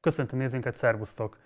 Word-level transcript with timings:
Köszöntöm 0.00 0.38
nézőinket, 0.38 0.74
szervusztok! 0.74 1.38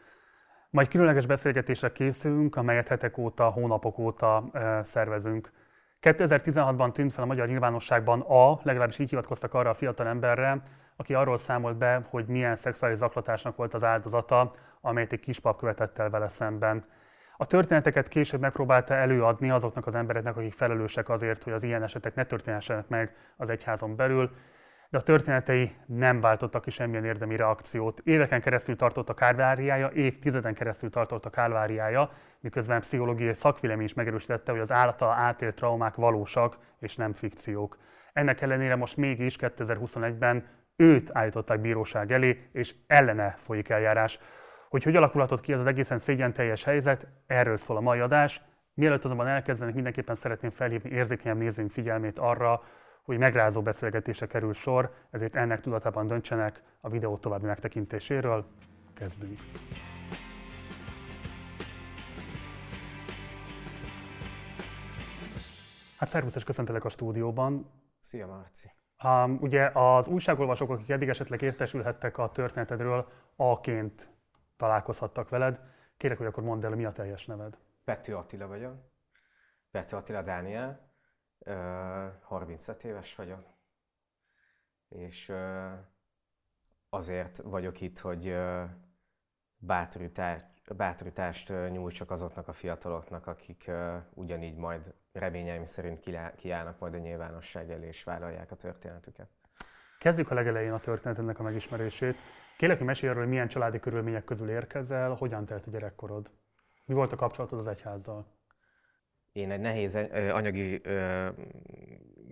Majd 0.70 0.88
különleges 0.88 1.26
beszélgetésre 1.26 1.92
készülünk, 1.92 2.56
amelyet 2.56 2.88
hetek 2.88 3.18
óta, 3.18 3.50
hónapok 3.50 3.98
óta 3.98 4.44
e, 4.52 4.82
szervezünk. 4.82 5.50
2016-ban 6.02 6.92
tűnt 6.92 7.12
fel 7.12 7.24
a 7.24 7.26
magyar 7.26 7.48
nyilvánosságban 7.48 8.20
a, 8.20 8.60
legalábbis 8.62 8.98
így 8.98 9.08
hivatkoztak 9.08 9.54
arra 9.54 9.70
a 9.70 9.74
fiatal 9.74 10.06
emberre, 10.06 10.62
aki 10.96 11.14
arról 11.14 11.36
számolt 11.36 11.76
be, 11.76 12.06
hogy 12.10 12.26
milyen 12.26 12.56
szexuális 12.56 12.96
zaklatásnak 12.96 13.56
volt 13.56 13.74
az 13.74 13.84
áldozata, 13.84 14.50
amelyet 14.80 15.12
egy 15.12 15.20
kispap 15.20 15.58
követett 15.58 15.98
el 15.98 16.10
vele 16.10 16.28
szemben. 16.28 16.84
A 17.36 17.46
történeteket 17.46 18.08
később 18.08 18.40
megpróbálta 18.40 18.94
előadni 18.94 19.50
azoknak 19.50 19.86
az 19.86 19.94
embereknek, 19.94 20.36
akik 20.36 20.52
felelősek 20.52 21.08
azért, 21.08 21.42
hogy 21.42 21.52
az 21.52 21.62
ilyen 21.62 21.82
esetek 21.82 22.14
ne 22.14 22.24
történhessenek 22.24 22.88
meg 22.88 23.16
az 23.36 23.50
egyházon 23.50 23.96
belül, 23.96 24.30
de 24.94 25.00
a 25.00 25.02
történetei 25.02 25.72
nem 25.86 26.20
váltottak 26.20 26.62
ki 26.62 26.70
semmilyen 26.70 27.04
érdemi 27.04 27.36
reakciót. 27.36 28.00
Éveken 28.04 28.40
keresztül 28.40 28.76
tartott 28.76 29.08
a 29.08 29.14
kálváriája, 29.14 29.90
évtizeden 29.94 30.54
keresztül 30.54 30.90
tartott 30.90 31.24
a 31.24 31.30
kálváriája, 31.30 32.10
miközben 32.40 32.80
pszichológiai 32.80 33.32
szakvélemény 33.32 33.84
is 33.84 33.94
megerősítette, 33.94 34.52
hogy 34.52 34.60
az 34.60 34.72
állata 34.72 35.10
átélt 35.10 35.54
traumák 35.54 35.94
valósak 35.94 36.58
és 36.78 36.96
nem 36.96 37.12
fikciók. 37.12 37.78
Ennek 38.12 38.40
ellenére 38.40 38.76
most 38.76 38.96
mégis 38.96 39.36
2021-ben 39.40 40.46
őt 40.76 41.10
állították 41.12 41.60
bíróság 41.60 42.12
elé, 42.12 42.48
és 42.52 42.74
ellene 42.86 43.34
folyik 43.36 43.68
eljárás. 43.68 44.18
Hogy 44.68 44.82
hogy 44.82 44.96
alakulhatott 44.96 45.40
ki 45.40 45.52
ez 45.52 45.60
az 45.60 45.66
egészen 45.66 45.98
szégyen 45.98 46.32
teljes 46.32 46.64
helyzet, 46.64 47.06
erről 47.26 47.56
szól 47.56 47.76
a 47.76 47.80
mai 47.80 47.98
adás. 47.98 48.42
Mielőtt 48.74 49.04
azonban 49.04 49.26
elkezdenek, 49.26 49.74
mindenképpen 49.74 50.14
szeretném 50.14 50.50
felhívni 50.50 50.90
érzékenyebb 50.90 51.38
nézőink 51.38 51.70
figyelmét 51.70 52.18
arra, 52.18 52.62
hogy 53.04 53.18
megrázó 53.18 53.62
beszélgetése 53.62 54.26
kerül 54.26 54.52
sor, 54.52 54.94
ezért 55.10 55.36
ennek 55.36 55.60
tudatában 55.60 56.06
döntsenek 56.06 56.62
a 56.80 56.88
videó 56.88 57.16
további 57.16 57.46
megtekintéséről. 57.46 58.46
Kezdünk! 58.94 59.38
Hát 65.96 66.08
szervusz 66.08 66.34
és 66.34 66.44
köszöntelek 66.44 66.84
a 66.84 66.88
stúdióban. 66.88 67.70
Szia 68.00 68.26
Marci! 68.26 68.70
Um, 69.04 69.38
ugye 69.40 69.70
az 69.72 70.08
újságolvasók, 70.08 70.70
akik 70.70 70.88
eddig 70.90 71.08
esetleg 71.08 71.42
értesülhettek 71.42 72.18
a 72.18 72.30
történetedről, 72.30 73.08
A-ként 73.36 74.08
találkozhattak 74.56 75.28
veled. 75.28 75.60
Kérek, 75.96 76.18
hogy 76.18 76.26
akkor 76.26 76.42
mondd 76.42 76.64
el, 76.64 76.70
mi 76.70 76.84
a 76.84 76.92
teljes 76.92 77.26
neved. 77.26 77.58
Pető 77.84 78.16
Attila 78.16 78.46
vagyok. 78.46 78.74
Pető 79.70 79.96
Attila 79.96 80.22
Dániel. 80.22 80.93
35 82.20 82.84
éves 82.84 83.14
vagyok. 83.14 83.44
És 84.88 85.32
azért 86.88 87.36
vagyok 87.36 87.80
itt, 87.80 87.98
hogy 87.98 88.36
bátorítást, 89.56 90.76
bátorítást 90.76 91.48
nyújtsak 91.48 92.10
azoknak 92.10 92.48
a 92.48 92.52
fiataloknak, 92.52 93.26
akik 93.26 93.70
ugyanígy 94.14 94.56
majd 94.56 94.94
reményeim 95.12 95.64
szerint 95.64 96.10
kiállnak 96.36 96.78
majd 96.78 96.94
a 96.94 96.98
nyilvánosság 96.98 97.70
elé 97.70 97.86
és 97.86 98.04
vállalják 98.04 98.50
a 98.50 98.56
történetüket. 98.56 99.28
Kezdjük 99.98 100.30
a 100.30 100.34
legelején 100.34 100.72
a 100.72 100.80
történetnek 100.80 101.38
a 101.38 101.42
megismerését. 101.42 102.16
Kérlek, 102.56 102.78
hogy 102.78 102.86
mesélj 102.86 103.10
arról, 103.10 103.22
hogy 103.22 103.32
milyen 103.32 103.48
családi 103.48 103.80
körülmények 103.80 104.24
közül 104.24 104.50
érkezel, 104.50 105.14
hogyan 105.14 105.46
telt 105.46 105.66
a 105.66 105.70
gyerekkorod? 105.70 106.30
Mi 106.84 106.94
volt 106.94 107.12
a 107.12 107.16
kapcsolatod 107.16 107.58
az 107.58 107.66
egyházzal? 107.66 108.33
Én 109.34 109.50
egy 109.50 109.60
nehéz 109.60 109.94
anyagi 110.32 110.80
ö, 110.82 111.28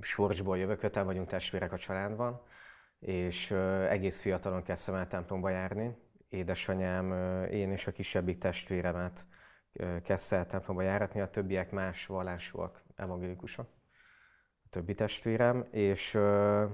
sorsból 0.01 0.59
jövök, 0.59 0.83
öten 0.83 1.05
vagyunk 1.05 1.29
testvérek 1.29 1.73
a 1.73 1.79
családban, 1.79 2.43
és 2.99 3.51
ö, 3.51 3.89
egész 3.89 4.21
fiatalon 4.21 4.63
kezdtem 4.63 4.95
el 4.95 5.07
templomba 5.07 5.49
járni. 5.49 5.97
Édesanyám, 6.29 7.11
ö, 7.11 7.45
én 7.45 7.71
és 7.71 7.87
a 7.87 7.93
kisebbik 7.93 8.39
testvéremet 8.39 9.27
kezdte 10.03 10.37
el 10.37 10.47
templomba 10.47 10.83
járatni, 10.83 11.21
a 11.21 11.31
többiek 11.31 11.71
más 11.71 12.07
vallásúak, 12.07 12.83
evangélikusok, 12.97 13.69
a 14.65 14.69
többi 14.71 14.95
testvérem, 14.95 15.67
és 15.71 16.15
ö, 16.15 16.65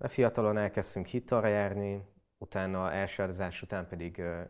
fiatalon 0.00 0.58
elkezdtünk 0.58 1.06
hittalra 1.06 1.48
járni, 1.48 2.02
utána 2.38 2.92
első 2.92 3.28
után 3.62 3.88
pedig 3.88 4.18
ö, 4.18 4.42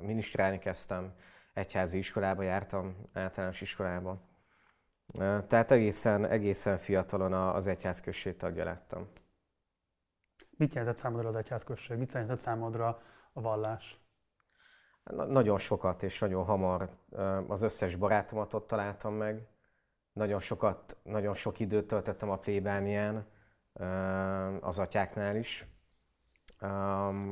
minisztrálni 0.00 0.58
kezdtem, 0.58 1.14
egyházi 1.52 1.98
iskolába 1.98 2.42
jártam, 2.42 2.96
általános 3.12 3.60
iskolába. 3.60 4.20
Tehát 5.46 5.70
egészen, 5.70 6.24
egészen 6.24 6.78
fiatalon 6.78 7.32
az 7.32 7.66
egyházközség 7.66 8.36
tagja 8.36 8.64
lettem. 8.64 9.08
Mit 10.56 10.74
jelentett 10.74 11.00
számodra 11.00 11.28
az 11.28 11.36
egyházközség? 11.36 11.98
Mit 11.98 12.12
jelentett 12.12 12.40
számodra 12.40 13.02
a 13.32 13.40
vallás? 13.40 14.00
Na, 15.04 15.24
nagyon 15.24 15.58
sokat 15.58 16.02
és 16.02 16.20
nagyon 16.20 16.44
hamar 16.44 16.90
az 17.48 17.62
összes 17.62 17.96
barátomat 17.96 18.54
ott 18.54 18.66
találtam 18.66 19.14
meg. 19.14 19.46
Nagyon 20.12 20.40
sokat, 20.40 20.96
nagyon 21.02 21.34
sok 21.34 21.58
időt 21.60 21.86
töltöttem 21.86 22.30
a 22.30 22.38
plébánián, 22.38 23.26
az 24.60 24.78
atyáknál 24.78 25.36
is. 25.36 25.66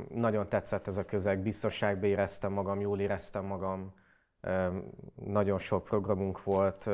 Nagyon 0.09 0.49
tetszett 0.49 0.87
ez 0.87 0.97
a 0.97 1.05
közeg, 1.05 1.43
biztonságban 1.43 2.09
éreztem 2.09 2.53
magam, 2.53 2.81
jól 2.81 3.01
éreztem 3.01 3.45
magam 3.45 3.95
nagyon 5.15 5.59
sok 5.59 5.84
programunk 5.84 6.44
volt, 6.44 6.84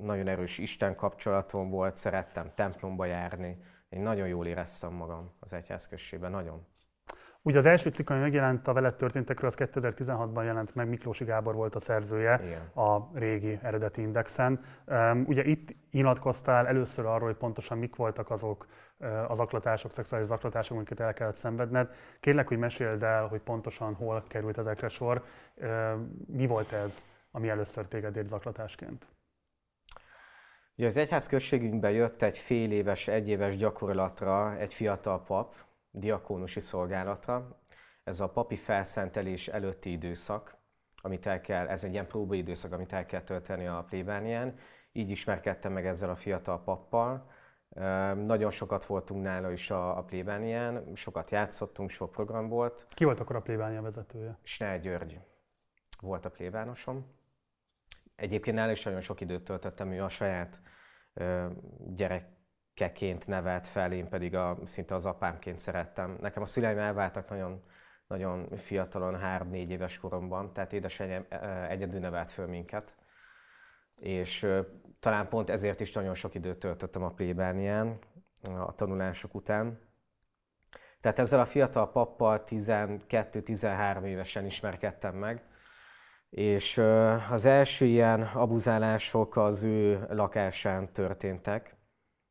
nagyon 0.00 0.28
erős 0.28 0.58
Isten 0.58 0.94
kapcsolatom 0.94 1.70
volt, 1.70 1.96
szerettem 1.96 2.52
templomba 2.54 3.04
járni. 3.04 3.58
Én 3.88 4.00
nagyon 4.00 4.28
jól 4.28 4.46
éreztem 4.46 4.92
magam 4.92 5.30
az 5.40 5.52
egyházközségben, 5.52 6.30
nagyon. 6.30 6.66
Ugye 7.46 7.58
az 7.58 7.66
első 7.66 7.90
cikk, 7.90 8.10
ami 8.10 8.20
megjelent 8.20 8.68
a 8.68 8.72
veled 8.72 8.94
történtekről, 8.94 9.50
az 9.50 9.56
2016-ban 9.58 10.44
jelent 10.44 10.74
meg, 10.74 10.88
Miklósi 10.88 11.24
Gábor 11.24 11.54
volt 11.54 11.74
a 11.74 11.78
szerzője 11.78 12.40
Igen. 12.44 12.84
a 12.84 13.10
régi 13.14 13.58
eredeti 13.62 14.00
indexen. 14.00 14.60
Ugye 15.26 15.44
itt 15.44 15.74
nyilatkoztál 15.90 16.66
először 16.66 17.06
arról, 17.06 17.26
hogy 17.26 17.36
pontosan 17.36 17.78
mik 17.78 17.96
voltak 17.96 18.30
azok 18.30 18.66
az 19.28 19.40
aklatások, 19.40 19.90
szexuális 19.90 20.26
zaklatások, 20.26 20.76
amiket 20.76 21.00
el 21.00 21.12
kellett 21.12 21.36
szenvedned. 21.36 21.90
Kérlek, 22.20 22.48
hogy 22.48 22.58
meséld 22.58 23.02
el, 23.02 23.26
hogy 23.26 23.40
pontosan 23.40 23.94
hol 23.94 24.22
került 24.28 24.58
ezekre 24.58 24.88
sor. 24.88 25.24
Mi 26.26 26.46
volt 26.46 26.72
ez, 26.72 27.04
ami 27.30 27.48
először 27.48 27.86
téged 27.86 28.16
ért 28.16 28.28
zaklatásként? 28.28 29.06
Ugye 30.76 30.86
az 30.86 30.96
egyház 30.96 31.26
községünkben 31.26 31.90
jött 31.90 32.22
egy 32.22 32.38
fél 32.38 32.72
éves, 32.72 33.08
egyéves 33.08 33.56
gyakorlatra 33.56 34.56
egy 34.56 34.74
fiatal 34.74 35.22
pap, 35.22 35.54
diakónusi 35.96 36.60
szolgálata. 36.60 37.60
Ez 38.04 38.20
a 38.20 38.28
papi 38.28 38.56
felszentelés 38.56 39.48
előtti 39.48 39.90
időszak, 39.90 40.56
amit 41.02 41.26
el 41.26 41.40
kell, 41.40 41.66
ez 41.66 41.84
egy 41.84 41.92
ilyen 41.92 42.06
próbaidőszak, 42.06 42.72
amit 42.72 42.92
el 42.92 43.06
kell 43.06 43.22
tölteni 43.22 43.66
a 43.66 43.84
plébánián. 43.88 44.58
Így 44.92 45.10
ismerkedtem 45.10 45.72
meg 45.72 45.86
ezzel 45.86 46.10
a 46.10 46.14
fiatal 46.14 46.62
pappal. 46.62 47.30
Nagyon 48.14 48.50
sokat 48.50 48.84
voltunk 48.84 49.22
nála 49.22 49.52
is 49.52 49.70
a, 49.70 49.98
a 49.98 50.04
plébánián, 50.04 50.94
sokat 50.94 51.30
játszottunk, 51.30 51.90
sok 51.90 52.10
program 52.10 52.48
volt. 52.48 52.86
Ki 52.88 53.04
volt 53.04 53.20
akkor 53.20 53.36
a 53.36 53.40
plébánia 53.40 53.82
vezetője? 53.82 54.38
Snell 54.42 54.78
György 54.78 55.20
volt 56.00 56.24
a 56.24 56.30
plébánosom. 56.30 57.14
Egyébként 58.16 58.56
nála 58.56 58.70
is 58.70 58.84
nagyon 58.84 59.00
sok 59.00 59.20
időt 59.20 59.44
töltöttem, 59.44 59.92
ő 59.92 60.02
a 60.02 60.08
saját 60.08 60.60
gyerek 61.94 62.35
keként 62.76 63.26
nevelt 63.26 63.66
fel, 63.66 63.92
én 63.92 64.08
pedig 64.08 64.34
a, 64.34 64.58
szinte 64.64 64.94
az 64.94 65.06
apámként 65.06 65.58
szerettem. 65.58 66.16
Nekem 66.20 66.42
a 66.42 66.46
szüleim 66.46 66.78
elváltak 66.78 67.28
nagyon, 67.28 67.62
nagyon 68.06 68.56
fiatalon, 68.56 69.18
három-négy 69.18 69.70
éves 69.70 69.98
koromban, 69.98 70.52
tehát 70.52 70.72
édesanyám 70.72 71.26
egyedül 71.68 72.00
nevelt 72.00 72.30
föl 72.30 72.46
minket. 72.46 72.94
És 73.96 74.46
talán 75.00 75.28
pont 75.28 75.50
ezért 75.50 75.80
is 75.80 75.92
nagyon 75.92 76.14
sok 76.14 76.34
időt 76.34 76.58
töltöttem 76.58 77.02
a 77.02 77.10
plébánián 77.10 77.98
a 78.42 78.74
tanulások 78.74 79.34
után. 79.34 79.78
Tehát 81.00 81.18
ezzel 81.18 81.40
a 81.40 81.44
fiatal 81.44 81.90
pappal 81.90 82.42
12-13 82.46 84.04
évesen 84.04 84.44
ismerkedtem 84.44 85.14
meg, 85.14 85.42
és 86.30 86.78
az 87.30 87.44
első 87.44 87.84
ilyen 87.84 88.22
abuzálások 88.22 89.36
az 89.36 89.62
ő 89.62 90.06
lakásán 90.10 90.92
történtek. 90.92 91.75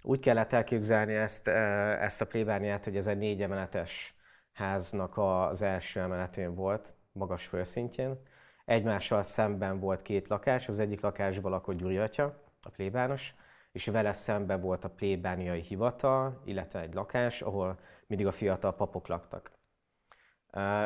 Úgy 0.07 0.19
kellett 0.19 0.53
elképzelni 0.53 1.13
ezt, 1.13 1.47
ezt 1.47 2.21
a 2.21 2.25
plébániát, 2.25 2.83
hogy 2.83 2.97
ez 2.97 3.07
egy 3.07 3.17
négy 3.17 3.41
emeletes 3.41 4.15
háznak 4.53 5.17
az 5.17 5.61
első 5.61 5.99
emeletén 5.99 6.55
volt, 6.55 6.95
magas 7.11 7.47
fölszintjén. 7.47 8.19
Egymással 8.65 9.23
szemben 9.23 9.79
volt 9.79 10.01
két 10.01 10.27
lakás, 10.27 10.67
az 10.67 10.79
egyik 10.79 11.01
lakásban 11.01 11.51
lakott 11.51 11.75
Gyuri 11.75 11.97
atya, 11.97 12.43
a 12.61 12.69
plébános, 12.69 13.35
és 13.71 13.85
vele 13.85 14.13
szemben 14.13 14.61
volt 14.61 14.83
a 14.83 14.89
plébániai 14.89 15.61
hivatal, 15.61 16.41
illetve 16.45 16.79
egy 16.79 16.93
lakás, 16.93 17.41
ahol 17.41 17.79
mindig 18.07 18.27
a 18.27 18.31
fiatal 18.31 18.75
papok 18.75 19.07
laktak. 19.07 19.51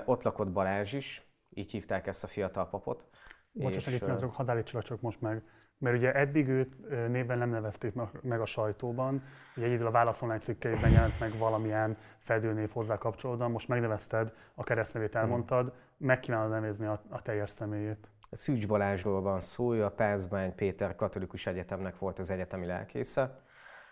Ott 0.06 0.24
lakott 0.24 0.52
Balázs 0.52 0.94
is, 0.94 1.28
így 1.50 1.72
hívták 1.72 2.08
ezt 2.08 2.24
a 2.24 2.28
fiatal 2.28 2.70
papot. 2.70 3.08
Bocsáss 3.52 3.86
meg 3.86 3.94
egy 3.94 4.00
pillanatra, 4.00 4.28
hadd 4.28 4.50
állítsalak 4.50 4.86
csak 4.86 5.02
most 5.02 5.22
meg. 5.22 5.44
Mert 5.80 5.96
ugye 5.96 6.14
eddig 6.14 6.48
őt 6.48 6.90
néven 7.10 7.38
nem 7.38 7.50
nevezték 7.50 7.94
meg 8.22 8.42
a 8.42 8.46
sajtóban, 8.46 9.24
ugye 9.56 9.66
egyedül 9.66 9.86
a 9.86 9.92
válaszolás 9.92 10.44
cikkeiben 10.44 10.92
jelent 10.92 11.20
meg 11.20 11.32
valamilyen 11.38 11.96
fedőnév 12.18 12.72
hozzá 12.72 12.98
kapcsolódóan, 12.98 13.52
most 13.52 13.68
megnevezted, 13.68 14.34
a 14.56 14.64
keresztnevét 14.64 15.12
hmm. 15.12 15.22
elmondtad, 15.22 15.74
meg 15.98 16.20
kívánod 16.20 16.50
nevezni 16.50 16.86
a, 16.86 17.02
a 17.10 17.22
teljes 17.22 17.50
személyét. 17.50 18.12
Szűcs 18.32 18.68
Balázsról 18.68 19.22
van 19.22 19.40
szó, 19.40 19.74
ő 19.74 19.84
a 19.84 19.92
Pázmány 19.92 20.56
Péter 20.56 20.96
Katolikus 20.96 21.48
Egyetemnek 21.48 21.98
volt 21.98 22.20
az 22.20 22.30
egyetemi 22.30 22.66
lelkésze, 22.66 23.40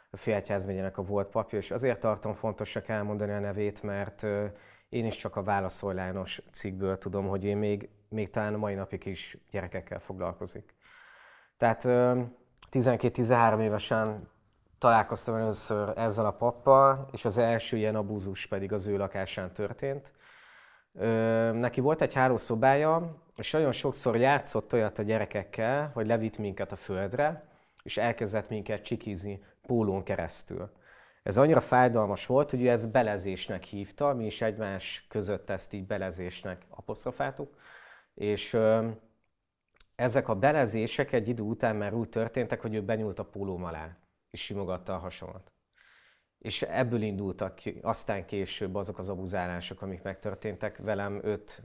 a 0.10 0.18
Félegyházmegyének 0.18 0.98
a 0.98 1.02
volt 1.02 1.30
papja, 1.30 1.58
és 1.58 1.72
azért 1.72 2.00
tartom 2.00 2.34
fontosnak 2.34 2.88
elmondani 2.88 3.32
a 3.32 3.40
nevét, 3.40 3.84
mert 3.84 4.24
én 4.90 5.06
is 5.06 5.16
csak 5.16 5.36
a 5.36 5.44
válaszollános 5.44 6.42
cikkből 6.52 6.98
tudom, 6.98 7.28
hogy 7.28 7.44
én 7.44 7.58
még, 7.58 7.90
még 8.10 8.30
talán 8.30 8.54
a 8.54 8.58
mai 8.58 8.74
napig 8.74 9.06
is 9.06 9.38
gyerekekkel 9.52 10.00
foglalkozik. 10.00 10.76
Tehát 11.58 11.82
12-13 12.72 13.62
évesen 13.62 14.30
találkoztam 14.80 15.36
először 15.36 15.98
ezzel 15.98 16.26
a 16.26 16.32
pappal, 16.32 17.10
és 17.12 17.26
az 17.26 17.38
első 17.38 17.78
ilyen 17.78 17.96
abúzus 17.96 18.46
pedig 18.46 18.74
az 18.74 18.88
ő 18.88 18.98
lakásán 18.98 19.52
történt. 19.54 20.12
Neki 21.54 21.82
volt 21.82 22.02
egy 22.02 22.14
hálószobája, 22.14 23.16
és 23.36 23.52
nagyon 23.52 23.72
sokszor 23.72 24.18
játszott 24.18 24.74
olyat 24.74 25.00
a 25.00 25.04
gyerekekkel, 25.04 25.92
hogy 25.94 26.08
levitt 26.08 26.38
minket 26.38 26.72
a 26.72 26.76
földre, 26.76 27.48
és 27.84 27.98
elkezdett 27.98 28.50
minket 28.50 28.84
csikizni 28.84 29.44
pólón 29.68 30.04
keresztül. 30.04 30.72
Ez 31.24 31.38
annyira 31.38 31.62
fájdalmas 31.62 32.26
volt, 32.26 32.50
hogy 32.50 32.62
ő 32.62 32.70
ezt 32.70 32.92
belezésnek 32.92 33.64
hívta, 33.64 34.14
mi 34.14 34.26
is 34.26 34.42
egymás 34.42 35.06
között 35.10 35.50
ezt 35.50 35.74
így 35.74 35.86
belezésnek 35.86 36.62
apostrofáltuk, 36.70 37.56
és 38.14 38.58
ezek 39.98 40.28
a 40.28 40.36
belezések 40.36 41.12
egy 41.12 41.28
idő 41.28 41.42
után 41.44 41.76
már 41.76 41.94
úgy 41.94 42.10
történtek, 42.10 42.62
hogy 42.62 42.76
ő 42.76 42.82
benyúlt 42.82 43.20
a 43.20 43.26
pólóm 43.26 43.64
alá, 43.64 43.98
és 44.30 44.44
simogatta 44.44 44.94
a 44.94 44.98
hasomat. 44.98 45.52
És 46.38 46.62
ebből 46.62 47.02
indultak 47.02 47.56
ki, 47.56 47.80
aztán 47.82 48.26
később 48.26 48.76
azok 48.76 48.98
az 48.98 49.10
abuzálások, 49.10 49.82
amik 49.82 50.02
megtörténtek. 50.02 50.78
Velem 50.78 51.20
öt 51.24 51.64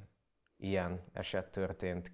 ilyen 0.57 1.05
eset 1.13 1.51
történt 1.51 2.13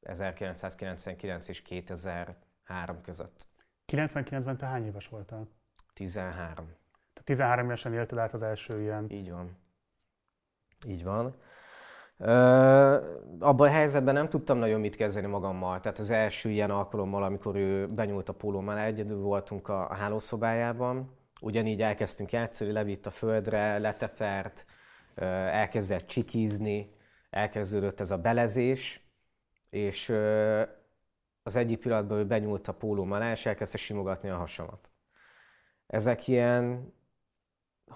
1999 0.00 1.48
és 1.48 1.62
2003 1.62 3.00
között. 3.02 3.46
99-ben 3.92 4.56
te 4.56 4.66
hány 4.66 4.84
éves 4.84 5.08
voltál? 5.08 5.48
13. 5.94 6.64
Tehát 6.64 7.24
13 7.24 7.64
évesen 7.64 7.92
élted 7.92 8.18
át 8.18 8.32
az 8.32 8.42
első 8.42 8.80
ilyen... 8.80 9.10
Így 9.10 9.30
van. 9.30 9.56
Így 10.86 11.04
van. 11.04 11.40
Abban 13.38 13.66
a 13.68 13.70
helyzetben 13.70 14.14
nem 14.14 14.28
tudtam 14.28 14.58
nagyon 14.58 14.80
mit 14.80 14.96
kezdeni 14.96 15.26
magammal. 15.26 15.80
Tehát 15.80 15.98
az 15.98 16.10
első 16.10 16.50
ilyen 16.50 16.70
alkalommal, 16.70 17.22
amikor 17.22 17.56
ő 17.56 17.86
benyúlt 17.86 18.28
a 18.28 18.32
pólóm 18.32 18.70
egyedül 18.70 19.20
voltunk 19.20 19.68
a, 19.68 19.90
a 19.90 19.94
hálószobájában. 19.94 21.16
Ugyanígy 21.40 21.82
elkezdtünk 21.82 22.32
játszani, 22.32 22.72
levitt 22.72 23.06
a 23.06 23.10
földre, 23.10 23.78
letepert, 23.78 24.66
elkezdett 25.14 26.06
csikizni, 26.06 26.94
elkezdődött 27.30 28.00
ez 28.00 28.10
a 28.10 28.18
belezés, 28.18 29.06
és 29.70 30.08
az 31.42 31.56
egyik 31.56 31.78
pillanatban 31.78 32.18
ő 32.18 32.26
benyúlt 32.26 32.68
a 32.68 32.72
pólóm 32.72 33.12
alá, 33.12 33.30
és 33.30 33.46
elkezdte 33.46 33.78
simogatni 33.78 34.28
a 34.28 34.36
hasamat. 34.36 34.90
Ezek 35.86 36.28
ilyen 36.28 36.92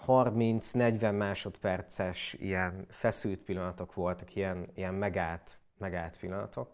30-40 0.07 1.17
másodperces 1.17 2.33
ilyen 2.33 2.87
feszült 2.89 3.39
pillanatok 3.39 3.95
voltak, 3.95 4.35
ilyen, 4.35 4.71
ilyen 4.75 4.95
megállt, 4.95 5.51
megállt 5.79 6.17
pillanatok. 6.17 6.71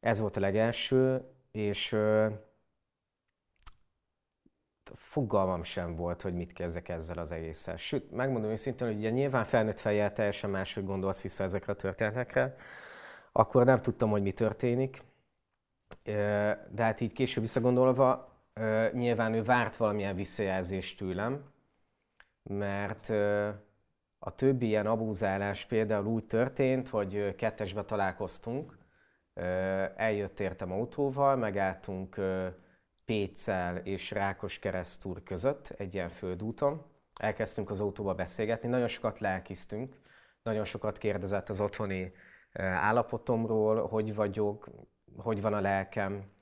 Ez 0.00 0.20
volt 0.20 0.36
a 0.36 0.40
legelső, 0.40 1.22
és 1.50 1.92
ö, 1.92 2.28
fogalmam 4.92 5.62
sem 5.62 5.96
volt, 5.96 6.22
hogy 6.22 6.34
mit 6.34 6.52
kezdek 6.52 6.88
ezzel 6.88 7.18
az 7.18 7.32
egésszel. 7.32 7.76
Sőt, 7.76 8.10
megmondom 8.10 8.50
őszintén, 8.50 8.86
hogy 8.86 8.96
ugye 8.96 9.10
nyilván 9.10 9.44
felnőtt 9.44 9.80
fejjel 9.80 10.12
teljesen 10.12 10.50
máshogy 10.50 10.84
gondolsz 10.84 11.20
vissza 11.20 11.44
ezekre 11.44 11.72
a 11.72 11.76
történetekre, 11.76 12.56
akkor 13.32 13.64
nem 13.64 13.82
tudtam, 13.82 14.10
hogy 14.10 14.22
mi 14.22 14.32
történik, 14.32 15.02
de 16.02 16.82
hát 16.82 17.00
így 17.00 17.12
később 17.12 17.42
visszagondolva, 17.42 18.32
nyilván 18.92 19.34
ő 19.34 19.42
várt 19.42 19.76
valamilyen 19.76 20.14
visszajelzést 20.14 20.98
tőlem, 20.98 21.53
mert 22.44 23.08
a 24.18 24.34
többi 24.34 24.66
ilyen 24.66 24.86
abúzálás 24.86 25.64
például 25.64 26.06
úgy 26.06 26.24
történt, 26.24 26.88
hogy 26.88 27.34
kettesbe 27.34 27.84
találkoztunk, 27.84 28.78
eljött 29.96 30.40
értem 30.40 30.72
autóval, 30.72 31.36
megálltunk 31.36 32.16
Péccel 33.04 33.76
és 33.76 34.10
Rákos 34.10 34.58
keresztúr 34.58 35.22
között 35.22 35.68
egy 35.68 35.94
ilyen 35.94 36.08
földúton, 36.08 36.82
elkezdtünk 37.20 37.70
az 37.70 37.80
autóba 37.80 38.14
beszélgetni, 38.14 38.68
nagyon 38.68 38.88
sokat 38.88 39.18
lelkiztünk, 39.18 39.96
nagyon 40.42 40.64
sokat 40.64 40.98
kérdezett 40.98 41.48
az 41.48 41.60
otthoni 41.60 42.12
állapotomról, 42.60 43.86
hogy 43.86 44.14
vagyok, 44.14 44.68
hogy 45.16 45.40
van 45.40 45.54
a 45.54 45.60
lelkem, 45.60 46.32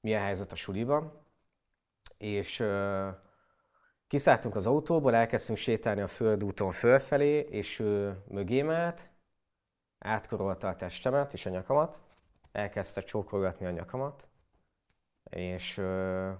milyen 0.00 0.22
helyzet 0.22 0.52
a 0.52 0.56
suliban, 0.56 1.20
és 2.18 2.64
kiszálltunk 4.12 4.54
az 4.54 4.66
autóból, 4.66 5.14
elkezdtünk 5.14 5.58
sétálni 5.58 6.00
a 6.00 6.06
földúton 6.06 6.72
fölfelé, 6.72 7.38
és 7.38 7.78
ő 7.78 8.22
mögém 8.28 8.70
állt, 8.70 9.10
átkorolta 9.98 10.68
a 10.68 10.76
testemet 10.76 11.32
és 11.32 11.46
a 11.46 11.50
nyakamat, 11.50 12.02
elkezdte 12.50 13.00
csókolgatni 13.00 13.66
a 13.66 13.70
nyakamat, 13.70 14.28
és 15.30 15.78
uh, 15.78 16.32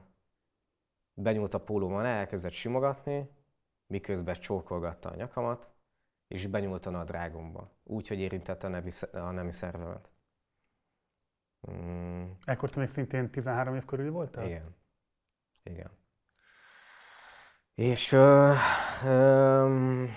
benyúlt 1.15 1.55
a 1.55 1.61
pólóm 1.61 1.95
alá, 1.95 2.19
elkezdett 2.19 2.53
simogatni, 2.53 3.31
miközben 3.87 4.35
csókolgatta 4.35 5.11
a 5.11 5.15
nyakamat, 5.15 5.73
és 6.29 6.47
benyúlt 6.47 6.87
a 6.87 6.91
nadrágomba, 6.91 7.71
úgy, 7.85 8.09
hogy 8.09 8.19
érintette 8.19 8.67
a, 8.67 8.71
nevi, 8.71 8.91
a 9.13 9.31
nemi 9.31 9.53
szervemet. 9.53 10.11
Mm. 11.71 12.31
Ekkor 12.45 12.71
te 12.71 12.79
még 12.79 12.89
szintén 12.89 13.31
13 13.31 13.75
év 13.75 13.85
körül 13.85 14.11
voltál? 14.11 14.47
Igen. 14.47 14.75
Igen. 15.63 16.01
És 17.75 18.13
uh, 18.13 18.55
um, 19.05 20.11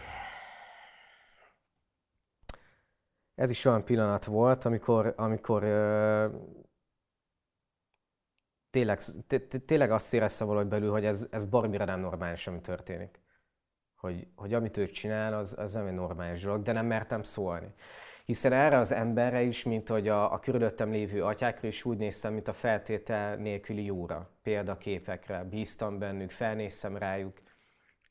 ez 3.35 3.49
is 3.49 3.65
olyan 3.65 3.83
pillanat 3.85 4.25
volt, 4.25 4.65
amikor, 4.65 5.13
amikor 5.17 5.63
uh, 5.63 6.33
tényleg, 8.69 8.99
tényleg 9.65 9.91
azt 9.91 10.13
érezte 10.13 10.45
valahogy 10.45 10.67
belül, 10.67 10.91
hogy 10.91 11.05
ez, 11.05 11.27
ez 11.29 11.45
baromira 11.45 11.85
nem 11.85 11.99
normális, 11.99 12.47
ami 12.47 12.61
történik. 12.61 13.19
Hogy, 13.95 14.27
hogy 14.35 14.53
amit 14.53 14.77
ő 14.77 14.87
csinál, 14.87 15.33
az, 15.33 15.55
az 15.57 15.73
nem 15.73 15.85
egy 15.85 15.93
normális 15.93 16.43
dolog, 16.43 16.61
de 16.61 16.71
nem 16.71 16.85
mertem 16.85 17.23
szólni. 17.23 17.73
Hiszen 18.25 18.53
erre 18.53 18.77
az 18.77 18.91
emberre 18.91 19.41
is, 19.41 19.63
mint 19.63 19.89
hogy 19.89 20.07
a, 20.07 20.33
a 20.33 20.39
körülöttem 20.39 20.91
lévő 20.91 21.23
atyákra 21.23 21.67
is 21.67 21.85
úgy 21.85 21.97
néztem, 21.97 22.33
mint 22.33 22.47
a 22.47 22.53
feltétel 22.53 23.35
nélküli 23.35 23.85
jóra. 23.85 24.29
Példaképekre, 24.43 25.43
bíztam 25.43 25.99
bennük, 25.99 26.31
felnéztem 26.31 26.97
rájuk. 26.97 27.43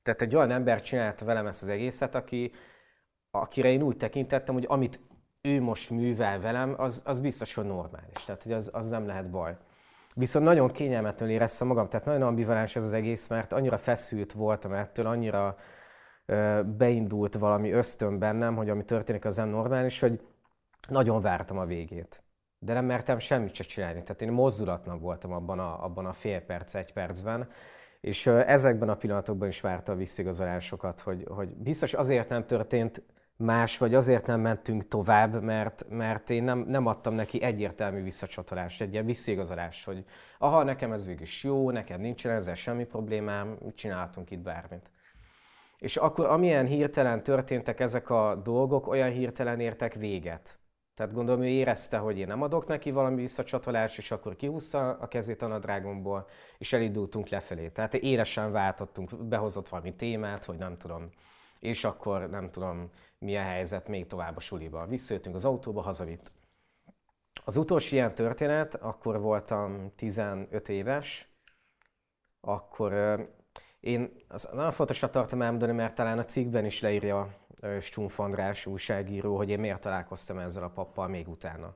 Tehát 0.05 0.23
egy 0.23 0.37
olyan 0.37 0.51
ember 0.51 0.81
csinálta 0.81 1.25
velem 1.25 1.47
ezt 1.47 1.63
az 1.63 1.69
egészet, 1.69 2.15
aki, 2.15 2.53
akire 3.31 3.69
én 3.69 3.83
úgy 3.83 3.97
tekintettem, 3.97 4.55
hogy 4.55 4.67
amit 4.69 5.01
ő 5.41 5.61
most 5.61 5.91
művel 5.91 6.41
velem, 6.41 6.75
az, 6.77 7.03
az 7.05 7.21
biztos, 7.21 7.55
hogy 7.55 7.65
normális. 7.65 8.25
Tehát, 8.25 8.43
hogy 8.43 8.53
az, 8.53 8.71
az 8.73 8.91
nem 8.91 9.07
lehet 9.07 9.31
baj. 9.31 9.57
Viszont 10.15 10.45
nagyon 10.45 10.73
kényelmetlenül 10.73 11.35
éreztem 11.35 11.67
magam, 11.67 11.89
tehát 11.89 12.07
nagyon 12.07 12.23
ambivalens 12.23 12.77
ez 12.77 12.85
az 12.85 12.93
egész, 12.93 13.29
mert 13.29 13.53
annyira 13.53 13.79
feszült 13.79 14.33
voltam 14.33 14.73
ettől, 14.73 15.07
annyira 15.07 15.57
beindult 16.65 17.35
valami 17.35 17.71
ösztön 17.71 18.19
bennem, 18.19 18.57
hogy 18.57 18.71
ami 18.71 18.85
történik, 18.85 19.25
az 19.25 19.37
nem 19.37 19.49
normális, 19.49 20.01
hogy 20.01 20.21
nagyon 20.89 21.21
vártam 21.21 21.59
a 21.59 21.65
végét. 21.65 22.23
De 22.59 22.73
nem 22.73 22.85
mertem 22.85 23.19
semmit 23.19 23.55
se 23.55 23.65
csinálni. 23.65 24.03
Tehát 24.03 24.23
én 24.23 24.33
mozdulatlan 24.33 25.01
voltam 25.01 25.33
abban 25.33 25.59
a, 25.59 25.85
abban 25.85 26.07
a 26.07 26.13
fél 26.13 26.41
perc, 26.41 26.75
egy 26.75 26.93
percben, 26.93 27.49
és 28.05 28.27
ezekben 28.27 28.89
a 28.89 28.95
pillanatokban 28.95 29.49
is 29.49 29.61
várta 29.61 29.93
a 29.93 29.97
visszigazolásokat, 29.97 31.01
hogy, 31.01 31.25
hogy 31.29 31.49
biztos 31.49 31.95
azért 31.95 32.29
nem 32.29 32.47
történt 32.47 33.03
más, 33.37 33.79
vagy 33.79 33.95
azért 33.95 34.27
nem 34.27 34.41
mentünk 34.41 34.89
tovább, 34.89 35.43
mert, 35.43 35.85
mert 35.89 36.31
én 36.31 36.45
nem, 36.45 36.59
nem 36.59 36.87
adtam 36.87 37.15
neki 37.15 37.43
egyértelmű 37.43 38.03
visszacsatolást, 38.03 38.81
egy 38.81 38.93
ilyen 38.93 39.05
visszigazolást, 39.05 39.85
hogy 39.85 40.05
aha, 40.39 40.63
nekem 40.63 40.93
ez 40.93 41.07
végül 41.07 41.23
is 41.23 41.45
jó, 41.45 41.71
nekem 41.71 42.01
nincsen 42.01 42.33
ezzel 42.33 42.55
semmi 42.55 42.85
problémám, 42.85 43.59
csináltunk 43.75 44.31
itt 44.31 44.43
bármit. 44.43 44.91
És 45.79 45.97
akkor 45.97 46.27
amilyen 46.27 46.67
hirtelen 46.67 47.23
történtek 47.23 47.81
ezek 47.81 48.11
a 48.11 48.41
dolgok, 48.43 48.87
olyan 48.87 49.11
hirtelen 49.11 49.61
értek 49.61 49.95
véget. 49.95 50.59
Tehát 50.95 51.13
gondolom, 51.13 51.43
ő 51.43 51.47
érezte, 51.47 51.99
hogy 51.99 52.19
én 52.19 52.27
nem 52.27 52.43
adok 52.43 52.67
neki 52.67 52.91
valami 52.91 53.17
visszacsatolást, 53.17 53.99
és 53.99 54.11
akkor 54.11 54.37
kihúzta 54.37 54.91
a 54.91 55.09
kezét 55.09 55.43
a 55.43 55.47
nadrágomból, 55.47 56.29
és 56.59 56.73
elindultunk 56.73 57.29
lefelé. 57.29 57.69
Tehát 57.69 57.95
élesen 57.95 58.53
váltottunk, 58.53 59.25
behozott 59.25 59.69
valami 59.69 59.95
témát, 59.95 60.45
hogy 60.45 60.59
nem 60.59 60.77
tudom, 60.77 61.11
és 61.59 61.85
akkor 61.85 62.31
nem 62.31 62.51
tudom, 62.51 62.91
mi 63.19 63.37
a 63.37 63.43
helyzet 63.43 63.89
még 63.89 64.07
tovább 64.07 64.37
a 64.37 64.41
suliba. 64.41 64.87
Visszajöttünk 64.87 65.35
az 65.35 65.45
autóba, 65.45 65.81
hazavitt. 65.81 66.33
Az 67.45 67.57
utolsó 67.57 67.95
ilyen 67.97 68.15
történet, 68.15 68.75
akkor 68.75 69.21
voltam 69.21 69.93
15 69.97 70.69
éves, 70.69 71.29
akkor 72.41 72.93
én 73.81 74.13
az 74.29 74.49
nagyon 74.53 74.73
fontosnak 74.73 75.11
tartom 75.11 75.43
elmondani, 75.43 75.73
mert 75.73 75.95
talán 75.95 76.19
a 76.19 76.25
cikkben 76.25 76.65
is 76.65 76.81
leírja 76.81 77.44
Stumpf 77.81 78.19
András 78.19 78.67
újságíró, 78.67 79.37
hogy 79.37 79.51
én 79.51 79.59
miért 79.59 79.81
találkoztam 79.81 80.39
ezzel 80.39 80.63
a 80.63 80.69
pappal 80.69 81.09
még 81.09 81.29
utána. 81.29 81.75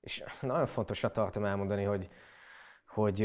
És 0.00 0.24
nagyon 0.40 0.66
fontosnak 0.66 1.12
tartom 1.12 1.44
elmondani, 1.44 1.84
hogy, 1.84 2.08
hogy 2.86 3.20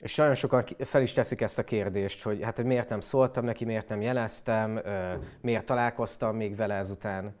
és 0.00 0.16
nagyon 0.16 0.34
sokan 0.34 0.64
fel 0.78 1.02
is 1.02 1.12
teszik 1.12 1.40
ezt 1.40 1.58
a 1.58 1.64
kérdést, 1.64 2.22
hogy 2.22 2.42
hát 2.42 2.56
hogy 2.56 2.64
miért 2.64 2.88
nem 2.88 3.00
szóltam 3.00 3.44
neki, 3.44 3.64
miért 3.64 3.88
nem 3.88 4.00
jeleztem, 4.00 4.82
miért 5.40 5.66
találkoztam 5.66 6.36
még 6.36 6.56
vele 6.56 6.74
ezután. 6.74 7.36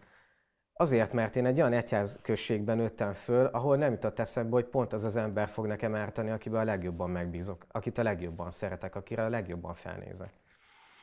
Azért, 0.72 1.12
mert 1.12 1.36
én 1.36 1.46
egy 1.46 1.60
olyan 1.60 1.72
egyház 1.72 2.18
községben 2.22 2.76
nőttem 2.76 3.12
föl, 3.12 3.46
ahol 3.46 3.76
nem 3.76 3.92
jutott 3.92 4.18
eszembe, 4.18 4.50
hogy 4.50 4.64
pont 4.64 4.92
az 4.92 5.04
az 5.04 5.16
ember 5.16 5.48
fog 5.48 5.66
nekem 5.66 5.94
ártani, 5.94 6.30
akiben 6.30 6.60
a 6.60 6.64
legjobban 6.64 7.10
megbízok, 7.10 7.66
akit 7.70 7.98
a 7.98 8.02
legjobban 8.02 8.50
szeretek, 8.50 8.94
akire 8.94 9.24
a 9.24 9.28
legjobban 9.28 9.74
felnézek. 9.74 10.32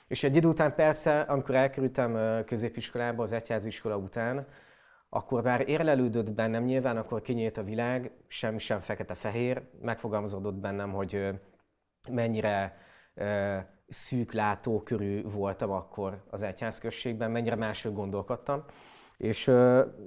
És 0.08 0.24
egy 0.24 0.36
idő 0.36 0.48
után 0.48 0.76
persze, 0.76 1.20
amikor 1.20 1.56
elkerültem 1.56 2.44
középiskolába, 2.46 3.24
az 3.24 3.32
egyháziskola 3.32 3.98
után, 3.98 4.48
akkor 5.10 5.44
már 5.44 5.70
érlelődött 5.70 6.32
bennem 6.32 6.64
nyilván, 6.64 6.98
akkor 6.98 7.22
kinyílt 7.22 7.58
a 7.58 7.64
világ, 7.64 8.12
semmi 8.28 8.60
sem 8.60 8.80
fekete-fehér, 8.80 9.62
megfogalmazódott 9.82 10.56
bennem, 10.56 10.92
hogy 10.92 11.30
mennyire 12.10 12.78
szűk 13.88 14.34
látókörű 14.34 15.24
voltam 15.24 15.72
akkor 15.72 16.24
az 16.30 16.44
egyházközségben, 16.44 17.32
mennyire 17.32 17.56
máshogy 17.56 17.94
gondolkodtam. 17.94 18.64
És 19.18 19.52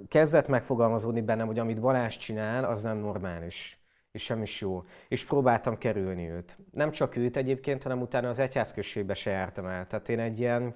kezdett 0.07 0.47
megfogalmazódni 0.47 1.21
bennem, 1.21 1.47
hogy 1.47 1.59
amit 1.59 1.79
Balázs 1.79 2.17
csinál, 2.17 2.63
az 2.63 2.83
nem 2.83 2.97
normális 2.97 3.80
és 4.11 4.23
sem 4.23 4.41
is 4.41 4.61
jó. 4.61 4.83
És 5.07 5.25
próbáltam 5.25 5.77
kerülni 5.77 6.29
őt. 6.29 6.57
Nem 6.71 6.91
csak 6.91 7.15
őt 7.15 7.37
egyébként, 7.37 7.83
hanem 7.83 8.01
utána 8.01 8.29
az 8.29 8.39
egyházközségbe 8.39 9.13
se 9.13 9.31
jártam 9.31 9.65
el. 9.65 9.87
Tehát 9.87 10.09
én 10.09 10.19
egy 10.19 10.39
ilyen, 10.39 10.75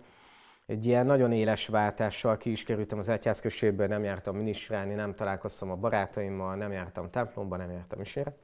egy 0.65 0.86
ilyen 0.86 1.06
nagyon 1.06 1.32
éles 1.32 1.68
váltással 1.68 2.38
ki 2.38 2.51
is 2.51 2.63
kerültem 2.63 2.98
az 2.98 3.10
egyházközségből, 3.10 3.88
nem 3.88 4.04
jártam 4.04 4.36
minisztrálni, 4.36 4.94
nem 4.94 5.15
találkoztam 5.15 5.72
a 5.72 5.75
barátaimmal, 5.75 6.56
nem 6.56 6.72
jártam 6.72 7.10
templomba, 7.10 7.58
nem 7.58 7.72
jártam 7.72 8.01
isére. 8.01 8.36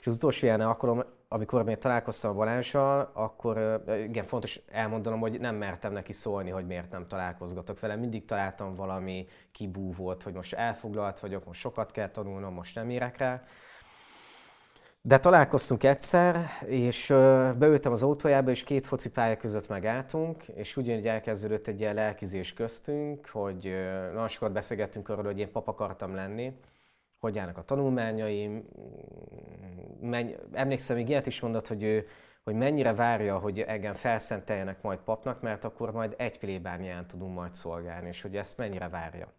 És 0.00 0.06
az 0.06 0.14
utolsó 0.14 0.46
ilyen 0.46 0.60
alkalom, 0.60 1.04
amikor 1.28 1.64
még 1.64 1.78
találkoztam 1.78 2.30
a 2.30 2.34
Balázsral, 2.34 3.10
akkor 3.12 3.82
igen, 4.04 4.24
fontos 4.24 4.60
elmondanom, 4.70 5.20
hogy 5.20 5.40
nem 5.40 5.54
mertem 5.54 5.92
neki 5.92 6.12
szólni, 6.12 6.50
hogy 6.50 6.66
miért 6.66 6.90
nem 6.90 7.06
találkozgatok 7.06 7.80
vele. 7.80 7.96
Mindig 7.96 8.24
találtam 8.24 8.74
valami 8.74 9.26
kibúvót, 9.52 10.22
hogy 10.22 10.32
most 10.32 10.52
elfoglalt 10.52 11.20
vagyok, 11.20 11.44
most 11.44 11.60
sokat 11.60 11.90
kell 11.90 12.08
tanulnom, 12.08 12.54
most 12.54 12.74
nem 12.74 12.90
érek 12.90 13.18
rá. 13.18 13.42
De 15.00 15.18
találkoztunk 15.18 15.84
egyszer, 15.84 16.48
és 16.66 17.08
beültem 17.58 17.92
az 17.92 18.02
autójába, 18.02 18.50
és 18.50 18.64
két 18.64 18.86
focipálya 18.86 19.36
között 19.36 19.68
megálltunk, 19.68 20.48
és 20.48 20.76
ugyanígy 20.76 21.06
elkezdődött 21.06 21.66
egy 21.66 21.80
ilyen 21.80 21.94
lelkizés 21.94 22.52
köztünk, 22.52 23.28
hogy 23.28 23.76
nagyon 24.12 24.28
sokat 24.28 24.52
beszélgettünk 24.52 25.08
arról, 25.08 25.24
hogy 25.24 25.38
én 25.38 25.52
pap 25.52 25.68
akartam 25.68 26.14
lenni, 26.14 26.52
hogy 27.20 27.38
állnak 27.38 27.58
a 27.58 27.64
tanulmányaim. 27.64 28.64
Menny, 30.00 30.32
emlékszem, 30.52 30.96
még 30.96 31.08
ilyet 31.08 31.26
is 31.26 31.40
mondott, 31.40 31.66
hogy 31.66 31.82
ő 31.82 32.06
hogy 32.46 32.54
mennyire 32.54 32.94
várja, 32.94 33.38
hogy 33.38 33.60
engem 33.60 33.94
felszenteljenek 33.94 34.82
majd 34.82 34.98
papnak, 34.98 35.40
mert 35.40 35.64
akkor 35.64 35.92
majd 35.92 36.14
egy 36.16 36.38
plébánián 36.38 37.06
tudunk 37.06 37.34
majd 37.34 37.54
szolgálni, 37.54 38.08
és 38.08 38.22
hogy 38.22 38.36
ezt 38.36 38.56
mennyire 38.58 38.88
várja. 38.88 39.32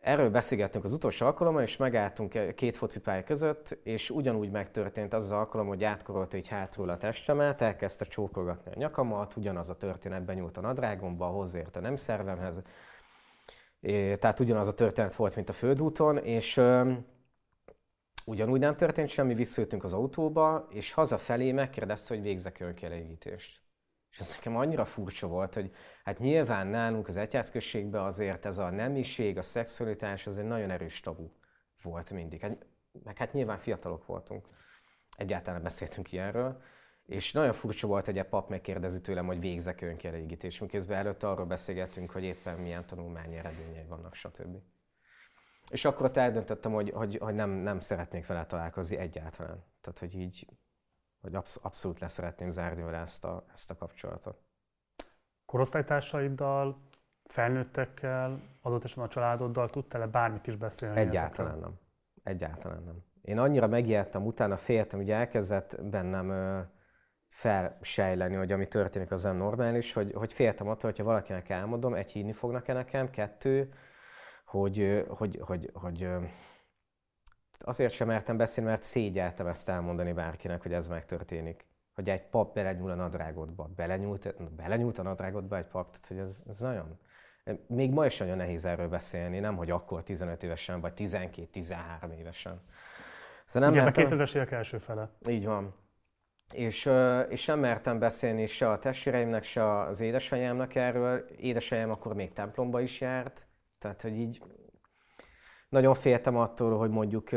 Erről 0.00 0.30
beszélgettünk 0.30 0.84
az 0.84 0.92
utolsó 0.92 1.26
alkalommal, 1.26 1.62
és 1.62 1.76
megálltunk 1.76 2.54
két 2.54 2.76
focipálya 2.76 3.24
között, 3.24 3.78
és 3.82 4.10
ugyanúgy 4.10 4.50
megtörtént 4.50 5.12
az 5.12 5.22
az 5.22 5.32
alkalom, 5.32 5.66
hogy 5.66 5.84
átkorolta 5.84 6.36
egy 6.36 6.48
hátról 6.48 6.88
a 6.88 6.96
testemet, 6.96 7.62
elkezdte 7.62 8.04
csókolgatni 8.04 8.72
a 8.72 8.78
nyakamat, 8.78 9.36
ugyanaz 9.36 9.70
a 9.70 9.76
történet 9.76 10.24
benyúlt 10.24 10.56
a 10.56 10.60
nadrágomba, 10.60 11.26
hozzáért 11.26 11.76
a 11.76 11.80
nem 11.80 11.96
szervemhez, 11.96 12.62
tehát 14.18 14.40
ugyanaz 14.40 14.68
a 14.68 14.74
történet 14.74 15.14
volt, 15.14 15.34
mint 15.34 15.48
a 15.48 15.52
földúton, 15.52 16.18
és 16.18 16.60
ugyanúgy 18.24 18.60
nem 18.60 18.76
történt 18.76 19.08
semmi, 19.08 19.34
visszajöttünk 19.34 19.84
az 19.84 19.92
autóba, 19.92 20.66
és 20.70 20.92
hazafelé 20.92 21.52
megkérdezte, 21.52 22.14
hogy 22.14 22.22
végzek 22.22 22.60
önkielégítést. 22.60 23.62
És 24.10 24.18
ez 24.18 24.34
nekem 24.34 24.56
annyira 24.56 24.84
furcsa 24.84 25.26
volt, 25.26 25.54
hogy 25.54 25.70
hát 26.04 26.18
nyilván 26.18 26.66
nálunk 26.66 27.08
az 27.08 27.16
egyházközségben 27.16 28.02
azért 28.02 28.46
ez 28.46 28.58
a 28.58 28.70
nemiség, 28.70 29.38
a 29.38 29.42
szexualitás, 29.42 30.26
az 30.26 30.38
egy 30.38 30.44
nagyon 30.44 30.70
erős 30.70 31.00
tabu 31.00 31.30
volt 31.82 32.10
mindig. 32.10 32.40
Hát, 32.40 32.66
meg 33.04 33.18
hát 33.18 33.32
nyilván 33.32 33.58
fiatalok 33.58 34.06
voltunk. 34.06 34.48
Egyáltalán 35.16 35.62
beszéltünk 35.62 36.12
ilyenről. 36.12 36.62
És 37.06 37.32
nagyon 37.32 37.52
furcsa 37.52 37.86
volt, 37.86 38.04
hogy 38.04 38.18
a 38.18 38.24
pap 38.24 38.48
megkérdezi 38.48 39.00
tőlem, 39.00 39.26
hogy 39.26 39.40
végzek 39.40 39.80
önkielégítést, 39.80 40.60
miközben 40.60 40.98
előtte 40.98 41.28
arról 41.28 41.46
beszélgettünk, 41.46 42.10
hogy 42.10 42.24
éppen 42.24 42.58
milyen 42.58 42.86
tanulmányi 42.86 43.36
eredményei 43.36 43.84
vannak, 43.88 44.14
stb. 44.14 44.56
És 45.70 45.84
akkor 45.84 46.06
ott 46.06 46.16
eldöntöttem, 46.16 46.72
hogy, 46.72 46.90
hogy, 46.90 47.18
hogy 47.18 47.34
nem, 47.34 47.50
nem 47.50 47.80
szeretnék 47.80 48.26
vele 48.26 48.46
találkozni 48.46 48.96
egyáltalán. 48.96 49.64
Tehát, 49.80 49.98
hogy 49.98 50.14
így, 50.14 50.46
hogy 51.20 51.34
absz- 51.34 51.58
abszolút 51.62 52.00
le 52.00 52.08
szeretném 52.08 52.50
zárni 52.50 52.82
vele 52.82 52.98
ezt 52.98 53.24
a, 53.24 53.44
ezt 53.52 53.70
a 53.70 53.76
kapcsolatot. 53.76 54.42
Korosztálytársaiddal, 55.46 56.88
felnőttekkel, 57.24 58.40
adott 58.60 58.84
esetben 58.84 59.06
a 59.06 59.08
családoddal 59.08 59.68
tudtál-e 59.68 60.06
bármit 60.06 60.46
is 60.46 60.56
beszélni? 60.56 61.00
Egyáltalán 61.00 61.50
ezekről? 61.50 61.70
nem. 61.70 61.80
Egyáltalán 62.22 62.82
nem. 62.82 63.04
Én 63.22 63.38
annyira 63.38 63.66
megijedtem, 63.66 64.26
utána 64.26 64.56
féltem, 64.56 65.00
ugye 65.00 65.14
elkezdett 65.14 65.82
bennem 65.82 66.30
felsejleni, 67.34 68.34
hogy 68.34 68.52
ami 68.52 68.68
történik, 68.68 69.10
az 69.10 69.22
nem 69.22 69.36
normális, 69.36 69.92
hogy, 69.92 70.12
hogy 70.12 70.32
féltem 70.32 70.68
attól, 70.68 70.90
hogyha 70.90 71.04
valakinek 71.04 71.48
elmondom, 71.48 71.94
egy, 71.94 72.12
hívni 72.12 72.32
fognak-e 72.32 72.72
nekem, 72.72 73.10
kettő, 73.10 73.72
hogy, 74.44 75.04
hogy, 75.08 75.40
hogy, 75.42 75.70
hogy 75.72 76.08
azért 77.58 77.92
sem 77.92 78.06
mertem 78.06 78.36
beszélni, 78.36 78.70
mert 78.70 78.82
szégyeltem 78.82 79.46
ezt 79.46 79.68
elmondani 79.68 80.12
bárkinek, 80.12 80.62
hogy 80.62 80.72
ez 80.72 80.88
megtörténik. 80.88 81.66
Hogy 81.94 82.10
egy 82.10 82.22
pap 82.22 82.54
belenyúl 82.54 82.90
a 82.90 82.94
nadrágodba, 82.94 83.70
belenyúlt, 83.76 84.54
belenyúlt 84.54 84.98
a 84.98 85.02
nadrágodba 85.02 85.56
egy 85.56 85.66
pap, 85.66 85.90
tehát 85.90 86.06
hogy 86.06 86.18
ez, 86.18 86.42
ez 86.48 86.58
nagyon... 86.58 86.98
Még 87.66 87.90
ma 87.90 88.06
is 88.06 88.18
nagyon 88.18 88.36
nehéz 88.36 88.64
erről 88.64 88.88
beszélni, 88.88 89.38
nem 89.38 89.56
hogy 89.56 89.70
akkor 89.70 90.02
15 90.02 90.42
évesen, 90.42 90.80
vagy 90.80 90.92
12-13 90.96 92.12
évesen. 92.18 92.60
Szóval 93.46 93.68
nem 93.68 93.78
Ugye 93.78 93.84
mertem... 93.84 94.12
ez 94.12 94.20
a 94.20 94.24
2000-es 94.24 94.34
évek 94.34 94.50
első 94.50 94.78
fele. 94.78 95.10
Így 95.28 95.44
van 95.44 95.82
és, 96.54 96.90
és 97.28 97.46
nem 97.46 97.58
mertem 97.58 97.98
beszélni 97.98 98.46
se 98.46 98.70
a 98.70 98.78
testvéreimnek, 98.78 99.44
se 99.44 99.78
az 99.78 100.00
édesanyámnak 100.00 100.74
erről. 100.74 101.24
Édesanyám 101.36 101.90
akkor 101.90 102.14
még 102.14 102.32
templomba 102.32 102.80
is 102.80 103.00
járt, 103.00 103.46
tehát 103.78 104.02
hogy 104.02 104.16
így 104.16 104.42
nagyon 105.68 105.94
féltem 105.94 106.36
attól, 106.36 106.78
hogy 106.78 106.90
mondjuk 106.90 107.30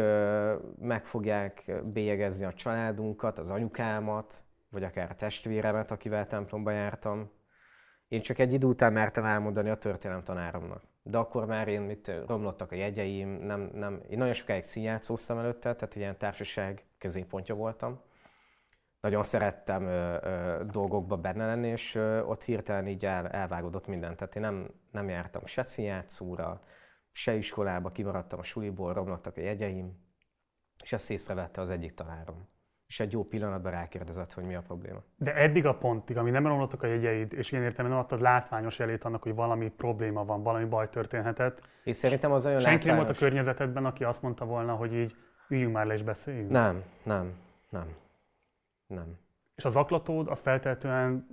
meg 0.79 1.05
fogják 1.05 1.71
bélyegezni 1.83 2.45
a 2.45 2.53
családunkat, 2.53 3.39
az 3.39 3.49
anyukámat, 3.49 4.33
vagy 4.69 4.83
akár 4.83 5.11
a 5.11 5.15
testvéremet, 5.15 5.91
akivel 5.91 6.25
templomba 6.25 6.71
jártam. 6.71 7.31
Én 8.07 8.21
csak 8.21 8.39
egy 8.39 8.53
idő 8.53 8.67
után 8.67 8.93
mertem 8.93 9.25
elmondani 9.25 9.69
a 9.69 9.75
történelem 9.75 10.23
tanáromnak. 10.23 10.83
De 11.03 11.17
akkor 11.17 11.45
már 11.45 11.67
én 11.67 11.81
mit 11.81 12.11
romlottak 12.27 12.71
a 12.71 12.75
jegyeim, 12.75 13.29
nem, 13.29 13.69
nem, 13.73 14.01
én 14.09 14.17
nagyon 14.17 14.33
sokáig 14.33 14.63
színjátszóztam 14.63 15.37
előtte, 15.37 15.75
tehát 15.75 15.95
ilyen 15.95 16.17
társaság 16.17 16.85
középpontja 16.97 17.55
voltam 17.55 18.05
nagyon 18.99 19.23
szerettem 19.23 19.83
ö, 19.83 20.17
ö, 20.21 20.63
dolgokba 20.71 21.17
benne 21.17 21.45
lenni, 21.45 21.67
és 21.67 21.95
ö, 21.95 22.21
ott 22.21 22.43
hirtelen 22.43 22.87
így 22.87 23.05
el, 23.05 23.27
elvágódott 23.27 23.87
minden. 23.87 24.15
Tehát 24.15 24.35
én 24.35 24.41
nem, 24.41 24.67
nem 24.91 25.09
jártam 25.09 25.45
se 25.45 25.63
színjátszóra, 25.63 26.61
se 27.11 27.35
iskolába, 27.35 27.91
kimaradtam 27.91 28.39
a 28.39 28.43
suliból, 28.43 28.93
romlottak 28.93 29.37
a 29.37 29.41
jegyeim, 29.41 30.05
és 30.83 30.93
ezt 30.93 31.11
észrevette 31.11 31.61
az 31.61 31.69
egyik 31.69 31.93
tanárom. 31.93 32.47
És 32.87 32.99
egy 32.99 33.11
jó 33.11 33.23
pillanatban 33.23 33.71
rákérdezett, 33.71 34.33
hogy 34.33 34.43
mi 34.43 34.55
a 34.55 34.61
probléma. 34.61 35.03
De 35.15 35.35
eddig 35.35 35.65
a 35.65 35.77
pontig, 35.77 36.17
ami 36.17 36.29
nem 36.29 36.47
romlottak 36.47 36.83
a 36.83 36.87
jegyeid, 36.87 37.33
és 37.33 37.51
én 37.51 37.61
értem, 37.61 37.87
nem 37.87 37.97
adtad 37.97 38.21
látványos 38.21 38.79
jelét 38.79 39.03
annak, 39.03 39.23
hogy 39.23 39.35
valami 39.35 39.69
probléma 39.69 40.25
van, 40.25 40.43
valami 40.43 40.65
baj 40.65 40.89
történhetett. 40.89 41.61
És 41.83 41.95
szerintem 41.95 42.31
az 42.31 42.45
olyan 42.45 42.59
Senki 42.59 42.77
látványos... 42.77 43.03
volt 43.05 43.17
a 43.17 43.19
környezetedben, 43.19 43.85
aki 43.85 44.03
azt 44.03 44.21
mondta 44.21 44.45
volna, 44.45 44.75
hogy 44.75 44.93
így 44.93 45.15
üljünk 45.49 45.73
már 45.73 45.85
le 45.85 45.93
és 45.93 46.03
beszéljünk? 46.03 46.49
Nem, 46.49 46.83
nem, 47.03 47.33
nem. 47.69 47.95
Nem. 48.87 49.17
És 49.55 49.65
az 49.65 49.75
aklatód 49.75 50.27
az 50.27 50.39
feltétlenül 50.39 51.25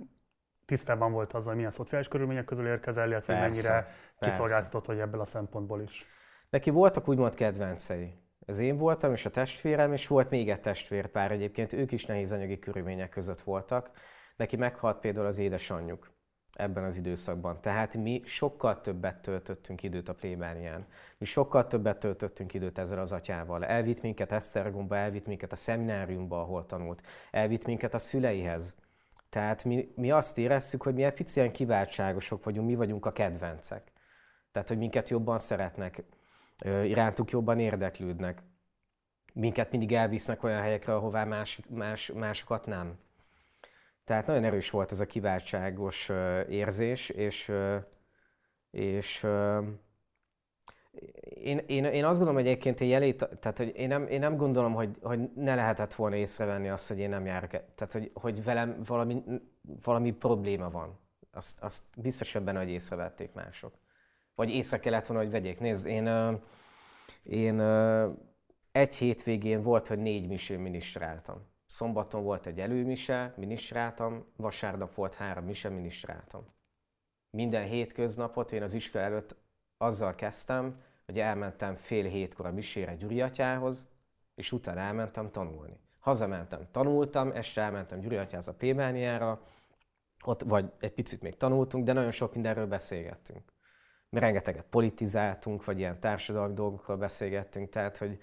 tisztában 0.65 1.11
volt 1.11 1.33
azzal, 1.33 1.47
hogy 1.47 1.55
milyen 1.55 1.71
szociális 1.71 2.07
körülmények 2.07 2.45
közül 2.45 2.67
érkezel, 2.67 3.07
illetve 3.07 3.33
persze, 3.33 3.49
mennyire 3.49 3.87
kiszolgáltatott 4.19 4.85
vagy 4.85 4.99
ebből 4.99 5.19
a 5.19 5.25
szempontból 5.25 5.81
is. 5.81 6.05
Neki 6.49 6.69
voltak 6.69 7.07
úgymond 7.07 7.35
kedvencei. 7.35 8.13
Ez 8.45 8.59
én 8.59 8.77
voltam, 8.77 9.11
és 9.11 9.25
a 9.25 9.29
testvérem, 9.29 9.93
és 9.93 10.07
volt 10.07 10.29
még 10.29 10.49
egy 10.49 10.59
testvérpár 10.59 11.31
egyébként, 11.31 11.73
ők 11.73 11.91
is 11.91 12.05
nehéz 12.05 12.31
anyagi 12.31 12.59
körülmények 12.59 13.09
között 13.09 13.41
voltak. 13.41 13.91
Neki 14.35 14.55
meghalt 14.55 14.99
például 14.99 15.25
az 15.25 15.37
édesanyjuk. 15.37 16.14
Ebben 16.55 16.83
az 16.83 16.97
időszakban. 16.97 17.61
Tehát 17.61 17.95
mi 17.95 18.21
sokkal 18.25 18.81
többet 18.81 19.21
töltöttünk 19.21 19.83
időt 19.83 20.09
a 20.09 20.13
plébánián. 20.13 20.85
Mi 21.17 21.25
sokkal 21.25 21.67
többet 21.67 21.97
töltöttünk 21.97 22.53
időt 22.53 22.77
ezzel 22.77 22.99
az 22.99 23.11
atyával. 23.11 23.65
Elvitt 23.65 24.01
minket 24.01 24.31
Esztergomba, 24.31 24.95
elvitt 24.95 25.25
minket 25.25 25.51
a 25.51 25.55
szemináriumba, 25.55 26.41
ahol 26.41 26.65
tanult. 26.65 27.01
Elvitt 27.31 27.65
minket 27.65 27.93
a 27.93 27.97
szüleihez. 27.97 28.75
Tehát 29.29 29.63
mi, 29.63 29.93
mi 29.95 30.11
azt 30.11 30.37
éreztük, 30.37 30.83
hogy 30.83 30.93
mi 30.93 31.03
egy 31.03 31.13
pici 31.13 31.39
ilyen 31.39 31.51
kiváltságosok 31.51 32.43
vagyunk, 32.43 32.67
mi 32.67 32.75
vagyunk 32.75 33.05
a 33.05 33.11
kedvencek. 33.11 33.91
Tehát, 34.51 34.67
hogy 34.67 34.77
minket 34.77 35.09
jobban 35.09 35.39
szeretnek, 35.39 36.03
irántuk 36.83 37.31
jobban 37.31 37.59
érdeklődnek. 37.59 38.41
Minket 39.33 39.71
mindig 39.71 39.93
elvisznek 39.93 40.43
olyan 40.43 40.61
helyekre, 40.61 40.95
ahová 40.95 41.23
más, 41.23 41.59
más, 41.69 42.11
másokat 42.11 42.65
nem. 42.65 42.97
Tehát 44.05 44.27
nagyon 44.27 44.43
erős 44.43 44.69
volt 44.69 44.91
ez 44.91 44.99
a 44.99 45.05
kiváltságos 45.05 46.11
érzés, 46.49 47.09
és, 47.09 47.51
és 48.71 49.27
én, 51.29 51.57
én, 51.57 51.83
én 51.85 52.05
azt 52.05 52.17
gondolom, 52.17 52.35
hogy 52.35 52.47
egyébként 52.47 52.81
én 52.81 52.87
jelét, 52.87 53.29
tehát 53.39 53.57
hogy 53.57 53.71
én 53.75 53.87
nem, 53.87 54.07
én 54.07 54.19
nem 54.19 54.37
gondolom, 54.37 54.73
hogy, 54.73 54.97
hogy 55.01 55.19
ne 55.35 55.55
lehetett 55.55 55.93
volna 55.93 56.15
észrevenni 56.15 56.69
azt, 56.69 56.87
hogy 56.87 56.99
én 56.99 57.09
nem 57.09 57.25
járok, 57.25 57.49
tehát 57.49 57.91
hogy, 57.91 58.11
hogy 58.13 58.43
velem 58.43 58.81
valami, 58.85 59.23
valami 59.83 60.11
probléma 60.11 60.69
van. 60.69 60.99
Azt, 61.31 61.63
azt 61.63 61.83
biztos 61.97 62.33
benne, 62.33 62.59
hogy 62.59 62.69
észrevették 62.69 63.33
mások. 63.33 63.73
Vagy 64.35 64.49
észre 64.49 64.79
kellett 64.79 65.05
volna, 65.05 65.23
hogy 65.23 65.31
vegyék. 65.31 65.59
Nézd, 65.59 65.85
én, 65.85 66.39
én 67.23 67.59
egy 68.71 68.95
hétvégén 68.95 69.61
volt, 69.61 69.87
hogy 69.87 69.99
négy 69.99 70.27
misén 70.27 70.59
minisztráltam. 70.59 71.53
Szombaton 71.65 72.23
volt 72.23 72.45
egy 72.45 72.59
előmise, 72.59 73.33
minisztráltam, 73.37 74.25
vasárnap 74.35 74.95
volt 74.95 75.13
három 75.13 75.45
mise, 75.45 75.69
minisztráltam. 75.69 76.53
Minden 77.29 77.67
hétköznapot 77.67 78.51
én 78.51 78.63
az 78.63 78.73
iskola 78.73 79.03
előtt 79.03 79.35
azzal 79.77 80.15
kezdtem, 80.15 80.81
hogy 81.05 81.19
elmentem 81.19 81.75
fél 81.75 82.03
hétkor 82.03 82.45
a 82.45 82.51
misére 82.51 82.95
Gyuri 82.95 83.21
atyához, 83.21 83.87
és 84.35 84.51
utána 84.51 84.79
elmentem 84.79 85.31
tanulni. 85.31 85.79
Hazamentem, 85.99 86.67
tanultam, 86.71 87.31
este 87.31 87.61
elmentem 87.61 87.99
Gyuri 87.99 88.15
atyához 88.15 88.47
a 88.47 88.53
plébániára, 88.53 89.41
ott 90.25 90.41
vagy 90.41 90.71
egy 90.79 90.93
picit 90.93 91.21
még 91.21 91.37
tanultunk, 91.37 91.85
de 91.85 91.93
nagyon 91.93 92.11
sok 92.11 92.33
mindenről 92.33 92.67
beszélgettünk. 92.67 93.53
Mi 94.09 94.19
rengeteget 94.19 94.65
politizáltunk, 94.69 95.65
vagy 95.65 95.79
ilyen 95.79 95.99
társadalmi 95.99 96.53
dolgokról 96.53 96.97
beszélgettünk, 96.97 97.69
tehát 97.69 97.97
hogy 97.97 98.19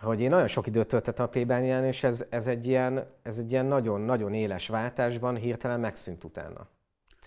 hogy 0.00 0.20
én 0.20 0.30
nagyon 0.30 0.46
sok 0.46 0.66
időt 0.66 0.88
töltöttem 0.88 1.24
a 1.24 1.28
plébánián, 1.28 1.84
és 1.84 2.04
ez, 2.04 2.26
ez 2.30 2.46
egy 2.46 2.66
ilyen, 2.66 3.06
ez 3.22 3.38
egy 3.38 3.52
ilyen 3.52 3.66
nagyon-nagyon 3.66 4.34
éles 4.34 4.68
váltásban 4.68 5.36
hirtelen 5.36 5.80
megszűnt 5.80 6.24
utána. 6.24 6.68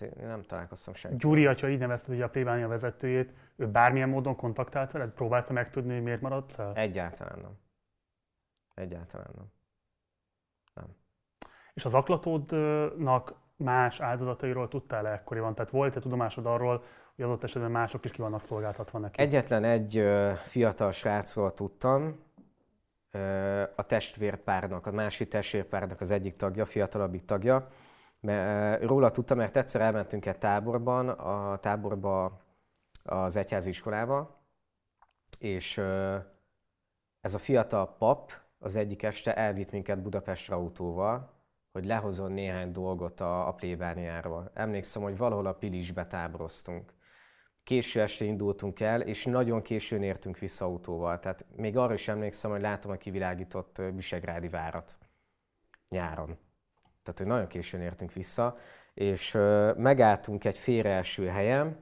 Én 0.00 0.26
nem 0.26 0.42
találkoztam 0.42 0.94
senki. 0.94 1.16
Gyuri 1.16 1.46
atya 1.46 1.68
így 1.68 1.78
nevezted 1.78 2.14
ugye 2.14 2.24
a 2.24 2.28
plébánia 2.28 2.68
vezetőjét, 2.68 3.32
ő 3.56 3.68
bármilyen 3.68 4.08
módon 4.08 4.36
kontaktált 4.36 4.92
veled? 4.92 5.10
Próbálta 5.10 5.52
megtudni, 5.52 5.92
hogy 5.92 6.02
miért 6.02 6.20
maradsz 6.20 6.58
el? 6.58 6.72
Egyáltalán 6.74 7.38
nem. 7.40 7.58
Egyáltalán 8.74 9.30
nem. 9.36 9.46
Nem. 10.74 10.96
És 11.74 11.84
az 11.84 11.94
aklatódnak 11.94 13.34
más 13.56 14.00
áldozatairól 14.00 14.68
tudtál 14.68 15.06
-e 15.06 15.12
ekkoriban? 15.12 15.54
Tehát 15.54 15.70
volt-e 15.70 16.00
tudomásod 16.00 16.46
arról, 16.46 16.84
hogy 17.14 17.24
adott 17.24 17.42
esetben 17.42 17.70
mások 17.70 18.04
is 18.04 18.10
ki 18.10 18.20
vannak 18.20 18.42
szolgáltatva 18.42 18.98
neki? 18.98 19.20
Egyetlen 19.20 19.64
egy 19.64 20.04
fiatal 20.46 20.90
srácról 20.90 21.54
tudtam, 21.54 22.18
a 23.74 23.82
testvérpárnak, 23.86 24.86
a 24.86 24.90
másik 24.90 25.28
testvérpárnak 25.28 26.00
az 26.00 26.10
egyik 26.10 26.36
tagja, 26.36 26.64
fiatalabbik 26.64 27.24
tagja. 27.24 27.68
Mert, 28.20 28.82
róla 28.82 29.10
tudtam, 29.10 29.36
mert 29.36 29.56
egyszer 29.56 29.80
elmentünk 29.80 30.26
egy 30.26 30.38
táborban, 30.38 31.08
a 31.08 31.58
táborba 31.58 32.40
az 33.02 33.36
egyházi 33.36 33.68
iskolába, 33.68 34.40
és 35.38 35.78
ez 37.20 37.34
a 37.34 37.38
fiatal 37.38 37.96
pap 37.96 38.32
az 38.58 38.76
egyik 38.76 39.02
este 39.02 39.34
elvitt 39.34 39.70
minket 39.70 40.02
Budapestre 40.02 40.54
autóval, 40.54 41.30
hogy 41.72 41.84
lehozon 41.84 42.32
néhány 42.32 42.72
dolgot 42.72 43.20
a, 43.20 43.48
a 43.48 43.52
plébániáról. 43.52 44.50
Emlékszem, 44.54 45.02
hogy 45.02 45.16
valahol 45.16 45.46
a 45.46 45.54
Pilisbe 45.54 46.06
táboroztunk 46.06 46.92
késő 47.70 48.00
este 48.00 48.24
indultunk 48.24 48.80
el, 48.80 49.00
és 49.00 49.24
nagyon 49.24 49.62
későn 49.62 50.02
értünk 50.02 50.38
vissza 50.38 50.64
autóval. 50.64 51.18
Tehát 51.18 51.44
még 51.56 51.76
arra 51.76 51.92
is 51.92 52.08
emlékszem, 52.08 52.50
hogy 52.50 52.60
látom 52.60 52.90
a 52.90 52.96
kivilágított 52.96 53.82
Visegrádi 53.94 54.48
várat 54.48 54.98
nyáron. 55.88 56.38
Tehát, 57.02 57.18
hogy 57.18 57.26
nagyon 57.26 57.46
későn 57.46 57.80
értünk 57.80 58.12
vissza, 58.12 58.58
és 58.94 59.32
megálltunk 59.76 60.44
egy 60.44 60.58
félreeső 60.58 61.26
helyen, 61.26 61.80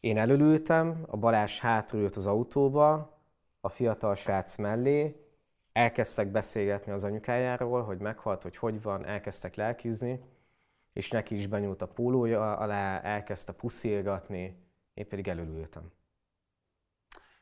én 0.00 0.18
előültem, 0.18 1.04
a 1.06 1.16
Balázs 1.16 1.60
hátulült 1.60 2.16
az 2.16 2.26
autóba, 2.26 3.18
a 3.60 3.68
fiatal 3.68 4.14
srác 4.14 4.56
mellé, 4.56 5.16
elkezdtek 5.72 6.28
beszélgetni 6.28 6.92
az 6.92 7.04
anyukájáról, 7.04 7.82
hogy 7.82 7.98
meghalt, 7.98 8.42
hogy 8.42 8.56
hogy 8.56 8.82
van, 8.82 9.06
elkezdtek 9.06 9.54
lelkizni, 9.54 10.20
és 10.92 11.10
neki 11.10 11.36
is 11.36 11.46
benyúlt 11.46 11.82
a 11.82 11.88
pólója 11.88 12.56
alá, 12.56 13.00
elkezdte 13.00 13.52
puszilgatni, 13.52 14.68
én 15.00 15.08
pedig 15.08 15.28
elülültem. 15.28 15.92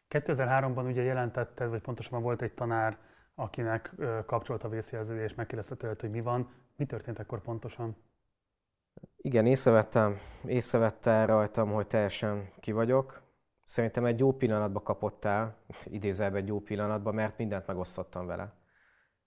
2003-ban 0.09 0.87
ugye 0.87 1.03
jelentetted, 1.03 1.69
vagy 1.69 1.81
pontosabban 1.81 2.23
volt 2.23 2.43
egy 2.43 2.55
tanár, 2.55 2.99
akinek 3.35 3.95
kapcsolt 4.27 4.65
a 4.65 4.69
vészjelző, 4.69 5.23
és 5.23 5.35
megkérdezte 5.35 5.75
tőled, 5.75 6.01
hogy 6.01 6.11
mi 6.11 6.21
van. 6.21 6.51
Mi 6.77 6.87
történt 6.87 7.19
akkor 7.19 7.41
pontosan? 7.41 7.97
Igen, 9.17 9.47
észrevettem, 9.47 10.19
észrevette 10.45 11.25
rajtam, 11.25 11.73
hogy 11.73 11.87
teljesen 11.87 12.53
ki 12.61 12.73
vagyok. 12.73 13.23
Szerintem 13.65 14.05
egy 14.05 14.19
jó 14.19 14.33
pillanatba 14.33 14.83
kapott 14.83 15.25
el, 15.25 15.57
egy 15.91 16.47
jó 16.47 16.61
pillanatba, 16.61 17.13
mert 17.13 17.39
mindent 17.39 17.67
megosztottam 17.67 18.27
vele. 18.27 18.53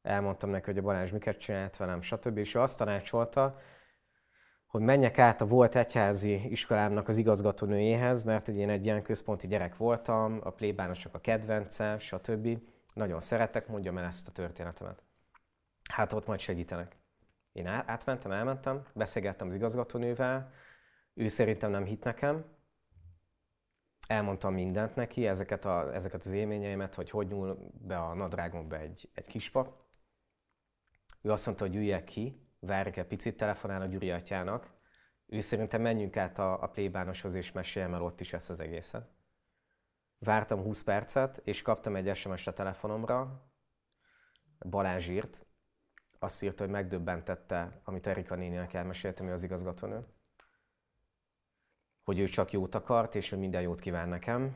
Elmondtam 0.01 0.49
neki, 0.49 0.65
hogy 0.65 0.77
a 0.77 0.81
Balázs 0.81 1.11
miket 1.11 1.37
csinált 1.37 1.77
velem, 1.77 2.01
stb. 2.01 2.37
És 2.37 2.55
ő 2.55 2.59
azt 2.59 2.77
tanácsolta, 2.77 3.59
hogy 4.71 4.81
menjek 4.81 5.17
át 5.17 5.41
a 5.41 5.45
volt 5.45 5.75
egyházi 5.75 6.49
iskolámnak 6.49 7.07
az 7.07 7.17
igazgatónőjéhez, 7.17 8.23
mert 8.23 8.47
ugye 8.47 8.59
én 8.59 8.69
egy 8.69 8.85
ilyen 8.85 9.01
központi 9.01 9.47
gyerek 9.47 9.77
voltam, 9.77 10.39
a 10.43 10.49
plébánosok 10.49 11.13
a 11.13 11.19
kedvence, 11.19 11.97
stb. 11.97 12.59
Nagyon 12.93 13.19
szeretek, 13.19 13.67
mondjam 13.67 13.97
el 13.97 14.05
ezt 14.05 14.27
a 14.27 14.31
történetemet. 14.31 15.03
Hát 15.89 16.13
ott 16.13 16.27
majd 16.27 16.39
segítenek. 16.39 16.97
Én 17.51 17.67
átmentem, 17.67 18.31
elmentem, 18.31 18.83
beszélgettem 18.93 19.47
az 19.47 19.55
igazgatónővel, 19.55 20.51
ő 21.13 21.27
szerintem 21.27 21.71
nem 21.71 21.85
hit 21.85 22.03
nekem, 22.03 22.45
elmondtam 24.07 24.53
mindent 24.53 24.95
neki, 24.95 25.27
ezeket, 25.27 25.65
a, 25.65 25.93
ezeket 25.93 26.25
az 26.25 26.31
élményeimet, 26.31 26.95
hogy 26.95 27.09
hogy 27.09 27.27
nyúl 27.27 27.71
be 27.81 27.97
a 27.97 28.13
nadrágomba 28.13 28.77
egy, 28.77 29.09
egy 29.13 29.27
kispa. 29.27 29.87
Ő 31.21 31.31
azt 31.31 31.45
mondta, 31.45 31.65
hogy 31.65 31.75
üljek 31.75 32.03
ki, 32.03 32.50
várjuk 32.61 32.97
egy 32.97 33.07
picit, 33.07 33.37
telefonál 33.37 33.81
a 33.81 33.85
Gyuri 33.85 34.11
atyának, 34.11 34.69
ő 35.25 35.39
szerintem 35.39 35.81
menjünk 35.81 36.17
át 36.17 36.39
a, 36.39 36.63
a 36.63 36.67
plébánoshoz 36.67 37.33
és 37.33 37.51
meséljem 37.51 37.93
el 37.93 38.01
ott 38.01 38.19
is 38.19 38.33
ezt 38.33 38.49
az 38.49 38.59
egészet. 38.59 39.09
Vártam 40.19 40.61
20 40.61 40.83
percet, 40.83 41.41
és 41.43 41.61
kaptam 41.61 41.95
egy 41.95 42.15
SMS 42.15 42.47
a 42.47 42.53
telefonomra, 42.53 43.49
Balázs 44.69 45.07
írt, 45.07 45.45
azt 46.19 46.43
írta, 46.43 46.63
hogy 46.63 46.71
megdöbbentette, 46.71 47.81
amit 47.83 48.07
Erika 48.07 48.35
néninek 48.35 48.73
elmeséltem, 48.73 49.27
ő 49.27 49.31
az 49.31 49.43
igazgatónő, 49.43 50.05
hogy 52.03 52.19
ő 52.19 52.25
csak 52.25 52.51
jót 52.51 52.75
akart, 52.75 53.15
és 53.15 53.29
hogy 53.29 53.39
minden 53.39 53.61
jót 53.61 53.79
kíván 53.79 54.09
nekem. 54.09 54.55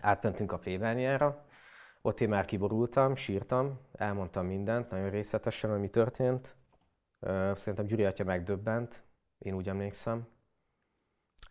Átmentünk 0.00 0.52
a 0.52 0.58
plébániára, 0.58 1.46
ott 2.02 2.20
én 2.20 2.28
már 2.28 2.44
kiborultam, 2.44 3.14
sírtam, 3.14 3.80
elmondtam 3.92 4.46
mindent, 4.46 4.90
nagyon 4.90 5.10
részletesen, 5.10 5.70
hogy 5.70 5.80
mi 5.80 5.88
történt. 5.88 6.56
Szerintem 7.54 7.86
Gyuri 7.86 8.04
atya 8.04 8.24
megdöbbent, 8.24 9.02
én 9.38 9.54
úgy 9.54 9.68
emlékszem. 9.68 10.26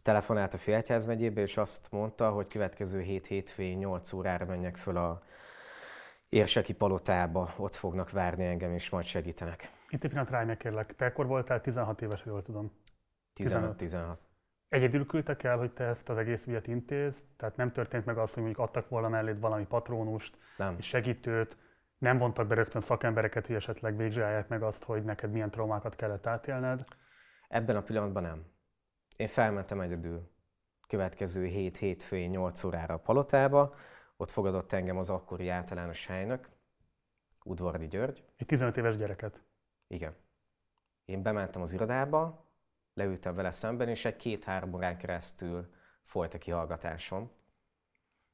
Telefonált 0.01 0.53
a 0.53 0.57
Félegyház 0.57 1.05
megyébe, 1.05 1.41
és 1.41 1.57
azt 1.57 1.91
mondta, 1.91 2.31
hogy 2.31 2.47
következő 2.47 3.01
hét 3.01 3.27
hétfőn 3.27 3.77
8 3.77 4.13
órára 4.13 4.45
menjek 4.45 4.77
föl 4.77 4.97
a 4.97 5.23
érseki 6.29 6.73
palotába, 6.73 7.53
ott 7.57 7.75
fognak 7.75 8.11
várni 8.11 8.45
engem, 8.45 8.73
és 8.73 8.89
majd 8.89 9.05
segítenek. 9.05 9.71
Itt 9.89 10.03
egy 10.03 10.09
pillanat 10.09 10.29
rá 10.29 10.55
kérlek. 10.57 10.95
Te 10.95 11.05
akkor 11.05 11.27
voltál 11.27 11.61
16 11.61 12.01
éves, 12.01 12.23
jól 12.25 12.41
tudom. 12.41 12.71
15-16. 13.35 14.17
Egyedül 14.69 15.05
küldtek 15.05 15.43
el, 15.43 15.57
hogy 15.57 15.71
te 15.73 15.83
ezt 15.83 16.09
az 16.09 16.17
egész 16.17 16.47
ügyet 16.47 16.67
intéz, 16.67 17.23
tehát 17.37 17.55
nem 17.55 17.71
történt 17.71 18.05
meg 18.05 18.17
az, 18.17 18.33
hogy 18.33 18.43
mondjuk 18.43 18.65
adtak 18.65 18.89
volna 18.89 19.09
mellét 19.09 19.39
valami 19.39 19.65
patrónust, 19.65 20.37
nem. 20.57 20.79
segítőt, 20.79 21.57
nem 22.01 22.17
vontak 22.17 22.47
be 22.47 22.55
rögtön 22.55 22.81
szakembereket, 22.81 23.47
hogy 23.47 23.55
esetleg 23.55 23.97
végzsálják 23.97 24.47
meg 24.47 24.63
azt, 24.63 24.83
hogy 24.83 25.03
neked 25.03 25.31
milyen 25.31 25.51
traumákat 25.51 25.95
kellett 25.95 26.27
átélned. 26.27 26.85
Ebben 27.47 27.75
a 27.75 27.81
pillanatban 27.81 28.23
nem. 28.23 28.45
Én 29.15 29.27
felmentem 29.27 29.81
egyedül 29.81 30.31
következő 30.87 31.45
hét 31.45 31.77
hétfőjén 31.77 32.29
8 32.29 32.63
órára 32.63 32.93
a 32.93 32.99
palotába, 32.99 33.75
ott 34.17 34.29
fogadott 34.29 34.71
engem 34.71 34.97
az 34.97 35.09
akkori 35.09 35.49
általános 35.49 36.05
helynök, 36.05 36.49
Udvardi 37.43 37.87
György. 37.87 38.23
Egy 38.37 38.45
15 38.45 38.77
éves 38.77 38.97
gyereket? 38.97 39.41
Igen. 39.87 40.15
Én 41.05 41.21
bementem 41.21 41.61
az 41.61 41.73
irodába, 41.73 42.45
leültem 42.93 43.35
vele 43.35 43.51
szemben, 43.51 43.87
és 43.87 44.05
egy 44.05 44.15
két-három 44.15 44.73
órán 44.73 44.97
keresztül 44.97 45.73
folyt 46.03 46.33
a 46.33 46.37
kihallgatásom. 46.37 47.31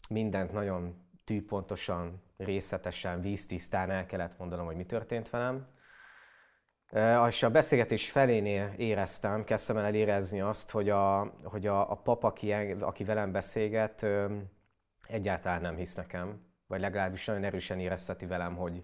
Mindent 0.10 0.52
nagyon 0.52 1.07
tűpontosan, 1.28 2.22
részletesen, 2.38 3.22
víztisztán 3.22 3.90
el 3.92 4.06
kellett 4.06 4.38
mondanom, 4.38 4.66
hogy 4.66 4.76
mi 4.76 4.86
történt 4.86 5.30
velem. 5.30 5.68
És 7.28 7.44
a 7.44 7.50
beszélgetés 7.50 8.12
felénél 8.12 8.74
éreztem, 8.78 9.44
kezdtem 9.44 9.78
el 9.78 9.94
érezni 9.94 10.42
azt, 10.42 10.72
hogy 10.72 10.90
a, 10.90 11.34
hogy 11.44 11.68
a, 11.68 11.92
a 11.92 11.96
pap, 11.96 12.24
aki, 12.24 12.54
aki 12.80 13.04
velem 13.04 13.32
beszélget, 13.32 14.06
egyáltalán 15.08 15.62
nem 15.62 15.76
hisz 15.76 15.96
nekem, 15.96 16.42
vagy 16.68 16.80
legalábbis 16.80 17.26
nagyon 17.26 17.44
erősen 17.44 17.80
érezteti 17.80 18.26
velem, 18.26 18.56
hogy, 18.56 18.84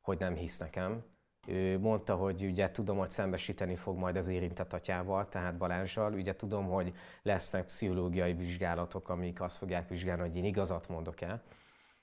hogy 0.00 0.18
nem 0.18 0.34
hisz 0.34 0.58
nekem. 0.58 1.04
Ő 1.46 1.78
mondta, 1.78 2.14
hogy 2.14 2.44
ugye 2.44 2.70
tudom, 2.70 2.98
hogy 2.98 3.10
szembesíteni 3.10 3.76
fog 3.76 3.98
majd 3.98 4.16
az 4.16 4.28
érintett 4.28 4.72
atyával, 4.72 5.28
tehát 5.28 5.56
Balázsral. 5.56 6.12
Ugye 6.12 6.36
tudom, 6.36 6.68
hogy 6.68 6.94
lesznek 7.22 7.64
pszichológiai 7.64 8.32
vizsgálatok, 8.32 9.08
amik 9.08 9.40
azt 9.40 9.56
fogják 9.56 9.88
vizsgálni, 9.88 10.22
hogy 10.22 10.36
én 10.36 10.44
igazat 10.44 10.88
mondok-e. 10.88 11.42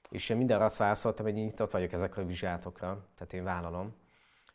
És 0.10 0.30
én 0.30 0.38
mindenre 0.38 0.63
azt 0.63 0.78
válaszoltam, 0.78 1.26
hogy 1.26 1.38
én 1.38 1.43
nyitott 1.43 1.72
vagyok 1.72 1.91
ezekre 1.91 2.22
a 2.22 2.26
vizsgálatokra, 2.26 3.06
tehát 3.15 3.34
én 3.34 3.43
vállalom. 3.43 3.96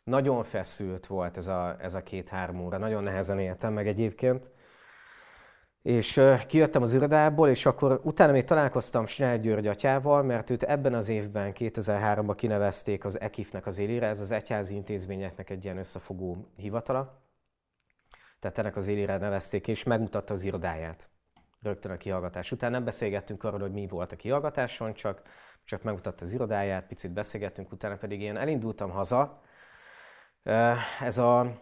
Nagyon 0.03 0.43
feszült 0.43 1.07
volt 1.07 1.37
ez 1.37 1.47
a, 1.47 1.75
ez 1.79 1.93
a 1.93 2.03
két-három 2.03 2.59
óra, 2.59 2.77
nagyon 2.77 3.03
nehezen 3.03 3.39
éltem 3.39 3.73
meg 3.73 3.87
egyébként. 3.87 4.51
És 5.81 6.21
kijöttem 6.47 6.81
az 6.81 6.93
irodából, 6.93 7.49
és 7.49 7.65
akkor 7.65 7.99
utána 8.03 8.31
még 8.31 8.43
találkoztam 8.43 9.05
Snell 9.05 9.37
György 9.37 9.67
atyával, 9.67 10.23
mert 10.23 10.49
őt 10.49 10.63
ebben 10.63 10.93
az 10.93 11.09
évben, 11.09 11.51
2003-ban 11.55 12.33
kinevezték 12.35 13.05
az 13.05 13.19
EKIF-nek 13.19 13.65
az 13.65 13.77
élére, 13.77 14.07
ez 14.07 14.19
az 14.19 14.31
egyházi 14.31 14.75
intézményeknek 14.75 15.49
egy 15.49 15.63
ilyen 15.63 15.77
összefogó 15.77 16.47
hivatala. 16.55 17.21
Tehát 18.39 18.57
ennek 18.57 18.75
az 18.75 18.87
élére 18.87 19.17
nevezték, 19.17 19.67
és 19.67 19.83
megmutatta 19.83 20.33
az 20.33 20.43
irodáját 20.43 21.09
rögtön 21.63 21.91
a 21.91 21.97
kihallgatás 21.97 22.51
után. 22.51 22.71
Nem 22.71 22.83
beszélgettünk 22.83 23.43
arról, 23.43 23.59
hogy 23.59 23.71
mi 23.71 23.87
volt 23.87 24.11
a 24.11 24.15
kihallgatáson, 24.15 24.93
csak, 24.93 25.21
csak 25.63 25.83
megmutatta 25.83 26.23
az 26.23 26.33
irodáját, 26.33 26.87
picit 26.87 27.11
beszélgettünk, 27.11 27.71
utána 27.71 27.97
pedig 27.97 28.21
én 28.21 28.37
elindultam 28.37 28.89
haza. 28.89 29.41
Ez 30.99 31.17
a, 31.17 31.61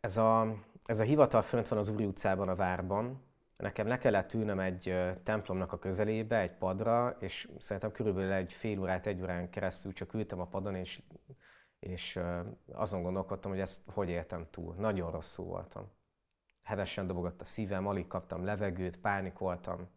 ez 0.00 0.16
a 0.16 0.56
ez 0.86 1.00
a 1.00 1.04
hivatal 1.04 1.42
fönt 1.42 1.68
van 1.68 1.78
az 1.78 1.88
Úri 1.88 2.04
utcában, 2.04 2.48
a 2.48 2.54
várban. 2.54 3.24
Nekem 3.56 3.86
le 3.86 3.98
kellett 3.98 4.32
ülnem 4.32 4.60
egy 4.60 4.94
templomnak 5.22 5.72
a 5.72 5.78
közelébe, 5.78 6.38
egy 6.38 6.52
padra, 6.52 7.16
és 7.20 7.48
szerintem 7.58 7.92
körülbelül 7.92 8.32
egy 8.32 8.52
fél 8.52 8.80
órát, 8.80 9.06
egy 9.06 9.22
órán 9.22 9.50
keresztül 9.50 9.92
csak 9.92 10.14
ültem 10.14 10.40
a 10.40 10.46
padon, 10.46 10.74
és, 10.74 11.02
és 11.78 12.20
azon 12.72 13.02
gondolkodtam, 13.02 13.50
hogy 13.50 13.60
ezt 13.60 13.80
hogy 13.86 14.08
éltem 14.08 14.46
túl. 14.50 14.74
Nagyon 14.74 15.10
rosszul 15.10 15.44
voltam. 15.44 15.90
Hevesen 16.66 17.06
dobogott 17.06 17.40
a 17.40 17.44
szívem, 17.44 17.86
alig 17.86 18.06
kaptam 18.06 18.44
levegőt, 18.44 18.98
pánikoltam. 18.98 19.88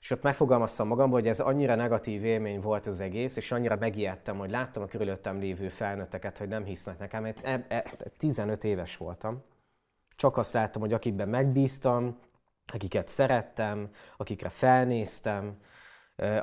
És 0.00 0.10
ott 0.10 0.22
megfogalmaztam 0.22 0.88
magamból, 0.88 1.18
hogy 1.18 1.28
ez 1.28 1.40
annyira 1.40 1.74
negatív 1.74 2.24
élmény 2.24 2.60
volt 2.60 2.86
az 2.86 3.00
egész, 3.00 3.36
és 3.36 3.52
annyira 3.52 3.76
megijedtem, 3.76 4.38
hogy 4.38 4.50
láttam 4.50 4.82
a 4.82 4.86
körülöttem 4.86 5.38
lévő 5.38 5.68
felnőtteket, 5.68 6.38
hogy 6.38 6.48
nem 6.48 6.64
hisznek 6.64 6.98
nekem, 6.98 7.22
mert 7.22 7.44
e, 7.44 7.64
e, 7.68 7.84
15 8.18 8.64
éves 8.64 8.96
voltam. 8.96 9.42
Csak 10.16 10.36
azt 10.36 10.52
láttam, 10.52 10.80
hogy 10.80 10.92
akikben 10.92 11.28
megbíztam, 11.28 12.18
akiket 12.72 13.08
szerettem, 13.08 13.90
akikre 14.16 14.48
felnéztem, 14.48 15.58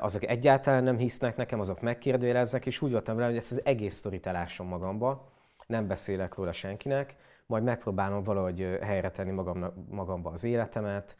azok 0.00 0.24
egyáltalán 0.24 0.82
nem 0.82 0.96
hisznek 0.96 1.36
nekem, 1.36 1.60
azok 1.60 1.80
megkérdőjeleznek, 1.80 2.66
és 2.66 2.80
úgy 2.80 2.90
voltam 2.90 3.14
vele, 3.14 3.28
hogy 3.28 3.36
ezt 3.36 3.52
az 3.52 3.64
egész 3.64 3.94
sztorit 3.94 4.26
elásom 4.26 4.66
magamba, 4.66 5.32
nem 5.66 5.86
beszélek 5.86 6.34
róla 6.34 6.52
senkinek, 6.52 7.16
majd 7.46 7.62
megpróbálom 7.62 8.22
valahogy 8.22 8.78
helyre 8.80 9.10
tenni 9.10 9.30
magam, 9.30 9.86
magamba 9.88 10.30
az 10.30 10.44
életemet, 10.44 11.16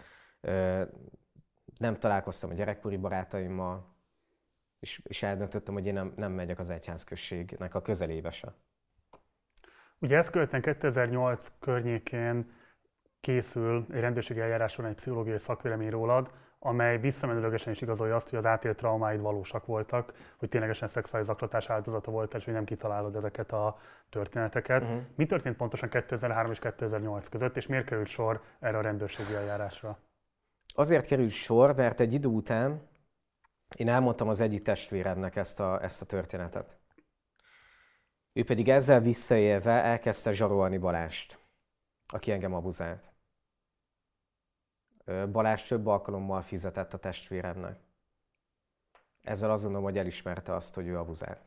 nem 1.79 1.99
találkoztam 1.99 2.51
a 2.51 2.55
gyerekkori 2.55 2.97
barátaimmal, 2.97 3.95
és, 4.81 5.01
és 5.05 5.23
eldöntöttem, 5.23 5.75
hogy 5.75 5.87
én 5.87 5.93
nem, 5.93 6.13
nem 6.17 6.33
megyek 6.33 6.59
az 6.59 6.71
egyházközségnek 6.71 7.75
a 7.75 7.83
közelébe 7.83 8.31
se. 8.31 8.55
Ugye 9.99 10.17
ezt 10.17 10.31
követően 10.31 10.63
2008 10.63 11.53
környékén 11.59 12.53
készül 13.21 13.87
egy 13.91 14.01
rendőrségi 14.01 14.41
eljáráson 14.41 14.87
egy 14.87 14.95
pszichológiai 14.95 15.39
szakvélemény 15.39 15.91
rólad, 15.91 16.31
amely 16.65 16.99
visszamenőlegesen 16.99 17.73
is 17.73 17.81
igazolja 17.81 18.15
azt, 18.15 18.29
hogy 18.29 18.39
az 18.39 18.47
átélt 18.47 18.77
traumáid 18.77 19.21
valósak 19.21 19.67
voltak, 19.67 20.13
hogy 20.37 20.49
ténylegesen 20.49 20.89
szexuális 20.89 21.27
zaklatás 21.27 21.71
áldozata 21.71 22.11
volt, 22.11 22.35
és 22.35 22.45
hogy 22.45 22.55
nem 22.55 22.65
kitalálod 22.65 23.17
ezeket 23.17 23.53
a 23.53 23.79
történeteket. 24.09 24.83
Uh-huh. 24.83 25.01
Mi 25.15 25.27
történt 25.27 25.57
pontosan 25.57 25.89
2003 25.89 26.51
és 26.51 26.59
2008 26.59 27.29
között, 27.29 27.57
és 27.57 27.67
miért 27.67 27.85
került 27.85 28.07
sor 28.07 28.41
erre 28.61 28.79
a 28.79 28.81
rendőrségi 28.81 29.35
eljárásra? 29.35 29.99
Azért 30.75 31.07
került 31.07 31.31
sor, 31.31 31.75
mert 31.75 32.01
egy 32.01 32.13
idő 32.13 32.29
után 32.29 32.91
én 33.77 33.89
elmondtam 33.89 34.29
az 34.29 34.41
egyik 34.41 34.63
testvéremnek 34.63 35.37
ezt 35.37 35.61
a, 35.61 35.83
ezt 35.83 36.03
a 36.03 36.05
történetet. 36.05 36.79
Ő 38.33 38.45
pedig 38.45 38.69
ezzel 38.69 39.01
visszaélve 39.01 39.83
elkezdte 39.83 40.33
zsarolni 40.33 40.79
Balást, 40.79 41.39
aki 42.07 42.33
engem 42.33 42.55
abuzált. 42.55 43.12
Balázs 45.33 45.63
több 45.63 45.87
alkalommal 45.87 46.43
fizetett 46.43 46.95
a 46.95 46.99
testvéremnek. 46.99 47.79
Ezzel 49.23 49.51
azt 49.51 49.63
gondolom, 49.63 49.87
hogy 49.87 49.99
elismerte 49.99 50.55
azt, 50.55 50.75
hogy 50.75 50.87
ő 50.87 50.99
abuzált. 50.99 51.41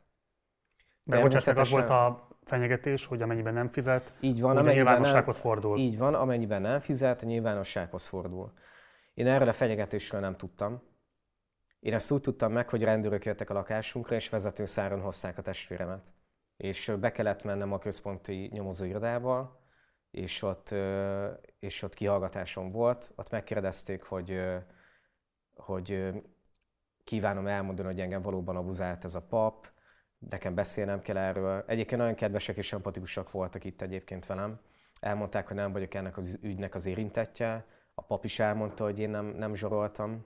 De 1.04 1.22
bocsánat, 1.22 1.60
az 1.60 1.70
volt 1.70 1.90
a 1.90 2.28
fenyegetés, 2.44 3.06
hogy 3.06 3.22
amennyiben 3.22 3.54
nem 3.54 3.70
fizet, 3.70 4.14
így 4.20 4.42
van, 4.42 4.58
amennyiben 4.58 4.76
nyilvánossághoz 4.76 5.36
nem, 5.36 5.44
fordul. 5.44 5.78
Így 5.78 5.98
van, 5.98 6.14
amennyiben 6.14 6.62
nem 6.62 6.80
fizet, 6.80 7.22
a 7.22 7.26
nyilvánossághoz 7.26 8.08
fordul. 8.08 8.54
Én 9.14 9.28
erről 9.28 9.48
a 9.48 9.54
fenyegetésről 9.54 10.22
nem 10.22 10.36
tudtam. 10.36 10.82
Én 11.80 11.94
ezt 11.94 12.12
úgy 12.12 12.22
tudtam 12.22 12.52
meg, 12.52 12.70
hogy 12.70 12.84
rendőrök 12.84 13.26
jöttek 13.26 13.50
a 13.50 13.54
lakásunkra, 13.54 14.16
és 14.16 14.30
vezetőszáron 14.30 15.02
hozták 15.02 15.38
a 15.38 15.42
testvéremet 15.42 16.14
és 16.58 16.92
be 17.00 17.12
kellett 17.12 17.44
mennem 17.44 17.74
a 17.74 17.80
központi 17.80 18.50
nyomozóirodába, 18.54 19.60
és 20.16 20.42
ott, 20.42 20.74
és 21.60 21.82
ott 21.82 21.94
kihallgatásom 21.94 22.72
volt. 22.72 23.14
Ott 23.16 23.30
megkérdezték, 23.30 24.04
hogy, 24.04 24.42
hogy 25.56 26.12
kívánom 27.04 27.48
elmondani, 27.48 27.88
hogy 27.88 28.00
engem 28.00 28.22
valóban 28.22 28.56
abuzált 28.56 29.04
ez 29.04 29.16
a 29.16 29.22
pap, 29.22 29.68
nekem 30.18 30.56
beszélnem 30.56 31.02
kell 31.02 31.18
erről. 31.18 31.64
Egyébként 31.68 32.00
nagyon 32.00 32.16
kedvesek 32.16 32.58
és 32.58 32.74
empatikusak 32.74 33.32
voltak 33.32 33.64
itt 33.64 33.82
egyébként 33.82 34.26
velem. 34.26 34.60
Elmondták, 35.00 35.48
hogy 35.48 35.56
nem 35.56 35.72
vagyok 35.72 35.94
ennek 35.94 36.18
az 36.18 36.40
ügynek 36.42 36.76
az 36.76 36.86
érintettje. 36.86 37.66
A 37.94 38.02
pap 38.02 38.26
is 38.26 38.40
elmondta, 38.40 38.84
hogy 38.84 39.00
én 39.00 39.10
nem, 39.10 39.26
nem 39.26 39.56
zsaroltam. 39.56 40.26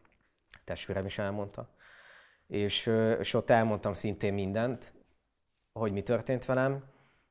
A 0.52 0.60
testvérem 0.64 1.06
is 1.06 1.18
elmondta. 1.18 1.70
És, 2.48 2.86
és 3.20 3.34
ott 3.34 3.50
elmondtam 3.50 3.94
szintén 3.94 4.34
mindent, 4.34 4.94
hogy 5.74 5.92
mi 5.92 6.02
történt 6.02 6.46
velem, 6.46 6.84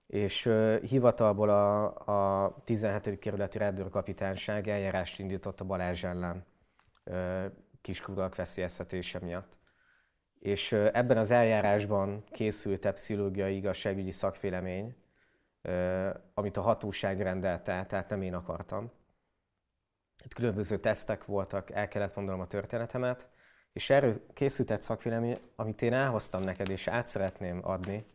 és 0.08 0.50
hivatalból 0.82 1.48
a, 1.48 2.44
a 2.44 2.54
17. 2.64 3.18
kerületi 3.18 3.58
rendőrkapitányság 3.58 4.68
eljárást 4.68 5.18
indított 5.18 5.60
a 5.60 5.64
Balázs 5.64 6.04
ellen 6.04 6.46
kiskurak 7.80 8.34
veszélyeztetése 8.34 9.18
miatt. 9.18 9.56
És 10.38 10.72
ebben 10.72 11.16
az 11.16 11.30
eljárásban 11.30 12.24
készült 12.30 12.84
a 12.84 12.92
pszichológiai 12.92 13.56
igazságügyi 13.56 14.10
szakvélemény, 14.10 14.96
amit 16.34 16.56
a 16.56 16.60
hatóság 16.60 17.20
rendelt 17.20 17.68
el, 17.68 17.86
tehát 17.86 18.08
nem 18.08 18.22
én 18.22 18.34
akartam. 18.34 18.90
Itt 20.24 20.34
különböző 20.34 20.78
tesztek 20.78 21.24
voltak, 21.24 21.70
el 21.70 21.88
kellett 21.88 22.16
mondanom 22.16 22.40
a 22.40 22.46
történetemet, 22.46 23.28
és 23.72 23.90
erről 23.90 24.26
készült 24.34 24.70
egy 24.70 24.82
szakvélemény, 24.82 25.38
amit 25.56 25.82
én 25.82 25.92
elhoztam 25.92 26.42
neked, 26.42 26.68
és 26.68 26.88
át 26.88 27.06
szeretném 27.06 27.60
adni 27.62 28.06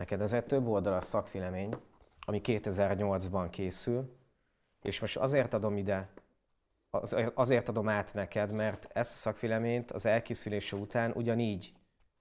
neked. 0.00 0.20
Ez 0.20 0.32
egy 0.32 0.44
több 0.44 0.66
oldalas 0.66 1.04
szakvélemény, 1.04 1.72
ami 2.20 2.40
2008-ban 2.44 3.46
készül, 3.50 4.16
és 4.82 5.00
most 5.00 5.16
azért 5.16 5.54
adom 5.54 5.76
ide, 5.76 6.08
azért 7.34 7.68
adom 7.68 7.88
át 7.88 8.14
neked, 8.14 8.52
mert 8.52 8.88
ezt 8.92 9.12
a 9.12 9.16
szakvéleményt 9.16 9.92
az 9.92 10.06
elkészülése 10.06 10.76
után 10.76 11.12
ugyanígy 11.14 11.72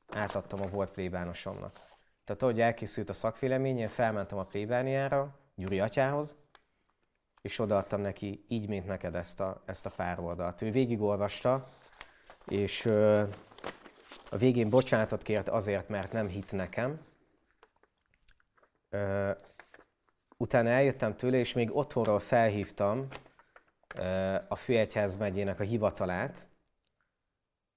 átadtam 0.08 0.62
a 0.62 0.68
volt 0.68 0.92
plébánosomnak. 0.92 1.74
Tehát 2.26 2.42
ahogy 2.42 2.62
elkészült 2.62 3.10
a 3.10 3.13
szakvélemény, 3.13 3.78
én 3.78 3.88
felmentem 3.88 4.38
a 4.38 4.46
plébániára, 4.46 5.39
Gyuri 5.56 5.80
atyához, 5.80 6.38
és 7.42 7.60
odaadtam 7.60 8.02
neki 8.02 8.46
így, 8.48 8.68
mint 8.68 8.86
neked 8.86 9.15
ezt 9.15 9.39
a, 9.39 9.62
ezt 9.65 9.86
a 9.86 9.92
pár 9.96 10.20
oldalt. 10.20 10.62
Ő 10.62 10.72
végigolvasta, 10.72 11.68
és 12.46 12.86
ö, 12.86 13.24
a 14.30 14.38
végén 14.38 14.70
bocsánatot 14.70 15.22
kért 15.22 15.50
azért, 15.50 15.89
mert 15.89 16.12
nem 16.12 16.28
hitt 16.28 16.52
nekem. 16.52 17.00
Ö, 18.89 19.32
utána 20.38 20.69
eljöttem 20.69 21.15
tőle, 21.15 21.38
és 21.38 21.54
még 21.54 21.75
otthonról 21.75 22.19
felhívtam 22.19 23.08
ö, 23.95 24.36
a 24.47 24.56
Főegyház 24.56 25.15
megyének 25.15 25.60
a 25.60 25.63
hivatalát, 25.63 26.47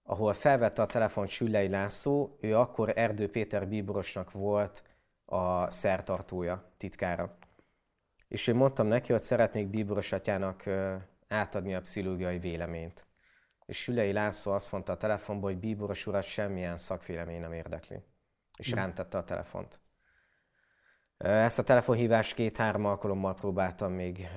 ahol 0.03 0.35
felvette 0.35 0.83
a 0.83 0.87
telefon 0.87 1.27
Süllei 1.27 1.69
László, 1.69 2.37
ő 2.41 2.57
akkor 2.57 2.93
Erdő 2.99 3.31
Péter 3.31 3.69
bíborosnak 3.69 4.31
volt 4.33 4.83
a 5.25 5.71
szertartója, 5.71 6.73
titkára. 6.77 7.37
és 8.29 8.47
én 8.47 8.55
mondtam 8.55 8.87
neki, 8.87 9.13
hogy 9.13 9.23
szeretnék 9.23 9.69
bíboros 9.69 10.13
atyának 10.13 10.65
átadni 11.29 11.75
a 11.75 11.81
pszichológiai 11.81 12.39
véleményt. 12.39 13.07
És 13.67 13.83
Sülei 13.83 14.13
László 14.13 14.53
azt 14.53 14.73
mondta 14.73 14.93
a 14.93 14.97
telefonból, 14.97 15.51
hogy 15.51 15.61
bíboros 15.61 16.07
urat 16.07 16.25
semmilyen 16.25 16.77
szakvélemény 16.77 17.41
nem 17.41 17.53
érdekli. 17.53 18.03
És 18.57 18.73
mm. 18.73 18.77
rám 18.77 18.95
tette 18.95 19.19
a 19.19 19.25
telefont. 19.25 19.81
Ezt 21.23 21.59
a 21.59 21.63
telefonhívást 21.63 22.35
két-három 22.35 22.85
alkalommal 22.85 23.35
próbáltam 23.35 23.93
még 23.93 24.29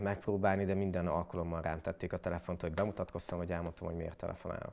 megpróbálni, 0.00 0.64
de 0.64 0.74
minden 0.74 1.06
alkalommal 1.06 1.60
rám 1.60 1.80
tették 1.80 2.12
a 2.12 2.16
telefont, 2.16 2.60
hogy 2.60 2.74
bemutatkoztam, 2.74 3.38
hogy 3.38 3.50
elmondtam, 3.50 3.86
hogy 3.86 3.96
miért 3.96 4.16
telefonálok. 4.16 4.72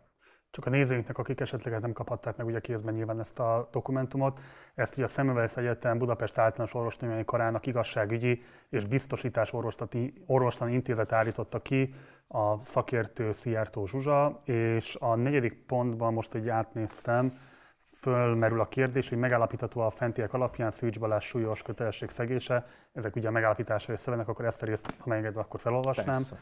Csak 0.51 0.65
a 0.65 0.69
nézőinknek, 0.69 1.17
akik 1.17 1.39
esetleg 1.39 1.81
nem 1.81 1.93
kaphatták 1.93 2.35
meg 2.35 2.45
ugye 2.45 2.59
kézben 2.59 2.93
nyilván 2.93 3.19
ezt 3.19 3.39
a 3.39 3.69
dokumentumot, 3.71 4.39
ezt 4.75 4.93
ugye 4.93 5.03
a 5.03 5.07
Szemüvesz 5.07 5.57
Egyetem 5.57 5.97
Budapest 5.97 6.37
Általános 6.37 6.73
Orvostudományi 6.73 7.25
Karának 7.25 7.65
igazságügyi 7.65 8.41
és 8.69 8.85
biztosítás 8.85 9.53
orvoslani 10.25 10.73
intézet 10.73 11.11
állította 11.11 11.61
ki 11.61 11.93
a 12.27 12.63
szakértő 12.63 13.31
Szijjártó 13.31 13.87
Zsuzsa, 13.87 14.41
és 14.43 14.95
a 14.99 15.15
negyedik 15.15 15.65
pontban 15.65 16.13
most 16.13 16.33
egy 16.33 16.49
átnéztem, 16.49 17.31
fölmerül 18.05 18.59
a 18.59 18.67
kérdés, 18.67 19.09
hogy 19.09 19.17
megállapítható 19.17 19.81
a 19.81 19.89
fentiek 19.89 20.33
alapján 20.33 20.71
Szűcs 20.71 20.99
Balázs 20.99 21.23
súlyos 21.23 21.63
szegése. 22.07 22.65
Ezek 22.93 23.15
ugye 23.15 23.27
a 23.27 23.31
megállapításra 23.31 23.93
összevennek, 23.93 24.27
akkor 24.27 24.45
ezt 24.45 24.63
a 24.63 24.65
részt, 24.65 24.93
ha 24.97 25.09
megengedve, 25.09 25.39
akkor 25.39 25.59
felolvasnám. 25.59 26.15
Persze. 26.15 26.35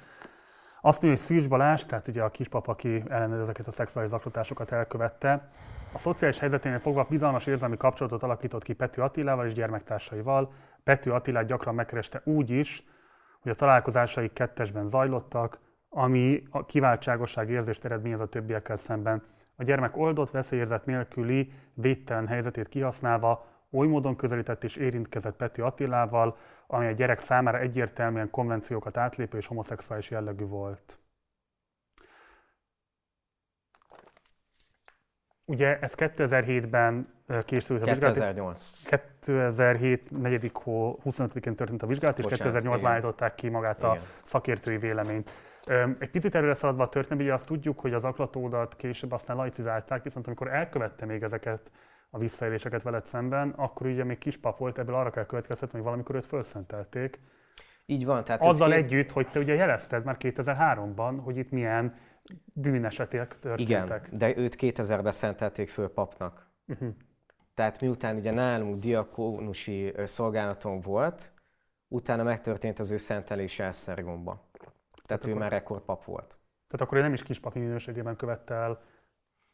Azt 0.82 1.02
mondja, 1.02 1.10
hogy 1.10 1.30
Szűcs 1.38 1.50
Balázs, 1.50 1.84
tehát 1.84 2.08
ugye 2.08 2.24
a 2.24 2.30
kispap, 2.30 2.68
aki 2.68 3.04
ellenőr 3.08 3.40
ezeket 3.40 3.68
a 3.68 3.72
szexuális 3.72 4.10
zaklatásokat 4.10 4.72
elkövette, 4.72 5.50
a 5.94 5.98
szociális 5.98 6.40
helyzeténél 6.40 6.80
fogva 6.80 7.06
bizalmas 7.10 7.46
érzelmi 7.46 7.78
kapcsolatot 7.78 8.24
alakított 8.24 8.64
ki 8.64 8.74
Pető 8.74 9.02
Attilával 9.02 9.46
és 9.46 9.54
gyermektársaival. 9.54 10.54
Pető 10.84 11.12
Attilát 11.12 11.46
gyakran 11.46 11.76
megkereste 11.76 12.22
úgy 12.24 12.50
is, 12.50 12.84
hogy 13.42 13.52
a 13.52 13.56
találkozásai 13.56 14.34
kettesben 14.34 14.86
zajlottak, 14.86 15.60
ami 15.90 16.44
a 16.50 16.66
kiváltságosság 16.66 17.50
érzést 17.50 17.86
eredményez 17.86 18.22
a 18.22 18.28
többiekkel 18.28 18.76
szemben. 18.76 19.24
A 19.56 19.64
gyermek 19.64 19.98
oldott 19.98 20.32
veszélyérzet 20.32 20.86
nélküli 20.86 21.54
védtelen 21.74 22.28
helyzetét 22.28 22.68
kihasználva 22.68 23.46
oly 23.72 23.88
módon 23.88 24.16
közelített 24.16 24.64
és 24.64 24.76
érintkezett 24.76 25.36
Pető 25.36 25.64
Attilával, 25.64 26.38
ami 26.68 26.86
a 26.86 26.92
gyerek 26.92 27.20
számára 27.20 27.60
egyértelműen 27.60 28.30
konvenciókat 28.30 28.98
átlépő 28.98 29.38
és 29.38 29.48
homoszexuális 29.48 30.10
jellegű 30.10 30.46
volt. 30.46 30.98
Ugye 35.46 35.80
ez 35.80 35.94
2007-ben 35.98 37.14
készült 37.46 37.82
a 37.82 37.86
2008. 37.86 38.16
vizsgálat. 38.24 38.58
2007. 39.20 40.22
4. 40.22 40.52
hó 40.54 41.00
25-én 41.06 41.56
történt 41.56 41.84
a 41.84 41.88
vizsgálat, 41.88 42.20
és 42.20 42.26
2008-ban 42.30 42.82
állították 42.84 43.36
ki 43.36 43.50
magát 43.50 43.78
igen. 43.78 43.90
a 43.90 43.98
szakértői 44.22 44.78
véleményt. 44.78 45.32
Egy 46.00 46.12
picit 46.12 46.36
előre 46.36 46.54
szaladva 46.54 46.84
a 46.84 46.90
történet, 46.90 47.24
ugye 47.24 47.34
azt 47.34 47.48
tudjuk, 47.48 47.80
hogy 47.80 47.94
az 47.94 48.06
aklatódat 48.06 48.76
később 48.76 49.12
aztán 49.12 49.36
laicizálták, 49.36 50.04
viszont 50.04 50.28
amikor 50.28 50.48
elkövette 50.48 51.06
még 51.06 51.24
ezeket 51.24 51.72
a 52.10 52.18
visszaéléseket 52.18 52.84
veled 52.84 53.06
szemben, 53.06 53.50
akkor 53.50 53.88
ugye 53.88 54.04
még 54.04 54.18
kispap 54.18 54.58
volt, 54.58 54.80
ebből 54.80 54.96
arra 54.96 55.10
kell 55.10 55.26
következtetni, 55.26 55.76
hogy 55.76 55.84
valamikor 55.84 56.16
őt 56.16 56.26
fölszentelték. 56.26 57.20
Így 57.86 58.06
van. 58.06 58.24
Tehát 58.24 58.42
Azzal 58.42 58.70
két... 58.70 58.78
együtt, 58.78 59.12
hogy 59.12 59.30
te 59.30 59.40
ugye 59.40 59.54
jelezted 59.54 60.04
már 60.04 60.18
2003-ban, 60.20 61.20
hogy 61.24 61.38
itt 61.38 61.52
milyen 61.52 61.96
bűnesetek 62.54 63.38
történtek. 63.38 64.08
Igen, 64.08 64.18
de 64.18 64.38
őt 64.38 64.56
2000-ben 64.60 65.12
szentelték 65.12 65.70
föl 65.70 65.94
papnak. 65.94 66.52
Uh-huh. 66.68 66.90
Tehát 67.54 67.82
miután 67.82 68.16
ugye 68.16 68.32
nálunk 68.32 68.80
diakónusi 68.80 69.94
szolgálaton 70.06 70.80
volt, 70.80 71.32
utána 71.88 72.24
megtörtént 72.24 72.80
az 72.80 72.92
ő 72.92 72.98
szentelése 72.98 73.64
Esztergomba. 73.64 74.50
Tehát, 75.06 75.22
Tehát 75.22 75.26
ő 75.26 75.30
akkor... 75.30 75.42
már 75.42 75.54
ekkor 75.54 75.82
pap 75.82 76.04
volt. 76.04 76.38
Tehát 76.68 76.88
akkor 76.88 76.98
ő 76.98 77.02
nem 77.02 77.14
is 77.14 77.24
kispapi 77.24 77.60
minőségében 77.60 78.16
követte 78.16 78.54
el 78.54 78.82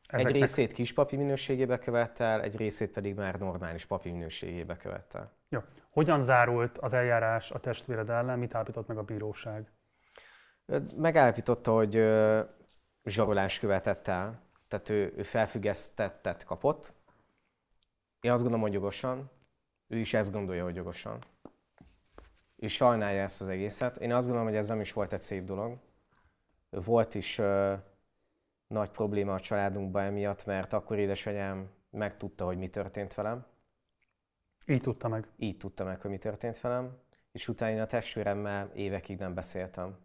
Ezeknek... 0.09 0.33
Egy 0.35 0.41
részét 0.41 0.73
kispapi 0.73 1.15
minőségébe 1.15 1.79
követte 1.79 2.23
el, 2.23 2.41
egy 2.41 2.55
részét 2.55 2.91
pedig 2.91 3.15
már 3.15 3.39
normális 3.39 3.85
papi 3.85 4.11
minőségébe 4.11 4.77
követte 4.77 5.17
el. 5.17 5.31
Jó. 5.49 5.59
Hogyan 5.89 6.21
zárult 6.21 6.77
az 6.77 6.93
eljárás 6.93 7.51
a 7.51 7.59
testvéred 7.59 8.09
ellen, 8.09 8.39
mit 8.39 8.55
állapított 8.55 8.87
meg 8.87 8.97
a 8.97 9.03
bíróság? 9.03 9.71
Megállapította, 10.97 11.71
hogy 11.71 11.93
zsarolás 13.03 13.59
követett 13.59 14.07
el, 14.07 14.41
tehát 14.67 14.89
ő, 14.89 15.13
ő 15.17 15.23
felfüggesztettet 15.23 16.43
kapott. 16.43 16.93
Én 18.21 18.31
azt 18.31 18.41
gondolom, 18.41 18.65
hogy 18.65 18.73
jogosan, 18.73 19.31
ő 19.87 19.97
is 19.97 20.13
ezt 20.13 20.31
gondolja, 20.31 20.63
hogy 20.63 20.75
jogosan. 20.75 21.17
Ő 22.61 22.67
sajnálja 22.67 23.21
ezt 23.21 23.41
az 23.41 23.47
egészet. 23.47 23.97
Én 23.97 24.13
azt 24.13 24.25
gondolom, 24.25 24.47
hogy 24.47 24.57
ez 24.57 24.67
nem 24.67 24.79
is 24.79 24.93
volt 24.93 25.13
egy 25.13 25.21
szép 25.21 25.43
dolog. 25.43 25.77
Volt 26.69 27.15
is 27.15 27.41
nagy 28.67 28.89
probléma 28.89 29.33
a 29.33 29.39
családunkban 29.39 30.03
emiatt, 30.03 30.45
mert 30.45 30.73
akkor 30.73 30.97
édesanyám 30.97 31.69
megtudta, 31.89 32.45
hogy 32.45 32.57
mi 32.57 32.67
történt 32.67 33.13
velem. 33.13 33.45
Így 34.67 34.81
tudta 34.81 35.07
meg? 35.07 35.27
Így 35.37 35.57
tudta 35.57 35.83
meg, 35.83 36.01
hogy 36.01 36.11
mi 36.11 36.17
történt 36.17 36.61
velem, 36.61 36.97
és 37.31 37.47
utána 37.47 37.71
én 37.71 37.81
a 37.81 37.85
testvéremmel 37.85 38.71
évekig 38.73 39.17
nem 39.17 39.33
beszéltem. 39.33 39.97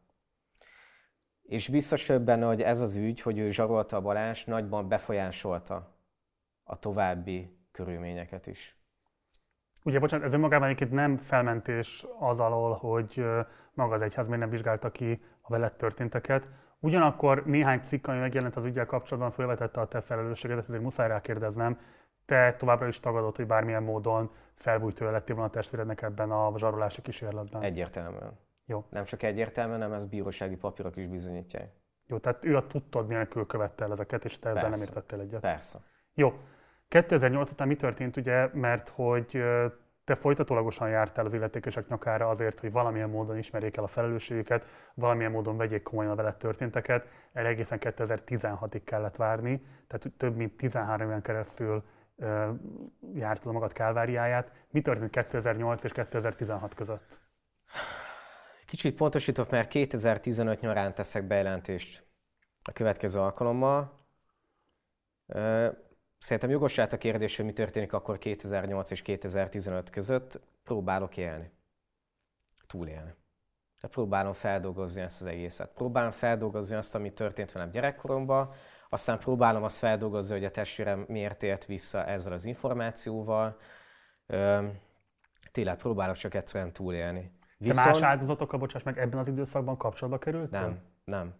És 1.42 1.68
biztos 1.68 2.06
benne, 2.06 2.46
hogy 2.46 2.62
ez 2.62 2.80
az 2.80 2.96
ügy, 2.96 3.20
hogy 3.20 3.38
ő 3.38 3.50
zsarolta 3.50 3.96
a 3.96 4.00
Balázs, 4.00 4.44
nagyban 4.44 4.88
befolyásolta 4.88 5.96
a 6.62 6.78
további 6.78 7.58
körülményeket 7.70 8.46
is. 8.46 8.83
Ugye, 9.86 9.98
bocsánat, 9.98 10.26
ez 10.26 10.32
önmagában 10.32 10.66
egyébként 10.66 10.92
nem 10.92 11.16
felmentés 11.16 12.06
az 12.18 12.40
alól, 12.40 12.72
hogy 12.72 13.24
maga 13.74 13.94
az 13.94 14.02
egyház 14.02 14.26
miért 14.26 14.40
nem 14.40 14.50
vizsgálta 14.50 14.90
ki 14.90 15.22
a 15.40 15.50
veled 15.50 15.74
történteket, 15.74 16.48
Ugyanakkor 16.84 17.42
néhány 17.46 17.80
cikk, 17.80 18.06
ami 18.06 18.18
megjelent 18.18 18.56
az 18.56 18.64
ügyel 18.64 18.86
kapcsolatban, 18.86 19.32
felvetette 19.32 19.80
a 19.80 19.86
te 19.86 20.00
felelősségedet, 20.00 20.68
ezért 20.68 20.82
muszáj 20.82 21.08
rákérdeznem, 21.08 21.78
te 22.24 22.54
továbbra 22.58 22.86
is 22.86 23.00
tagadod, 23.00 23.36
hogy 23.36 23.46
bármilyen 23.46 23.82
módon 23.82 24.30
felbújtó 24.54 25.10
lettél 25.10 25.34
volna 25.34 25.50
a 25.50 25.52
testvérednek 25.52 26.02
ebben 26.02 26.30
a 26.30 26.52
zsarolási 26.56 27.02
kísérletben. 27.02 27.62
Egyértelműen. 27.62 28.38
Jó. 28.66 28.84
Nem 28.90 29.04
csak 29.04 29.22
egyértelműen, 29.22 29.80
hanem 29.80 29.94
ez 29.94 30.06
bírósági 30.06 30.56
papírok 30.56 30.96
is 30.96 31.06
bizonyítják. 31.06 31.72
Jó, 32.06 32.18
tehát 32.18 32.44
ő 32.44 32.56
a 32.56 32.66
tudtod 32.66 33.06
nélkül 33.06 33.46
követte 33.46 33.84
el 33.84 33.92
ezeket, 33.92 34.24
és 34.24 34.38
te 34.38 34.48
ezzel 34.48 34.62
Persze. 34.62 34.78
nem 34.78 34.88
értettél 34.88 35.20
egyet. 35.20 35.40
Persze. 35.40 35.78
Jó. 36.14 36.32
2008 37.02 37.52
után 37.52 37.68
mi 37.68 37.76
történt, 37.76 38.16
ugye, 38.16 38.48
mert 38.52 38.88
hogy 38.88 39.42
te 40.04 40.14
folytatólagosan 40.14 40.88
jártál 40.88 41.24
az 41.24 41.34
illetékesek 41.34 41.88
nyakára 41.88 42.28
azért, 42.28 42.60
hogy 42.60 42.72
valamilyen 42.72 43.10
módon 43.10 43.38
ismerjék 43.38 43.76
el 43.76 43.84
a 43.84 43.86
felelősségüket, 43.86 44.66
valamilyen 44.94 45.30
módon 45.30 45.56
vegyék 45.56 45.82
komolyan 45.82 46.10
a 46.10 46.14
veled 46.14 46.36
történteket. 46.36 47.08
Erre 47.32 47.48
egészen 47.48 47.78
2016-ig 47.80 48.80
kellett 48.84 49.16
várni, 49.16 49.66
tehát 49.86 50.16
több 50.16 50.36
mint 50.36 50.56
13 50.56 51.08
éven 51.08 51.22
keresztül 51.22 51.84
jártad 53.14 53.52
magad 53.52 53.72
kálváriáját. 53.72 54.52
Mi 54.70 54.80
történt 54.80 55.10
2008 55.10 55.84
és 55.84 55.92
2016 55.92 56.74
között? 56.74 57.20
Kicsit 58.66 58.96
pontosítok, 58.96 59.50
mert 59.50 59.68
2015 59.68 60.60
nyarán 60.60 60.94
teszek 60.94 61.26
bejelentést 61.26 62.06
a 62.62 62.72
következő 62.72 63.20
alkalommal. 63.20 64.02
Szerintem 66.24 66.50
jogos 66.50 66.78
a 66.78 66.86
kérdés, 66.86 67.36
hogy 67.36 67.44
mi 67.44 67.52
történik 67.52 67.92
akkor 67.92 68.18
2008 68.18 68.90
és 68.90 69.02
2015 69.02 69.90
között. 69.90 70.40
Próbálok 70.62 71.16
élni. 71.16 71.50
Túlélni. 72.66 73.14
Tehát 73.80 73.90
próbálom 73.90 74.32
feldolgozni 74.32 75.00
ezt 75.00 75.20
az 75.20 75.26
egészet. 75.26 75.70
Próbálom 75.74 76.10
feldolgozni 76.10 76.76
azt, 76.76 76.94
ami 76.94 77.12
történt 77.12 77.52
velem 77.52 77.70
gyerekkoromban, 77.70 78.52
aztán 78.88 79.18
próbálom 79.18 79.62
azt 79.62 79.76
feldolgozni, 79.76 80.34
hogy 80.34 80.44
a 80.44 80.50
testvérem 80.50 81.04
miért 81.08 81.42
ért 81.42 81.64
vissza 81.64 82.04
ezzel 82.04 82.32
az 82.32 82.44
információval. 82.44 83.58
tényleg 85.52 85.76
próbálok 85.76 86.16
csak 86.16 86.34
egyszerűen 86.34 86.72
túlélni. 86.72 87.32
Viszont... 87.56 87.86
Te 87.86 87.90
más 87.90 88.10
áldozatokkal, 88.10 88.58
bocsáss 88.58 88.82
meg, 88.82 88.98
ebben 88.98 89.18
az 89.18 89.28
időszakban 89.28 89.76
kapcsolatba 89.76 90.18
került? 90.18 90.50
Nem, 90.50 90.82
nem. 91.04 91.34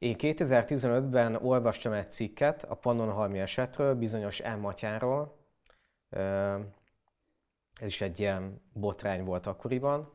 Én 0.00 0.16
2015-ben 0.18 1.34
olvastam 1.34 1.92
egy 1.92 2.10
cikket 2.10 2.62
a 2.64 2.74
Pannonhalmi 2.74 3.38
esetről, 3.38 3.94
bizonyos 3.94 4.42
M. 4.42 4.66
Ez 7.80 7.86
is 7.86 8.00
egy 8.00 8.20
ilyen 8.20 8.62
botrány 8.72 9.24
volt 9.24 9.46
akkoriban. 9.46 10.12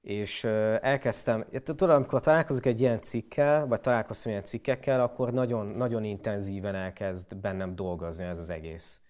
És 0.00 0.44
elkezdtem, 0.80 1.44
tudod, 1.64 1.90
amikor 1.90 2.20
találkozok 2.20 2.66
egy 2.66 2.80
ilyen 2.80 3.00
cikkel, 3.00 3.66
vagy 3.66 3.80
találkoztam 3.80 4.30
ilyen 4.30 4.44
cikkekkel, 4.44 5.00
akkor 5.00 5.32
nagyon, 5.32 5.66
nagyon 5.66 6.04
intenzíven 6.04 6.74
elkezd 6.74 7.36
bennem 7.36 7.74
dolgozni 7.74 8.24
ez 8.24 8.38
az 8.38 8.50
egész. 8.50 9.00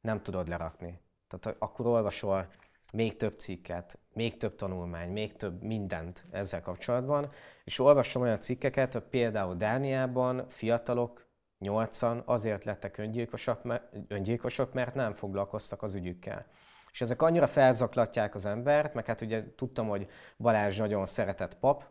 Nem 0.00 0.22
tudod 0.22 0.48
lerakni. 0.48 1.00
Tehát 1.28 1.56
akkor 1.58 1.86
olvasol 1.86 2.48
még 2.94 3.16
több 3.16 3.38
cikket, 3.38 3.98
még 4.12 4.36
több 4.36 4.54
tanulmány, 4.56 5.10
még 5.10 5.36
több 5.36 5.62
mindent 5.62 6.24
ezzel 6.30 6.62
kapcsolatban, 6.62 7.30
és 7.64 7.78
olvastam 7.78 8.22
olyan 8.22 8.40
cikkeket, 8.40 8.92
hogy 8.92 9.02
például 9.02 9.54
Dániában 9.54 10.46
fiatalok 10.48 11.26
nyolcan 11.58 12.22
azért 12.24 12.64
lettek 12.64 12.98
öngyilkosok, 12.98 13.60
öngyilkosok, 14.08 14.72
mert 14.72 14.94
nem 14.94 15.14
foglalkoztak 15.14 15.82
az 15.82 15.94
ügyükkel. 15.94 16.46
És 16.92 17.00
ezek 17.00 17.22
annyira 17.22 17.46
felzaklatják 17.46 18.34
az 18.34 18.46
embert, 18.46 18.94
meg 18.94 19.06
hát 19.06 19.20
ugye 19.20 19.54
tudtam, 19.54 19.88
hogy 19.88 20.08
Balázs 20.38 20.78
nagyon 20.78 21.06
szeretett 21.06 21.58
pap, 21.58 21.84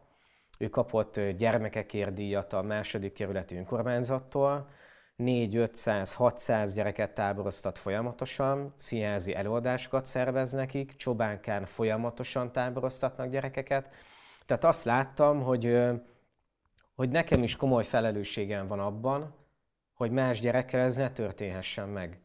ő 0.58 0.70
kapott 0.70 1.20
gyermekekért 1.20 2.14
díjat 2.14 2.54
a 2.54 2.62
második 2.62 3.14
kerületi 3.14 3.56
önkormányzattól, 3.56 4.70
4-500-600 5.18 6.72
gyereket 6.76 7.14
táboroztat 7.14 7.78
folyamatosan, 7.78 8.74
színházi 8.78 9.36
előadásokat 9.36 10.06
szervez 10.06 10.52
nekik, 10.52 10.96
Csobánkán 10.96 11.66
folyamatosan 11.66 12.52
táboroztatnak 12.52 13.30
gyerekeket. 13.30 13.90
Tehát 14.46 14.64
azt 14.64 14.84
láttam, 14.84 15.42
hogy, 15.42 15.78
hogy 16.96 17.10
nekem 17.10 17.44
is 17.44 17.56
komoly 17.56 17.84
felelősségem 17.84 18.68
van 18.68 18.80
abban, 18.80 19.36
hogy 19.94 20.12
más 20.12 20.40
gyerekkel 20.40 20.82
ez 20.82 20.96
ne 20.96 21.12
történhessen 21.12 21.90
meg. 21.90 22.20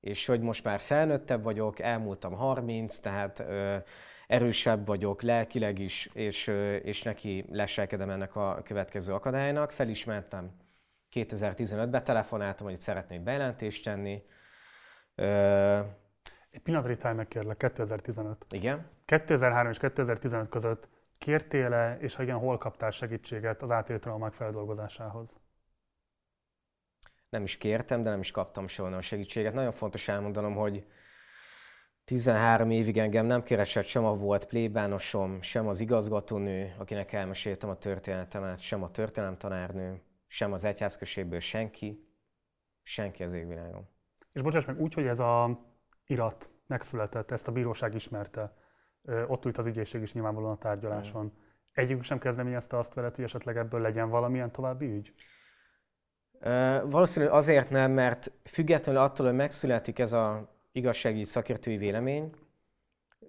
És 0.00 0.26
hogy 0.26 0.40
most 0.40 0.64
már 0.64 0.80
felnőttebb 0.80 1.42
vagyok, 1.42 1.78
elmúltam 1.80 2.32
30, 2.32 2.98
tehát 2.98 3.38
ö, 3.38 3.76
erősebb 4.26 4.86
vagyok 4.86 5.22
lelkileg 5.22 5.78
is, 5.78 6.10
és, 6.12 6.46
ö, 6.46 6.74
és 6.74 7.02
neki 7.02 7.44
leselkedem 7.50 8.10
ennek 8.10 8.36
a 8.36 8.60
következő 8.64 9.12
akadálynak. 9.12 9.70
Felismertem 9.70 10.50
2015-ben, 11.12 12.04
telefonáltam, 12.04 12.66
hogy 12.66 12.80
szeretnék 12.80 13.20
bejelentést 13.20 13.84
tenni. 13.84 14.22
Ö, 15.14 15.80
Egy 16.50 16.60
pillanatra 16.60 16.92
itt 16.92 17.02
megkérlek, 17.02 17.56
2015. 17.56 18.46
Igen. 18.50 18.90
2003 19.04 19.70
és 19.70 19.78
2015 19.78 20.48
között 20.48 20.88
kértél-e, 21.18 21.96
és 22.00 22.14
ha 22.14 22.22
igen, 22.22 22.38
hol 22.38 22.58
kaptál 22.58 22.90
segítséget 22.90 23.62
az 23.62 23.70
átélt 23.70 24.00
traumák 24.00 24.32
feldolgozásához? 24.32 25.40
nem 27.30 27.42
is 27.42 27.56
kértem, 27.56 28.02
de 28.02 28.10
nem 28.10 28.20
is 28.20 28.30
kaptam 28.30 28.66
soha 28.66 28.96
a 28.96 29.00
segítséget. 29.00 29.54
Nagyon 29.54 29.72
fontos 29.72 30.08
elmondanom, 30.08 30.54
hogy 30.54 30.86
13 32.04 32.70
évig 32.70 32.98
engem 32.98 33.26
nem 33.26 33.42
keresett 33.42 33.86
sem 33.86 34.04
a 34.04 34.14
volt 34.14 34.46
plébánosom, 34.46 35.42
sem 35.42 35.66
az 35.66 35.80
igazgatónő, 35.80 36.74
akinek 36.78 37.12
elmeséltem 37.12 37.68
a 37.68 37.76
történetemet, 37.76 38.60
sem 38.60 38.82
a 38.82 38.90
történelemtanárnő, 38.90 40.02
sem 40.28 40.52
az 40.52 40.64
egyházközségből 40.64 41.40
senki, 41.40 42.08
senki 42.82 43.22
az 43.22 43.32
égvilágon. 43.32 43.88
És 44.32 44.42
bocsáss 44.42 44.64
meg, 44.64 44.80
úgy, 44.80 44.94
hogy 44.94 45.06
ez 45.06 45.20
a 45.20 45.60
irat 46.06 46.50
megszületett, 46.66 47.30
ezt 47.30 47.48
a 47.48 47.52
bíróság 47.52 47.94
ismerte, 47.94 48.56
ott 49.26 49.44
ült 49.44 49.56
az 49.56 49.66
ügyészség 49.66 50.02
is 50.02 50.12
nyilvánvalóan 50.12 50.52
a 50.52 50.58
tárgyaláson. 50.58 51.24
Mm. 51.24 51.46
Egyikük 51.72 52.02
sem 52.02 52.18
kezdeményezte 52.18 52.76
azt 52.76 52.94
veled, 52.94 53.14
hogy 53.14 53.24
esetleg 53.24 53.56
ebből 53.56 53.80
legyen 53.80 54.08
valamilyen 54.08 54.52
további 54.52 54.86
ügy? 54.86 55.14
Valószínűleg 56.84 57.34
azért 57.34 57.70
nem, 57.70 57.92
mert 57.92 58.32
függetlenül 58.44 59.00
attól, 59.00 59.26
hogy 59.26 59.34
megszületik 59.34 59.98
ez 59.98 60.12
a 60.12 60.56
igazságügyi 60.72 61.24
szakértői 61.24 61.76
vélemény, 61.76 62.34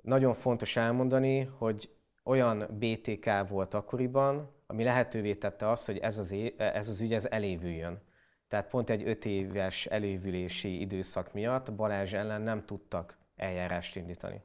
nagyon 0.01 0.33
fontos 0.33 0.75
elmondani, 0.75 1.43
hogy 1.43 1.95
olyan 2.23 2.67
BTK 2.79 3.29
volt 3.47 3.73
akkoriban, 3.73 4.51
ami 4.71 4.83
lehetővé 4.83 5.35
tette 5.35 5.69
azt, 5.69 5.85
hogy 5.85 5.97
ez 5.97 6.17
az, 6.17 6.31
é- 6.31 6.59
ez 6.61 6.89
az 6.89 7.01
ügy 7.01 7.13
ez 7.13 7.25
elévüljön. 7.25 8.01
Tehát 8.47 8.69
pont 8.69 8.89
egy 8.89 9.07
öt 9.07 9.25
éves 9.25 9.85
elévülési 9.85 10.79
időszak 10.79 11.33
miatt 11.33 11.73
Balázs 11.73 12.13
ellen 12.13 12.41
nem 12.41 12.65
tudtak 12.65 13.17
eljárást 13.35 13.95
indítani. 13.95 14.41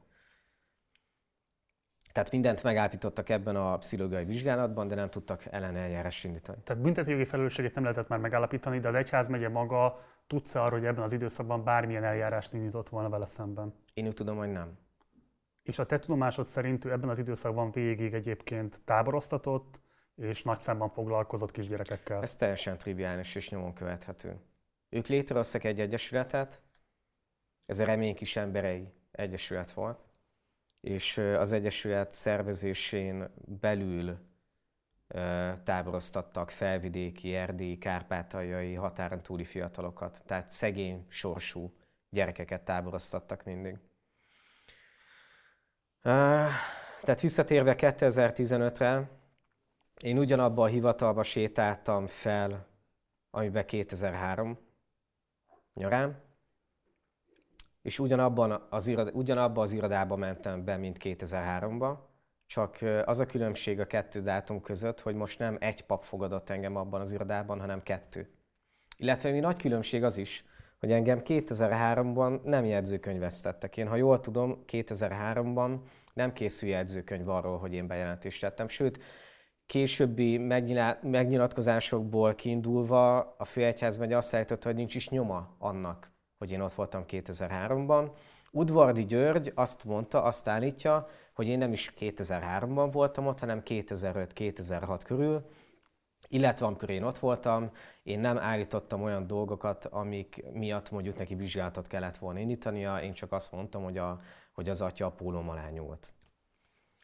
Tehát 2.11 2.31
mindent 2.31 2.63
megállapítottak 2.63 3.29
ebben 3.29 3.55
a 3.55 3.77
pszichológiai 3.77 4.25
vizsgálatban, 4.25 4.87
de 4.87 4.95
nem 4.95 5.09
tudtak 5.09 5.45
ellen 5.45 5.75
eljárás 5.75 6.23
indítani. 6.23 6.57
Tehát 6.63 6.81
büntetőjogi 6.81 7.25
felelősséget 7.25 7.73
nem 7.73 7.83
lehetett 7.83 8.07
már 8.07 8.19
megállapítani, 8.19 8.79
de 8.79 8.87
az 8.87 8.95
egyházmegye 8.95 9.49
maga 9.49 9.99
tudsz 10.27 10.55
arról, 10.55 10.79
hogy 10.79 10.87
ebben 10.87 11.03
az 11.03 11.11
időszakban 11.11 11.63
bármilyen 11.63 12.03
eljárást 12.03 12.53
indított 12.53 12.89
volna 12.89 13.09
vele 13.09 13.25
szemben? 13.25 13.73
Én 13.93 14.07
úgy 14.07 14.13
tudom, 14.13 14.37
hogy 14.37 14.51
nem. 14.51 14.77
És 15.63 15.79
a 15.79 15.85
te 15.85 15.99
tudomásod 15.99 16.45
szerint 16.45 16.85
ő 16.85 16.91
ebben 16.91 17.09
az 17.09 17.19
időszakban 17.19 17.71
végig 17.71 18.13
egyébként 18.13 18.81
táboroztatott, 18.85 19.79
és 20.15 20.43
nagy 20.43 20.59
számban 20.59 20.89
foglalkozott 20.89 21.51
kisgyerekekkel? 21.51 22.21
Ez 22.21 22.35
teljesen 22.35 22.77
triviális 22.77 23.35
és 23.35 23.49
nyomon 23.49 23.73
követhető. 23.73 24.39
Ők 24.89 25.07
létrehoztak 25.07 25.63
egy 25.63 25.79
egyesületet, 25.79 26.61
ez 27.65 27.79
a 27.79 27.85
Remény 27.85 28.15
Kis 28.15 28.35
Emberei 28.35 28.93
Egyesület 29.11 29.71
volt, 29.71 30.05
és 30.81 31.17
az 31.17 31.51
Egyesület 31.51 32.11
szervezésén 32.11 33.29
belül 33.45 34.17
táboroztattak 35.63 36.49
felvidéki, 36.49 37.35
erdélyi, 37.35 37.77
kárpátaljai, 37.77 38.73
határon 38.73 39.21
túli 39.21 39.43
fiatalokat. 39.43 40.21
Tehát 40.25 40.51
szegény, 40.51 41.05
sorsú 41.09 41.73
gyerekeket 42.09 42.65
táboroztattak 42.65 43.43
mindig. 43.43 43.77
Tehát 46.01 47.21
visszatérve 47.21 47.75
2015-re, 47.77 49.09
én 50.01 50.17
ugyanabba 50.17 50.63
a 50.63 50.67
hivatalba 50.67 51.23
sétáltam 51.23 52.07
fel, 52.07 52.67
amiben 53.29 53.65
2003 53.65 54.57
nyarán, 55.73 56.23
és 57.81 57.99
ugyanabban 57.99 58.67
az, 58.69 58.87
irad, 58.87 59.11
ugyanabban 59.13 59.63
az 59.63 59.71
irodába 59.71 60.15
mentem 60.15 60.63
be, 60.65 60.77
mint 60.77 60.97
2003-ba, 60.99 61.97
csak 62.45 62.77
az 63.05 63.19
a 63.19 63.25
különbség 63.25 63.79
a 63.79 63.85
kettő 63.85 64.21
dátum 64.21 64.61
között, 64.61 64.99
hogy 64.99 65.15
most 65.15 65.39
nem 65.39 65.57
egy 65.59 65.85
pap 65.85 66.03
fogadott 66.03 66.49
engem 66.49 66.75
abban 66.75 67.01
az 67.01 67.11
irodában, 67.11 67.59
hanem 67.59 67.83
kettő. 67.83 68.29
Illetve 68.97 69.31
mi 69.31 69.39
nagy 69.39 69.57
különbség 69.57 70.03
az 70.03 70.17
is, 70.17 70.45
hogy 70.79 70.91
engem 70.91 71.19
2003-ban 71.23 72.41
nem 72.41 72.65
jegyzőkönyvesztettek. 72.65 73.77
Én, 73.77 73.87
ha 73.87 73.95
jól 73.95 74.19
tudom, 74.19 74.63
2003-ban 74.67 75.79
nem 76.13 76.33
készül 76.33 76.69
jegyzőkönyv 76.69 77.29
arról, 77.29 77.57
hogy 77.57 77.73
én 77.73 77.87
bejelentést 77.87 78.41
tettem. 78.41 78.67
Sőt, 78.67 78.99
későbbi 79.65 80.37
megnyilatkozásokból 81.01 82.35
kiindulva 82.35 83.35
a 83.37 83.45
főegyház 83.45 83.97
megy 83.97 84.13
azt 84.13 84.33
állította, 84.33 84.67
hogy 84.67 84.77
nincs 84.77 84.95
is 84.95 85.09
nyoma 85.09 85.55
annak, 85.57 86.11
hogy 86.37 86.51
én 86.51 86.61
ott 86.61 86.73
voltam 86.73 87.03
2003-ban. 87.07 88.11
Udvardi 88.51 89.05
György 89.05 89.51
azt 89.55 89.83
mondta, 89.83 90.23
azt 90.23 90.47
állítja, 90.47 91.07
hogy 91.33 91.47
én 91.47 91.57
nem 91.57 91.71
is 91.71 91.93
2003-ban 91.99 92.89
voltam 92.91 93.27
ott, 93.27 93.39
hanem 93.39 93.61
2005-2006 93.65 95.01
körül, 95.05 95.45
illetve 96.27 96.65
amikor 96.65 96.89
én 96.89 97.03
ott 97.03 97.17
voltam, 97.17 97.71
én 98.03 98.19
nem 98.19 98.37
állítottam 98.37 99.01
olyan 99.01 99.27
dolgokat, 99.27 99.85
amik 99.85 100.43
miatt 100.53 100.91
mondjuk 100.91 101.17
neki 101.17 101.35
vizsgálatot 101.35 101.87
kellett 101.87 102.17
volna 102.17 102.39
indítania, 102.39 103.01
én 103.01 103.13
csak 103.13 103.31
azt 103.31 103.51
mondtam, 103.51 103.83
hogy, 103.83 103.97
a, 103.97 104.19
hogy 104.53 104.69
az 104.69 104.81
atya 104.81 105.05
a 105.05 105.11
pólóm 105.11 105.49
alá 105.49 105.69
nyúlt. 105.69 106.13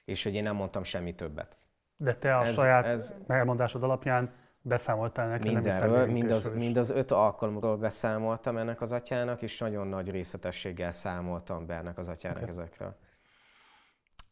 És 0.06 0.24
hogy 0.24 0.34
én 0.34 0.44
nem 0.44 0.56
mondtam 0.56 0.84
semmi 0.84 1.16
többet. 1.16 1.61
De 2.02 2.16
te 2.16 2.38
a 2.38 2.46
ez, 2.46 2.54
saját 2.54 2.86
ez... 2.86 3.16
elmondásod 3.28 3.84
alapján 3.84 4.32
Beszámoltál 4.62 5.28
neki? 5.28 5.50
Mindenről, 5.50 6.06
mind 6.06 6.32
az, 6.32 6.52
mind 6.56 6.78
az 6.78 6.90
öt 6.90 7.12
alkalomról 7.12 7.78
beszámoltam 7.78 8.58
ennek 8.58 8.82
az 8.82 8.92
atyának, 8.92 9.42
és 9.42 9.58
nagyon 9.58 9.88
nagy 9.88 10.10
részletességgel 10.10 10.92
számoltam 10.92 11.66
be 11.66 11.74
ennek 11.74 11.98
az 11.98 12.08
atyának 12.08 12.42
okay. 12.42 12.50
ezekről. 12.50 12.96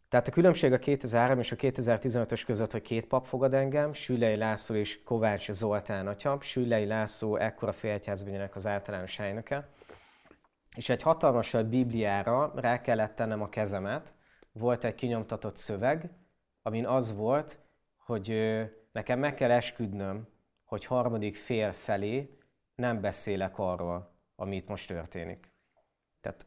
Tehát 0.10 0.28
a 0.28 0.32
különbség 0.32 0.74
a 0.74 0.80
2003 0.80 1.40
és 1.40 1.52
a 1.52 1.56
2015-ös 1.56 2.42
között, 2.46 2.72
hogy 2.72 2.82
két 2.82 3.08
pap 3.08 3.26
fogad 3.26 3.54
engem, 3.54 3.94
Sülei 3.94 4.36
László 4.36 4.76
és 4.76 5.04
Kovács 5.04 5.52
Zoltán 5.52 6.08
atya. 6.08 6.38
Sülei 6.42 6.86
László 6.86 7.36
ekkora 7.36 7.72
félegyházmegyének 7.72 8.56
az 8.56 8.68
általános 8.68 9.20
elnöke. 9.20 9.68
És 10.76 10.90
egy 10.90 11.02
hatalmas 11.02 11.52
Bibliára 11.52 12.52
rá 12.56 12.82
kellett 12.82 13.16
tennem 13.16 13.42
a 13.42 13.50
kezemet. 13.50 14.14
Volt 14.52 14.84
egy 14.84 14.96
kinyomtatott 14.96 15.58
szöveg, 15.58 16.10
amin 16.62 16.86
az 16.86 17.14
volt, 17.14 17.60
hogy 17.98 18.34
nekem 18.92 19.20
meg 19.20 19.34
kell 19.34 19.52
esküdnöm, 19.52 20.28
hogy 20.64 20.86
harmadik 20.86 21.36
fél 21.36 21.74
felé 21.74 22.38
nem 22.76 23.02
beszélek 23.02 23.58
arról, 23.58 24.14
amit 24.36 24.68
most 24.68 24.88
történik. 24.88 25.52
Tehát 26.22 26.46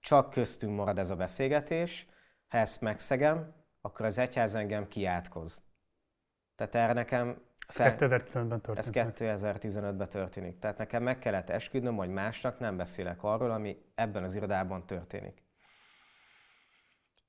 csak 0.00 0.30
köztünk 0.30 0.76
marad 0.76 0.98
ez 0.98 1.10
a 1.10 1.16
beszélgetés, 1.16 2.06
ha 2.48 2.58
ezt 2.58 2.80
megszegem, 2.80 3.54
akkor 3.80 4.06
az 4.06 4.18
egyház 4.18 4.54
engem 4.54 4.88
kiátkoz. 4.88 5.62
Tehát 6.54 6.74
erre 6.74 6.92
nekem... 6.92 7.42
Ez 7.68 7.76
fel... 7.76 7.94
2015-ben 7.98 8.60
történt. 8.60 8.96
Ez 8.96 9.12
2015-ben 9.44 10.08
történik. 10.08 10.58
Tehát 10.58 10.78
nekem 10.78 11.02
meg 11.02 11.18
kellett 11.18 11.50
esküdnöm, 11.50 11.96
hogy 11.96 12.08
másnak 12.08 12.58
nem 12.58 12.76
beszélek 12.76 13.22
arról, 13.22 13.50
ami 13.50 13.84
ebben 13.94 14.22
az 14.22 14.34
irodában 14.34 14.86
történik. 14.86 15.41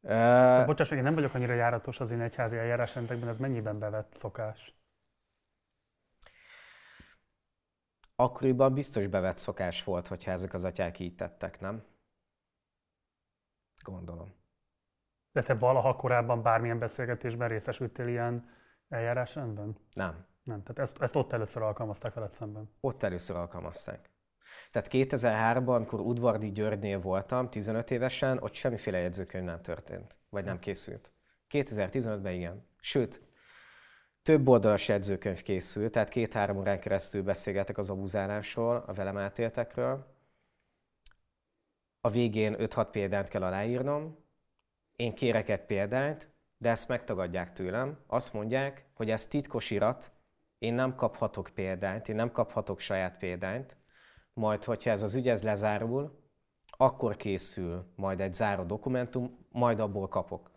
Ez 0.04 0.66
bocsáss 0.66 0.89
meg, 0.89 0.97
én 0.97 1.04
nem 1.04 1.14
vagyok 1.14 1.34
annyira 1.34 1.54
járatos 1.54 1.99
az 1.99 2.12
én 2.12 2.22
egyházi 2.22 2.58
eljárásrendekben, 2.58 3.28
ez 3.30 3.38
mennyiben 3.38 3.80
bevett 3.80 4.16
szokás? 4.16 4.76
Akkoriban 8.16 8.74
biztos 8.74 9.08
bevett 9.08 9.38
szokás 9.38 9.84
volt, 9.84 10.08
hogyha 10.08 10.32
ezek 10.32 10.54
az 10.54 10.64
atyák 10.64 10.99
így 10.99 11.16
tettek, 11.16 11.60
nem? 11.60 11.84
Gondolom. 13.84 14.34
De 15.32 15.41
te 15.41 15.54
valaha 15.54 15.95
korábban 15.95 16.41
bármilyen 16.41 16.80
beszélgetésben 16.80 17.47
részesültél 17.47 18.08
ilyen 18.08 18.49
eljárásrendben? 18.89 19.78
Nem. 19.93 20.26
Nem, 20.43 20.64
tehát 20.64 20.80
ezt, 20.80 21.01
ezt 21.01 21.16
ott 21.16 21.32
először 21.32 21.62
alkalmazták 21.62 22.14
veled 22.14 22.34
szemben? 22.34 22.70
Ott 22.82 23.04
először 23.04 23.36
alkalmazták. 23.36 24.12
Tehát 24.74 24.89
2003-ban, 24.91 25.76
amikor 25.76 25.99
Udvardi 25.99 26.51
Györgynél 26.51 26.99
voltam, 26.99 27.49
15 27.49 27.91
évesen, 27.91 28.38
ott 28.41 28.53
semmiféle 28.53 28.97
jegyzőkönyv 28.97 29.43
nem 29.43 29.61
történt, 29.61 30.17
vagy 30.30 30.43
nem 30.43 30.59
készült. 30.59 31.11
2015-ben 31.49 32.34
igen. 32.34 32.65
Sőt, 32.80 33.21
több 34.24 34.47
oldalas 34.47 34.88
jegyzőkönyv 34.88 35.41
készült, 35.41 35.91
tehát 35.91 36.09
két-három 36.09 36.57
órán 36.57 36.80
keresztül 36.80 37.24
beszélgetek 37.24 37.78
az 37.78 37.89
abuzálásról, 37.89 38.84
a 38.88 38.93
velem 38.93 39.17
átéltekről. 39.17 40.15
A 42.01 42.09
végén 42.09 42.55
5-6 42.59 42.88
példányt 42.91 43.30
kell 43.30 43.43
aláírnom, 43.43 44.17
én 44.95 45.13
kérek 45.13 45.49
egy 45.49 45.65
példányt, 45.65 46.28
de 46.57 46.69
ezt 46.69 46.88
megtagadják 46.88 47.53
tőlem. 47.53 47.99
Azt 48.07 48.34
mondják, 48.34 48.86
hogy 48.93 49.09
ez 49.09 49.28
titkos 49.28 49.71
irat, 49.71 50.11
én 50.57 50.74
nem 50.74 50.95
kaphatok 50.95 51.49
példányt, 51.53 52.09
én 52.09 52.15
nem 52.15 52.32
kaphatok 52.32 52.80
saját 52.80 53.17
példányt, 53.17 53.78
majd 54.34 54.63
hogyha 54.63 54.89
ez 54.89 55.03
az 55.03 55.15
ügy 55.15 55.27
ez 55.27 55.43
lezárul, 55.43 56.21
akkor 56.77 57.15
készül 57.15 57.86
majd 57.95 58.19
egy 58.19 58.34
záró 58.34 58.63
dokumentum, 58.63 59.38
majd 59.51 59.79
abból 59.79 60.07
kapok. 60.07 60.51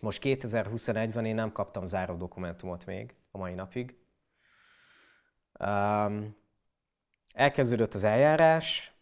Most 0.00 0.22
2021-ben 0.24 1.24
én 1.24 1.34
nem 1.34 1.52
kaptam 1.52 1.86
záró 1.86 2.14
dokumentumot 2.14 2.86
még 2.86 3.14
a 3.30 3.38
mai 3.38 3.54
napig. 3.54 3.96
Um, 5.60 6.36
elkezdődött 7.32 7.94
az 7.94 8.04
eljárás. 8.04 8.92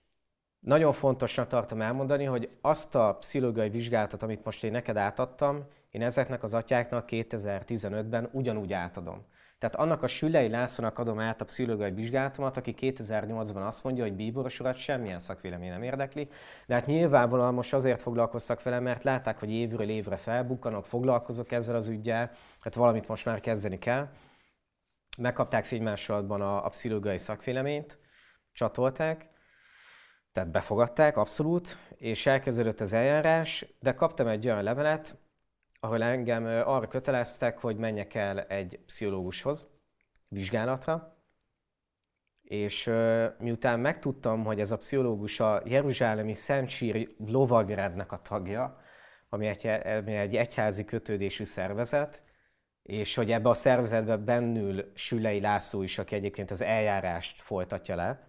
Nagyon 0.58 0.92
fontosnak 0.92 1.48
tartom 1.48 1.80
elmondani, 1.80 2.24
hogy 2.24 2.50
azt 2.60 2.94
a 2.94 3.16
pszichológiai 3.20 3.68
vizsgálatot, 3.68 4.22
amit 4.22 4.44
most 4.44 4.64
én 4.64 4.70
neked 4.70 4.96
átadtam, 4.96 5.64
én 5.90 6.02
ezeknek 6.02 6.42
az 6.42 6.54
atyáknak 6.54 7.08
2015-ben 7.10 8.28
ugyanúgy 8.32 8.72
átadom. 8.72 9.24
Tehát 9.58 9.76
annak 9.76 10.02
a 10.02 10.06
Sülei 10.06 10.48
Lászlónak 10.48 10.98
adom 10.98 11.20
át 11.20 11.40
a 11.40 11.44
pszichológiai 11.44 11.90
vizsgálatomat, 11.90 12.56
aki 12.56 12.74
2008-ban 12.78 13.66
azt 13.66 13.84
mondja, 13.84 14.04
hogy 14.04 14.14
bíboros 14.14 14.60
urat 14.60 14.76
semmilyen 14.76 15.18
szakvélemény 15.18 15.70
nem 15.70 15.82
érdekli, 15.82 16.28
de 16.66 16.74
hát 16.74 16.86
nyilvánvalóan 16.86 17.54
most 17.54 17.74
azért 17.74 18.00
foglalkoztak 18.00 18.62
vele, 18.62 18.80
mert 18.80 19.04
látták, 19.04 19.38
hogy 19.38 19.50
évről 19.50 19.88
évre 19.88 20.16
felbukkanok, 20.16 20.86
foglalkozok 20.86 21.52
ezzel 21.52 21.74
az 21.74 21.88
ügyel, 21.88 22.30
hát 22.60 22.74
valamit 22.74 23.08
most 23.08 23.24
már 23.24 23.40
kezdeni 23.40 23.78
kell. 23.78 24.08
Megkapták 25.18 25.64
fénymásolatban 25.64 26.40
a, 26.40 26.64
a 26.64 26.68
pszichológiai 26.68 27.18
szakvéleményt, 27.18 27.98
csatolták, 28.52 29.28
tehát 30.32 30.50
befogadták, 30.50 31.16
abszolút, 31.16 31.78
és 31.96 32.26
elkezdődött 32.26 32.80
az 32.80 32.92
eljárás, 32.92 33.66
de 33.80 33.94
kaptam 33.94 34.26
egy 34.26 34.46
olyan 34.46 34.62
levelet, 34.62 35.18
ahol 35.80 36.02
engem 36.02 36.44
arra 36.44 36.86
köteleztek, 36.86 37.58
hogy 37.58 37.76
menjek 37.76 38.14
el 38.14 38.40
egy 38.40 38.80
pszichológushoz 38.86 39.68
vizsgálatra, 40.28 41.16
és 42.42 42.90
miután 43.38 43.80
megtudtam, 43.80 44.44
hogy 44.44 44.60
ez 44.60 44.72
a 44.72 44.78
pszichológus 44.78 45.40
a 45.40 45.62
Jeruzsálemi 45.64 46.32
Szentsír 46.32 47.14
Lovagrednek 47.26 48.12
a 48.12 48.22
tagja, 48.22 48.80
ami 49.28 49.46
egy, 49.46 49.66
ami 49.66 50.16
egy 50.16 50.36
egyházi 50.36 50.84
kötődésű 50.84 51.44
szervezet, 51.44 52.22
és 52.82 53.14
hogy 53.14 53.32
ebbe 53.32 53.48
a 53.48 53.54
szervezetbe 53.54 54.16
bennül 54.16 54.90
Sülei 54.94 55.40
László 55.40 55.82
is, 55.82 55.98
aki 55.98 56.14
egyébként 56.14 56.50
az 56.50 56.60
eljárást 56.60 57.40
folytatja 57.40 57.94
le, 57.94 58.28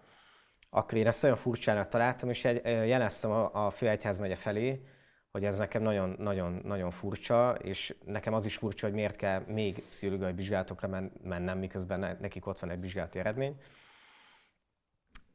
akkor 0.70 0.98
én 0.98 1.06
ezt 1.06 1.24
olyan 1.24 1.36
furcsának 1.36 1.88
találtam, 1.88 2.28
és 2.30 2.44
jeleztem 2.64 3.30
a, 3.30 3.66
a 3.66 3.70
főegyházmegye 3.70 4.36
felé, 4.36 4.82
hogy 5.30 5.44
ez 5.44 5.58
nekem 5.58 5.82
nagyon, 5.82 6.14
nagyon, 6.18 6.60
nagyon 6.64 6.90
furcsa, 6.90 7.54
és 7.62 7.94
nekem 8.04 8.34
az 8.34 8.46
is 8.46 8.56
furcsa, 8.56 8.86
hogy 8.86 8.94
miért 8.94 9.16
kell 9.16 9.42
még 9.46 9.82
pszichológiai 9.88 10.32
vizsgálatokra 10.32 10.88
men- 10.88 11.12
mennem, 11.22 11.58
miközben 11.58 12.16
nekik 12.20 12.46
ott 12.46 12.58
van 12.58 12.70
egy 12.70 12.80
vizsgálati 12.80 13.18
eredmény. 13.18 13.60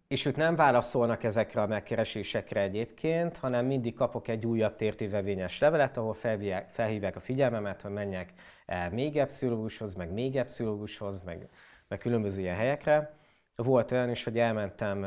És 0.08 0.26
ők 0.26 0.36
nem 0.36 0.56
válaszolnak 0.56 1.24
ezekre 1.24 1.62
a 1.62 1.68
megkeresésekre 1.68 2.62
egyébként, 2.62 3.38
hanem 3.38 3.66
mindig 3.66 3.96
kapok 3.96 4.28
egy 4.28 4.46
újabb 4.46 4.76
tértévevényes 4.76 5.60
levelet, 5.60 5.98
ahol 5.98 6.14
felhívják, 6.14 6.70
felhívják 6.70 7.16
a 7.16 7.20
figyelmemet, 7.20 7.82
hogy 7.82 7.91
menjek 7.91 8.34
el 8.66 8.89
még 8.89 9.18
egy 9.18 9.28
pszichológushoz, 9.28 9.96
meg 9.96 10.12
még 10.12 10.36
egy 10.36 10.46
pszichológushoz, 10.46 11.22
meg, 11.22 11.50
meg 11.88 12.00
különböző 12.00 12.41
ilyen 12.41 12.56
helyekre. 12.56 13.18
Volt 13.56 13.91
olyan 13.91 14.10
is, 14.10 14.24
hogy 14.24 14.39
elmentem 14.39 15.06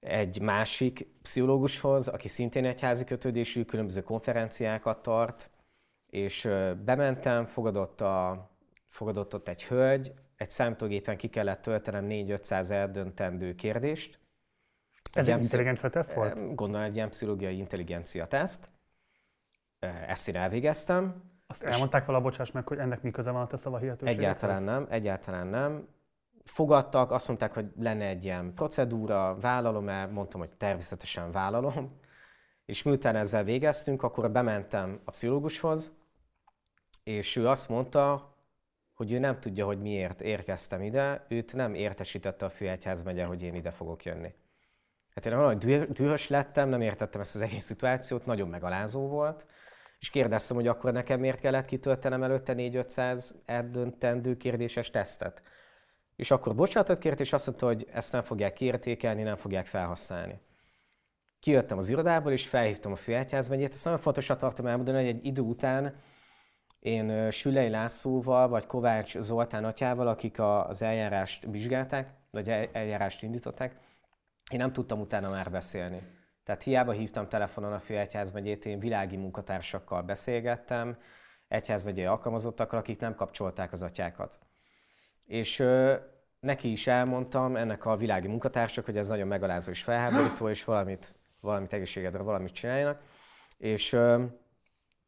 egy 0.00 0.40
másik 0.40 1.06
pszichológushoz, 1.22 2.08
aki 2.08 2.28
szintén 2.28 2.64
egyházi 2.64 3.04
kötődésű, 3.04 3.64
különböző 3.64 4.02
konferenciákat 4.02 5.02
tart, 5.02 5.50
és 6.06 6.48
bementem, 6.84 7.46
fogadott, 7.46 8.00
a, 8.00 8.50
fogadott 8.88 9.34
ott 9.34 9.48
egy 9.48 9.64
hölgy, 9.64 10.12
egy 10.36 10.50
számítógépen 10.50 11.16
ki 11.16 11.28
kellett 11.28 11.62
töltenem 11.62 12.06
4-500 12.08 12.70
eldöntendő 12.70 13.54
kérdést. 13.54 14.18
Ez 15.12 15.28
egy 15.28 15.42
intelligencia 15.42 15.88
teszt 15.88 16.12
volt? 16.12 16.54
Gondolom 16.54 16.86
egy 16.86 16.94
ilyen 16.94 17.10
pszichológiai 17.10 17.56
intelligencia 17.56 18.26
teszt. 18.26 18.70
Ezt 20.06 20.28
én 20.28 20.36
elvégeztem. 20.36 21.22
Azt 21.46 21.62
elmondták 21.62 22.06
vala, 22.06 22.20
bocsáss 22.20 22.50
meg, 22.50 22.68
hogy 22.68 22.78
ennek 22.78 23.02
mi 23.02 23.10
köze 23.10 23.30
van 23.30 23.42
a 23.42 23.46
te 23.46 23.56
szava 23.56 23.80
Egyáltalán 24.00 24.62
nem, 24.62 24.86
egyáltalán 24.90 25.46
nem 25.46 25.88
fogadtak, 26.44 27.10
azt 27.10 27.28
mondták, 27.28 27.54
hogy 27.54 27.66
lenne 27.76 28.06
egy 28.06 28.24
ilyen 28.24 28.54
procedúra, 28.54 29.38
vállalom-e, 29.40 30.06
mondtam, 30.06 30.40
hogy 30.40 30.50
természetesen 30.50 31.32
vállalom, 31.32 31.98
és 32.64 32.82
miután 32.82 33.16
ezzel 33.16 33.44
végeztünk, 33.44 34.02
akkor 34.02 34.30
bementem 34.30 35.00
a 35.04 35.10
pszichológushoz, 35.10 35.98
és 37.02 37.36
ő 37.36 37.48
azt 37.48 37.68
mondta, 37.68 38.34
hogy 38.94 39.12
ő 39.12 39.18
nem 39.18 39.40
tudja, 39.40 39.66
hogy 39.66 39.80
miért 39.80 40.20
érkeztem 40.20 40.82
ide, 40.82 41.24
őt 41.28 41.52
nem 41.52 41.74
értesítette 41.74 42.44
a 42.44 42.50
főegyházmegye, 42.50 43.24
hogy 43.24 43.42
én 43.42 43.54
ide 43.54 43.70
fogok 43.70 44.04
jönni. 44.04 44.34
Hát 45.14 45.26
én 45.26 45.36
nagyon 45.36 45.58
dühös 45.92 46.28
lettem, 46.28 46.68
nem 46.68 46.80
értettem 46.80 47.20
ezt 47.20 47.34
az 47.34 47.40
egész 47.40 47.64
szituációt, 47.64 48.26
nagyon 48.26 48.48
megalázó 48.48 49.08
volt, 49.08 49.46
és 49.98 50.10
kérdeztem, 50.10 50.56
hogy 50.56 50.66
akkor 50.66 50.92
nekem 50.92 51.20
miért 51.20 51.40
kellett 51.40 51.66
kitöltenem 51.66 52.22
előtte 52.22 52.54
4-500 52.56 53.30
eldöntendő 53.44 54.36
kérdéses 54.36 54.90
tesztet 54.90 55.42
és 56.20 56.30
akkor 56.30 56.54
bocsánatot 56.54 56.98
kért, 56.98 57.20
és 57.20 57.32
azt 57.32 57.46
mondta, 57.46 57.66
hogy 57.66 57.86
ezt 57.92 58.12
nem 58.12 58.22
fogják 58.22 58.52
kiértékelni, 58.52 59.22
nem 59.22 59.36
fogják 59.36 59.66
felhasználni. 59.66 60.40
Kijöttem 61.38 61.78
az 61.78 61.88
irodából, 61.88 62.32
és 62.32 62.48
felhívtam 62.48 62.92
a 62.92 62.96
főegyházmegyét. 62.96 63.72
Ezt 63.72 63.84
nagyon 63.84 64.00
fontosat 64.00 64.38
tartom 64.38 64.66
elmondani, 64.66 64.96
hogy 64.96 65.06
egy 65.06 65.24
idő 65.24 65.40
után 65.40 65.94
én 66.78 67.30
Sülei 67.30 67.68
Lászlóval, 67.68 68.48
vagy 68.48 68.66
Kovács 68.66 69.18
Zoltán 69.18 69.64
atyával, 69.64 70.08
akik 70.08 70.38
az 70.38 70.82
eljárást 70.82 71.46
vizsgálták, 71.50 72.08
vagy 72.30 72.48
eljárást 72.72 73.22
indították, 73.22 73.76
én 74.50 74.58
nem 74.58 74.72
tudtam 74.72 75.00
utána 75.00 75.30
már 75.30 75.50
beszélni. 75.50 75.98
Tehát 76.44 76.62
hiába 76.62 76.92
hívtam 76.92 77.28
telefonon 77.28 77.72
a 77.72 77.78
főegyházmegyét, 77.78 78.66
én 78.66 78.78
világi 78.78 79.16
munkatársakkal 79.16 80.02
beszélgettem, 80.02 80.98
egyházmegyei 81.48 82.04
alkalmazottakkal, 82.04 82.78
akik 82.78 83.00
nem 83.00 83.14
kapcsolták 83.14 83.72
az 83.72 83.82
atyákat. 83.82 84.38
És 85.24 85.64
neki 86.40 86.70
is 86.70 86.86
elmondtam, 86.86 87.56
ennek 87.56 87.84
a 87.84 87.96
világi 87.96 88.28
munkatársak, 88.28 88.84
hogy 88.84 88.96
ez 88.96 89.08
nagyon 89.08 89.26
megalázó 89.26 89.70
és 89.70 89.82
felháborító, 89.82 90.48
és 90.48 90.64
valamit, 90.64 91.14
valamit 91.40 91.72
egészségedre 91.72 92.22
valamit 92.22 92.52
csináljanak. 92.52 93.00
És 93.58 93.98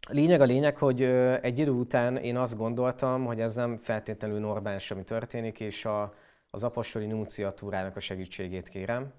lényeg 0.09 0.41
a 0.41 0.45
lényeg, 0.45 0.76
hogy 0.76 1.03
egy 1.43 1.59
idő 1.59 1.70
után 1.70 2.16
én 2.16 2.37
azt 2.37 2.57
gondoltam, 2.57 3.24
hogy 3.24 3.41
ez 3.41 3.55
nem 3.55 3.76
feltétlenül 3.76 4.39
normális, 4.39 4.91
ami 4.91 5.05
történik, 5.05 5.61
és 5.61 5.85
a, 5.85 6.14
az 6.51 6.62
apostoli 6.62 7.07
nunciatúrának 7.07 7.97
a 7.97 8.01
segítségét 8.01 8.68
kérem. 8.68 9.12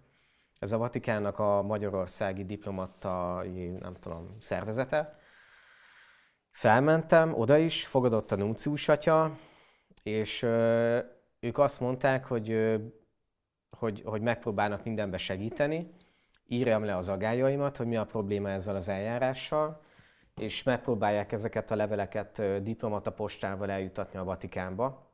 Ez 0.60 0.72
a 0.72 0.78
Vatikánnak 0.78 1.40
a 1.40 1.62
magyarországi 1.62 2.46
diplomatai, 2.46 3.68
nem 3.68 3.94
tudom, 4.00 4.38
szervezete. 4.40 5.18
Felmentem 6.52 7.34
oda 7.34 7.58
is, 7.58 7.86
fogadott 7.88 8.32
a 8.32 8.36
nuncius 8.36 8.90
atya, 8.90 9.38
és 10.04 10.46
ők 11.44 11.58
azt 11.58 11.80
mondták, 11.80 12.26
hogy, 12.26 12.78
hogy, 13.78 14.02
hogy 14.06 14.22
megpróbálnak 14.22 14.84
mindenbe 14.84 15.18
segíteni, 15.18 15.94
írjam 16.48 16.84
le 16.84 16.96
az 16.96 17.10
agályaimat, 17.10 17.78
hogy 17.78 17.88
mi 17.88 17.96
a 17.96 18.06
probléma 18.06 18.50
ezzel 18.50 18.76
az 18.76 18.88
eljárással, 18.88 19.82
és 20.36 20.64
megpróbálják 20.64 21.32
ezeket 21.32 21.72
a 21.72 21.76
leveleket 21.76 22.62
diplomata 22.64 23.12
postával 23.12 23.72
eljutatni 23.72 24.20
a 24.20 24.24
Vatikánba. 24.24 25.12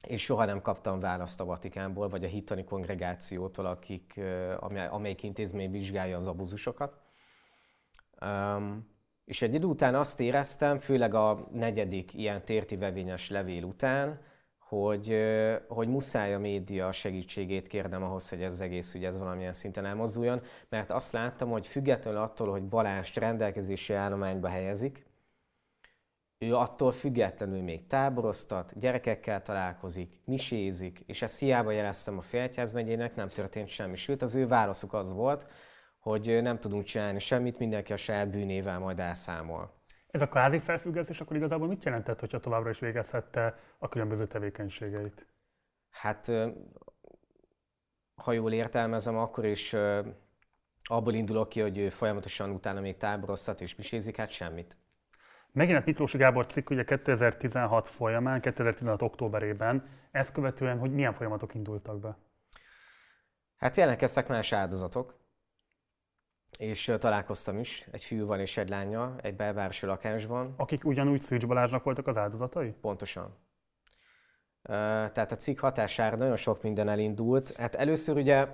És 0.00 0.22
soha 0.22 0.44
nem 0.44 0.62
kaptam 0.62 1.00
választ 1.00 1.40
a 1.40 1.44
Vatikánból, 1.44 2.08
vagy 2.08 2.24
a 2.24 2.28
hitani 2.28 2.64
kongregációtól, 2.64 3.66
akik, 3.66 4.20
amelyik 4.90 5.22
intézmény 5.22 5.70
vizsgálja 5.70 6.16
az 6.16 6.26
abuzusokat. 6.26 7.00
Um, 8.20 8.92
és 9.24 9.42
egy 9.42 9.54
idő 9.54 9.66
után 9.66 9.94
azt 9.94 10.20
éreztem, 10.20 10.78
főleg 10.78 11.14
a 11.14 11.48
negyedik 11.52 12.14
ilyen 12.14 12.44
tértivevényes 12.44 13.30
levél 13.30 13.62
után, 13.62 14.20
hogy, 14.82 15.16
hogy 15.68 15.88
muszáj 15.88 16.34
a 16.34 16.38
média 16.38 16.92
segítségét 16.92 17.66
kérnem 17.66 18.02
ahhoz, 18.02 18.28
hogy 18.28 18.42
ez 18.42 18.52
az 18.52 18.60
egész 18.60 18.94
ügy 18.94 19.04
ez 19.04 19.18
valamilyen 19.18 19.52
szinten 19.52 19.84
elmozduljon, 19.84 20.40
mert 20.68 20.90
azt 20.90 21.12
láttam, 21.12 21.50
hogy 21.50 21.66
függetlenül 21.66 22.20
attól, 22.20 22.50
hogy 22.50 22.62
Balást 22.62 23.16
rendelkezési 23.16 23.92
állományba 23.92 24.48
helyezik, 24.48 25.06
ő 26.38 26.54
attól 26.54 26.92
függetlenül 26.92 27.62
még 27.62 27.86
táboroztat, 27.86 28.78
gyerekekkel 28.78 29.42
találkozik, 29.42 30.20
misézik, 30.24 31.00
és 31.06 31.22
ezt 31.22 31.38
hiába 31.38 31.70
jeleztem 31.70 32.18
a 32.18 32.20
Féltjáz 32.20 32.72
megyének, 32.72 33.14
nem 33.14 33.28
történt 33.28 33.68
semmi. 33.68 33.96
Sőt, 33.96 34.22
az 34.22 34.34
ő 34.34 34.46
válaszuk 34.46 34.92
az 34.92 35.12
volt, 35.12 35.46
hogy 35.98 36.42
nem 36.42 36.58
tudunk 36.58 36.84
csinálni 36.84 37.18
semmit, 37.18 37.58
mindenki 37.58 37.92
a 37.92 37.96
saját 37.96 38.30
bűnével 38.30 38.78
majd 38.78 39.00
elszámol. 39.00 39.82
Ez 40.14 40.22
a 40.22 40.28
kvázi 40.28 40.58
felfüggesztés 40.58 41.20
akkor 41.20 41.36
igazából 41.36 41.68
mit 41.68 41.84
jelentett, 41.84 42.20
hogyha 42.20 42.40
továbbra 42.40 42.70
is 42.70 42.78
végezhette 42.78 43.58
a 43.78 43.88
különböző 43.88 44.26
tevékenységeit? 44.26 45.26
Hát, 45.90 46.30
ha 48.14 48.32
jól 48.32 48.52
értelmezem, 48.52 49.16
akkor 49.16 49.44
is 49.44 49.76
abból 50.82 51.14
indulok 51.14 51.48
ki, 51.48 51.60
hogy 51.60 51.78
ő 51.78 51.88
folyamatosan 51.88 52.50
utána 52.50 52.80
még 52.80 52.96
táboroztat 52.96 53.60
és 53.60 53.74
misézik, 53.74 54.16
hát 54.16 54.30
semmit. 54.30 54.76
Megjelent 55.52 55.86
Miklósi 55.86 56.18
Gábor 56.18 56.46
cikk 56.46 56.70
ugye 56.70 56.84
2016 56.84 57.88
folyamán, 57.88 58.40
2016 58.40 59.02
októberében. 59.02 59.88
Ezt 60.10 60.32
követően, 60.32 60.78
hogy 60.78 60.92
milyen 60.92 61.12
folyamatok 61.12 61.54
indultak 61.54 62.00
be? 62.00 62.16
Hát 63.56 63.76
jelentkeztek 63.76 64.28
más 64.28 64.52
áldozatok, 64.52 65.23
és 66.58 66.92
találkoztam 66.98 67.58
is 67.58 67.86
egy 67.90 68.04
fiúval 68.04 68.40
és 68.40 68.56
egy 68.56 68.68
lánya 68.68 69.14
egy 69.22 69.36
belvárosi 69.36 69.86
lakásban. 69.86 70.54
Akik 70.56 70.84
ugyanúgy 70.84 71.20
Szűcs 71.20 71.46
Balázsnak 71.46 71.84
voltak 71.84 72.06
az 72.06 72.16
áldozatai? 72.16 72.74
Pontosan. 72.80 73.36
Tehát 74.62 75.32
a 75.32 75.36
cikk 75.36 75.58
hatására 75.58 76.16
nagyon 76.16 76.36
sok 76.36 76.62
minden 76.62 76.88
elindult. 76.88 77.56
Hát 77.56 77.74
először 77.74 78.16
ugye 78.16 78.46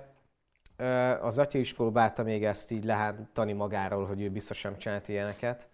az 1.21 1.37
atya 1.37 1.59
is 1.59 1.73
próbálta 1.73 2.23
még 2.23 2.43
ezt 2.45 2.71
így 2.71 2.83
lehántani 2.83 3.53
magáról, 3.53 4.05
hogy 4.05 4.21
ő 4.21 4.29
biztos 4.29 4.61
nem 4.61 4.77
csinált 4.77 5.07
ilyeneket. 5.07 5.69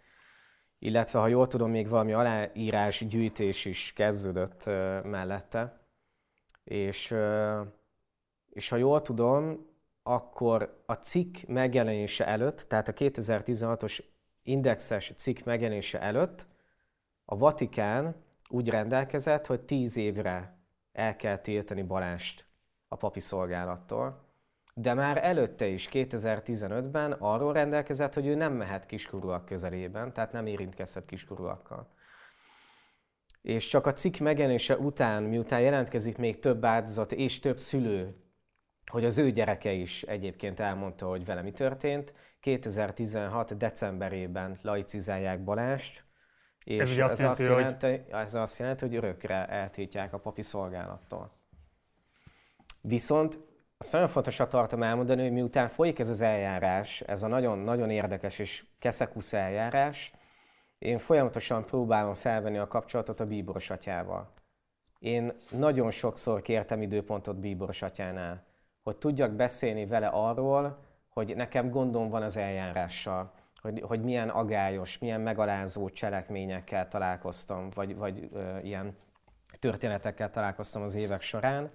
Illetve, 0.80 1.20
ha 1.20 1.28
jól 1.28 1.48
tudom, 1.48 1.70
még 1.70 1.90
valami 1.90 2.14
aláírás 2.14 3.08
gyűjtés 3.08 3.66
is 3.66 3.94
kezdődött 3.96 4.66
mellette. 5.04 5.80
És, 6.64 7.16
és 8.50 8.70
ha 8.70 8.76
jól 8.76 9.02
tudom, 9.02 9.66
akkor 10.08 10.84
a 10.86 10.94
cikk 10.94 11.38
megjelenése 11.48 12.28
előtt, 12.28 12.62
tehát 12.62 12.88
a 12.88 12.94
2016-os 12.94 14.00
indexes 14.44 15.14
cikk 15.18 15.44
megjelenése 15.44 16.02
előtt 16.02 16.46
a 17.26 17.38
Vatikán 17.38 18.16
úgy 18.50 18.70
rendelkezett, 18.70 19.46
hogy 19.46 19.62
10 19.62 19.98
évre 19.98 20.58
el 20.92 21.16
kell 21.16 21.38
tiltani 21.38 21.82
Balást 21.82 22.46
a 22.88 22.96
papi 22.96 23.20
szolgálattól, 23.20 24.26
de 24.74 24.94
már 24.94 25.26
előtte 25.26 25.68
is, 25.68 25.90
2015-ben 25.92 27.12
arról 27.12 27.54
rendelkezett, 27.54 28.14
hogy 28.14 28.28
ő 28.28 28.36
nem 28.36 28.54
mehet 28.54 28.86
kiskorúak 28.86 29.46
közelében, 29.46 30.14
tehát 30.14 30.32
nem 30.32 30.46
érintkezhet 30.46 31.06
kiskorúakkal. 31.06 31.88
És 33.42 33.68
csak 33.68 33.86
a 33.86 33.94
cikk 33.94 34.18
megjelenése 34.18 34.78
után, 34.78 35.24
miután 35.24 35.62
jelentkezik 35.62 36.18
még 36.18 36.40
több 36.40 36.66
áldozat 36.66 37.12
és 37.12 37.40
több 37.40 37.60
szülő, 37.60 38.27
hogy 38.92 39.06
az 39.06 39.18
ő 39.18 39.32
gyereke 39.32 39.72
is 39.72 40.04
egyébként 40.04 40.60
elmondta, 40.60 41.08
hogy 41.08 41.26
vele 41.26 41.42
mi 41.42 41.52
történt, 41.52 42.14
2016. 42.40 43.58
decemberében 43.58 44.60
laicizálják 44.62 45.44
Balást, 45.44 46.04
és 46.64 46.80
ez, 46.80 46.90
ez, 46.90 46.98
azt, 47.00 47.20
jelenti, 47.20 47.44
azt 47.44 47.60
jelenti, 47.60 47.88
hogy... 47.88 48.22
ez 48.22 48.36
azt 48.36 48.60
jelenti, 48.60 48.86
hogy 48.86 48.96
örökre 48.96 49.48
eltiltják 49.48 50.14
a 50.14 50.20
papi 50.20 50.42
szolgálattól. 50.42 51.32
Viszont 52.82 53.40
azt 53.78 53.92
nagyon 53.92 54.08
fontosat 54.08 54.50
tartom 54.50 54.84
elmondani, 54.84 55.22
hogy 55.22 55.32
miután 55.32 55.68
folyik 55.68 56.00
ez 56.00 56.10
az 56.10 56.22
eljárás, 56.22 57.02
ez 57.02 57.24
a 57.24 57.28
nagyon-nagyon 57.28 57.90
érdekes 57.90 58.40
és 58.40 58.66
keszekusz 58.80 59.34
eljárás, 59.34 60.12
én 60.80 60.98
folyamatosan 60.98 61.66
próbálom 61.66 62.14
felvenni 62.14 62.58
a 62.58 62.68
kapcsolatot 62.68 63.20
a 63.20 63.26
bíboros 63.26 63.70
atyával. 63.70 64.34
Én 65.00 65.34
nagyon 65.52 65.92
sokszor 65.92 66.42
kértem 66.42 66.82
időpontot 66.82 67.40
bíboros 67.40 67.82
atyánál, 67.82 68.47
hogy 68.88 68.98
tudjak 68.98 69.32
beszélni 69.32 69.86
vele 69.86 70.08
arról, 70.08 70.78
hogy 71.10 71.36
nekem 71.36 71.70
gondom 71.70 72.10
van 72.10 72.24
az 72.24 72.38
eljárással, 72.38 73.32
hogy, 73.62 73.82
hogy 73.82 74.04
milyen 74.04 74.30
agályos, 74.30 74.98
milyen 74.98 75.22
megalázó 75.22 75.90
cselekményekkel 75.90 76.88
találkoztam, 76.88 77.70
vagy, 77.74 77.96
vagy 77.96 78.28
ö, 78.34 78.58
ilyen 78.58 78.96
történetekkel 79.60 80.30
találkoztam 80.30 80.82
az 80.82 80.96
évek 80.96 81.22
során, 81.22 81.72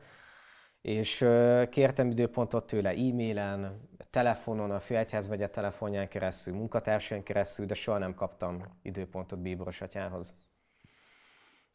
és 0.82 1.20
ö, 1.20 1.62
kértem 1.70 2.10
időpontot 2.10 2.66
tőle 2.66 2.90
e-mailen, 2.90 3.88
telefonon, 4.10 4.70
a 4.70 4.80
Félegyházmegye 4.80 5.48
telefonján 5.48 6.08
keresztül, 6.08 6.54
munkatársain 6.54 7.22
keresztül, 7.22 7.66
de 7.66 7.74
soha 7.74 7.98
nem 7.98 8.14
kaptam 8.14 8.62
időpontot 8.82 9.38
Bíboros 9.38 9.80
atyához. 9.80 10.34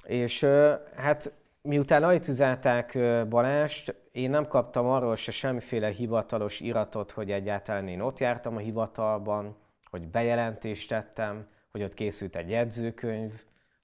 És 0.04 0.42
ö, 0.42 0.74
hát 0.96 1.32
miután 1.68 2.03
ajtizálták 2.03 2.97
Balást, 3.30 3.95
én 4.11 4.30
nem 4.30 4.47
kaptam 4.47 4.86
arról 4.86 5.15
se 5.15 5.32
semmiféle 5.32 5.89
hivatalos 5.89 6.59
iratot, 6.59 7.11
hogy 7.11 7.32
egyáltalán 7.32 7.88
én 7.88 8.01
ott 8.01 8.20
jártam 8.20 8.55
a 8.55 8.59
hivatalban, 8.59 9.55
hogy 9.89 10.07
bejelentést 10.07 10.89
tettem, 10.89 11.47
hogy 11.72 11.84
ott 11.84 11.93
készült 11.93 12.36
egy 12.36 12.49
jegyzőkönyv, 12.49 13.32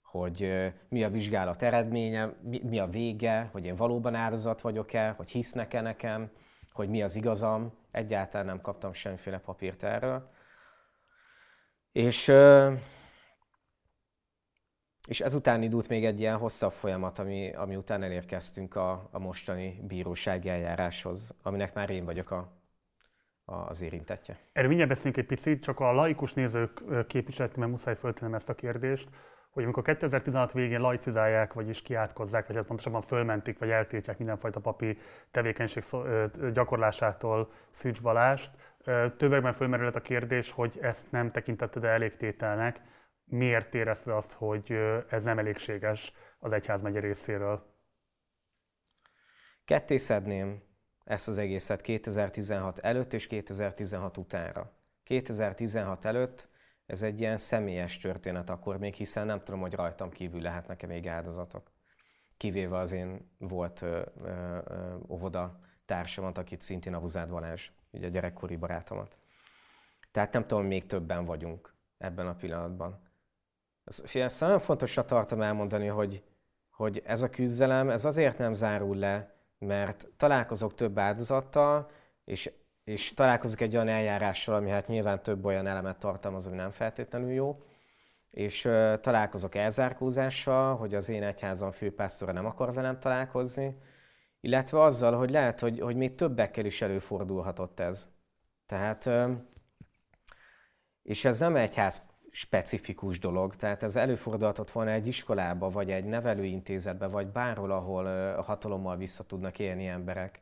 hogy 0.02 0.54
mi 0.90 1.04
a 1.04 1.10
vizsgálat 1.10 1.62
eredménye, 1.62 2.34
mi 2.42 2.80
a 2.80 2.88
vége, 2.88 3.50
hogy 3.52 3.66
én 3.66 3.76
valóban 3.76 4.16
áldozat 4.16 4.62
vagyok-e, 4.62 5.14
hogy 5.18 5.30
hisznek-e 5.30 5.82
nekem, 5.82 6.32
hogy 6.72 6.90
mi 6.90 7.02
az 7.02 7.16
igazam. 7.16 7.74
Egyáltalán 7.92 8.46
nem 8.46 8.62
kaptam 8.62 8.94
semmiféle 8.94 9.38
papírt 9.38 9.84
erről. 9.84 10.30
És, 11.92 12.32
és 15.08 15.22
ezután 15.22 15.62
indult 15.62 15.88
még 15.88 16.06
egy 16.06 16.20
ilyen 16.20 16.38
hosszabb 16.38 16.72
folyamat, 16.72 17.20
ami, 17.20 17.54
ami 17.54 17.76
után 17.76 18.04
elérkeztünk 18.04 18.76
a, 18.76 19.10
a 19.12 19.20
mostani 19.20 19.80
bírósági 19.88 20.50
eljáráshoz, 20.50 21.34
aminek 21.42 21.74
már 21.74 21.90
én 21.90 22.06
vagyok 22.06 22.32
a 22.32 22.62
az 23.46 23.82
érintettje. 23.82 24.38
Erről 24.52 24.68
mindjárt 24.68 24.92
beszélünk 24.92 25.18
egy 25.18 25.26
picit, 25.26 25.64
csak 25.64 25.80
a 25.80 25.92
laikus 25.92 26.34
nézők 26.34 26.84
képviseletében 27.08 27.70
muszáj 27.70 27.96
föltennem 27.96 28.34
ezt 28.34 28.50
a 28.50 28.54
kérdést, 28.54 29.10
hogy 29.50 29.64
amikor 29.64 29.84
2016 29.84 30.52
végén 30.52 30.80
laicizálják, 30.80 31.54
vagyis 31.54 31.82
kiátkozzák, 31.82 32.48
vagy 32.48 32.56
hát 32.56 32.66
pontosabban 32.66 33.02
fölmentik, 33.02 33.60
vagy 33.60 33.70
eltiltják 33.70 34.18
mindenfajta 34.18 34.60
papi 34.60 34.98
tevékenység 35.32 35.84
gyakorlásától 36.54 37.52
Szűcs 37.70 38.02
Balást, 38.02 38.52
többekben 39.18 39.54
fölmerült 39.54 39.96
a 39.96 40.02
kérdés, 40.02 40.52
hogy 40.52 40.78
ezt 40.82 41.12
nem 41.12 41.32
tekintetted 41.32 41.84
elég 41.84 42.16
tételnek. 42.16 42.82
Miért 43.34 43.76
érezted 43.76 44.14
azt, 44.14 44.34
hogy 44.34 44.72
ez 45.10 45.24
nem 45.24 45.40
elégséges 45.40 46.14
az 46.40 46.52
egyházmegye 46.52 47.00
részéről? 47.00 47.76
Ketté 49.66 49.98
szedném 49.98 50.64
ezt 51.04 51.28
az 51.28 51.38
egészet 51.38 51.82
2016 51.82 52.80
előtt 52.80 53.14
és 53.14 53.28
2016 53.28 54.18
utánra. 54.18 54.72
2016 55.04 56.06
előtt 56.06 56.48
ez 56.86 57.02
egy 57.02 57.20
ilyen 57.20 57.38
személyes 57.38 57.98
történet 57.98 58.50
akkor 58.50 58.78
még, 58.78 58.94
hiszen 58.94 59.26
nem 59.26 59.44
tudom, 59.44 59.60
hogy 59.60 59.74
rajtam 59.74 60.10
kívül 60.10 60.42
lehetnek-e 60.42 60.88
még 60.88 61.08
áldozatok. 61.08 61.72
Kivéve 62.38 62.78
az 62.78 62.92
én 62.92 63.32
volt 63.38 63.82
ö, 63.82 64.02
ö, 64.24 64.58
ö, 64.66 64.96
óvoda 65.08 65.60
társamat, 65.86 66.38
akit 66.38 66.62
szintén 66.62 66.94
a 66.94 67.00
Huzád 67.00 67.30
Balázs, 67.30 67.70
ugye 67.92 68.10
gyerekkori 68.10 68.56
barátomat. 68.56 69.18
Tehát 70.12 70.34
nem 70.34 70.48
tudom, 70.48 70.66
még 70.66 70.86
többen 70.86 71.26
vagyunk 71.26 71.74
ebben 71.98 72.28
a 72.28 72.36
pillanatban. 72.36 73.12
Ezt 74.14 74.40
nagyon 74.40 74.60
fontosra 74.60 75.06
tartom 75.06 75.42
elmondani, 75.42 75.88
hogy, 75.88 76.24
hogy 76.70 77.02
ez 77.06 77.22
a 77.22 77.30
küzdelem, 77.30 77.90
ez 77.90 78.06
azért 78.06 78.38
nem 78.38 78.54
zárul 78.54 78.96
le, 78.96 79.36
mert 79.60 80.08
találkozok 80.18 80.76
több 80.76 81.00
áldozattal, 81.00 81.90
és, 82.26 82.52
és 82.84 83.14
találkozok 83.14 83.62
egy 83.62 83.76
olyan 83.76 83.88
eljárással, 83.88 84.56
ami 84.56 84.70
hát 84.70 84.88
nyilván 84.88 85.24
több 85.24 85.46
olyan 85.46 85.68
elemet 85.68 86.00
tartalmaz, 86.00 86.48
ami 86.48 86.56
nem 86.56 86.72
feltétlenül 86.72 87.32
jó, 87.32 87.64
és 88.32 88.66
uh, 88.66 89.00
találkozok 89.00 89.56
elzárkózással, 89.56 90.76
hogy 90.76 90.96
az 90.96 91.10
én 91.10 91.24
egyházam 91.24 91.72
főpásztora 91.72 92.32
nem 92.32 92.46
akar 92.46 92.74
velem 92.74 93.00
találkozni, 93.00 93.78
illetve 94.40 94.82
azzal, 94.82 95.18
hogy 95.18 95.30
lehet, 95.30 95.60
hogy, 95.60 95.80
hogy 95.80 95.96
még 95.96 96.16
többekkel 96.16 96.66
is 96.66 96.82
előfordulhatott 96.82 97.80
ez. 97.80 98.10
Tehát, 98.66 99.06
uh, 99.06 99.32
és 101.02 101.26
ez 101.26 101.40
nem 101.40 101.56
egyház 101.56 102.13
specifikus 102.36 103.20
dolog. 103.20 103.56
Tehát 103.56 103.84
ez 103.84 103.96
előfordulhatott 103.96 104.72
volna 104.72 104.92
egy 104.92 105.08
iskolába, 105.08 105.70
vagy 105.70 105.92
egy 105.92 106.06
nevelőintézetbe, 106.06 107.08
vagy 107.08 107.28
bárhol, 107.28 107.72
ahol 107.72 108.06
a 108.38 108.42
hatalommal 108.42 108.98
vissza 108.98 109.24
tudnak 109.24 109.60
élni 109.60 109.88
emberek. 109.88 110.42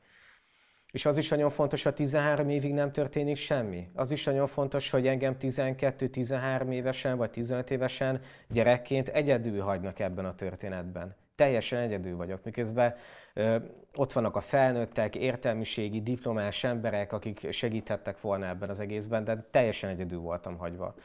És 0.91 1.05
az 1.05 1.17
is 1.17 1.29
nagyon 1.29 1.49
fontos, 1.49 1.83
hogy 1.83 1.93
13 1.93 2.49
évig 2.49 2.73
nem 2.73 2.91
történik 2.91 3.37
semmi. 3.37 3.89
Az 3.93 4.11
is 4.11 4.23
nagyon 4.23 4.47
fontos, 4.47 4.89
hogy 4.89 5.07
engem 5.07 5.35
12-13 5.39 6.71
évesen 6.71 7.17
vagy 7.17 7.29
15 7.29 7.71
évesen 7.71 8.21
gyerekként 8.49 9.07
egyedül 9.07 9.61
hagynak 9.61 9.99
ebben 9.99 10.25
a 10.25 10.35
történetben. 10.35 11.15
Teljesen 11.35 11.79
egyedül 11.79 12.15
vagyok, 12.15 12.43
miközben 12.43 12.95
ö, 13.33 13.57
ott 13.95 14.11
vannak 14.13 14.35
a 14.35 14.41
felnőttek, 14.41 15.15
értelmiségi, 15.15 16.01
diplomás 16.01 16.63
emberek, 16.63 17.13
akik 17.13 17.51
segíthettek 17.51 18.21
volna 18.21 18.47
ebben 18.47 18.69
az 18.69 18.79
egészben, 18.79 19.23
de 19.23 19.47
teljesen 19.51 19.89
egyedül 19.89 20.19
voltam 20.19 20.57
hagyva. 20.57 20.95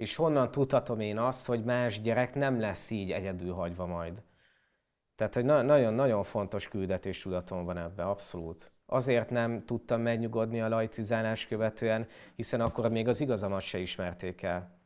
És 0.00 0.16
honnan 0.16 0.50
tudhatom 0.50 1.00
én 1.00 1.18
azt, 1.18 1.46
hogy 1.46 1.64
más 1.64 2.00
gyerek 2.00 2.34
nem 2.34 2.60
lesz 2.60 2.90
így 2.90 3.12
egyedül 3.12 3.52
hagyva 3.52 3.86
majd. 3.86 4.22
Tehát, 5.16 5.34
hogy 5.34 5.44
nagyon-nagyon 5.44 6.22
fontos 6.22 6.68
küldetés 6.68 7.22
tudatom 7.22 7.64
van 7.64 7.76
ebbe, 7.76 8.02
abszolút. 8.02 8.72
Azért 8.86 9.30
nem 9.30 9.64
tudtam 9.64 10.00
megnyugodni 10.00 10.60
a 10.60 10.68
laicizálás 10.68 11.46
követően, 11.46 12.06
hiszen 12.34 12.60
akkor 12.60 12.90
még 12.90 13.08
az 13.08 13.20
igazamat 13.20 13.60
se 13.60 13.78
ismerték 13.78 14.42
el. 14.42 14.78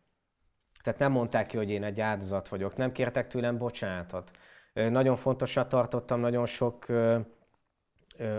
Tehát 0.82 0.98
nem 0.98 1.12
mondták 1.12 1.46
ki, 1.46 1.56
hogy 1.56 1.70
én 1.70 1.84
egy 1.84 2.00
áldozat 2.00 2.48
vagyok, 2.48 2.76
nem 2.76 2.92
kértek 2.92 3.26
tőlem 3.26 3.58
bocsánatot. 3.58 4.30
Nagyon 4.72 5.16
fontosat 5.16 5.68
tartottam 5.68 6.20
nagyon 6.20 6.46
sok 6.46 6.86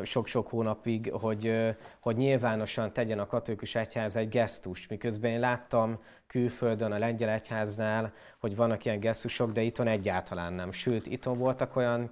sok-sok 0.04 0.48
hónapig, 0.48 1.12
hogy, 1.12 1.76
hogy 2.00 2.16
nyilvánosan 2.16 2.94
tegyen 2.94 3.20
a 3.20 3.26
katolikus 3.26 3.76
egyház 3.76 4.16
egy 4.16 4.30
gesztus. 4.30 4.88
Miközben 4.88 5.32
én 5.32 5.40
láttam 5.40 6.00
külföldön, 6.28 6.92
a 6.92 6.98
lengyel 6.98 7.30
egyháznál, 7.30 8.14
hogy 8.40 8.56
vannak 8.56 8.86
ilyen 8.86 9.00
gesztusok, 9.00 9.52
de 9.52 9.62
itthon 9.62 9.88
egyáltalán 9.88 10.54
nem. 10.54 10.72
Sőt, 10.72 11.06
itthon 11.06 11.38
voltak 11.38 11.76
olyan 11.76 12.12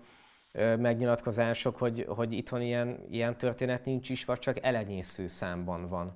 megnyilatkozások, 0.78 1.78
hogy, 1.78 2.06
hogy 2.08 2.34
itthon 2.34 2.62
ilyen, 2.62 3.06
ilyen 3.10 3.38
történet 3.38 3.86
nincs 3.86 4.10
is, 4.10 4.26
vagy 4.26 4.40
csak 4.40 4.64
elenyésző 4.64 5.28
számban 5.28 5.88
van. 5.88 6.14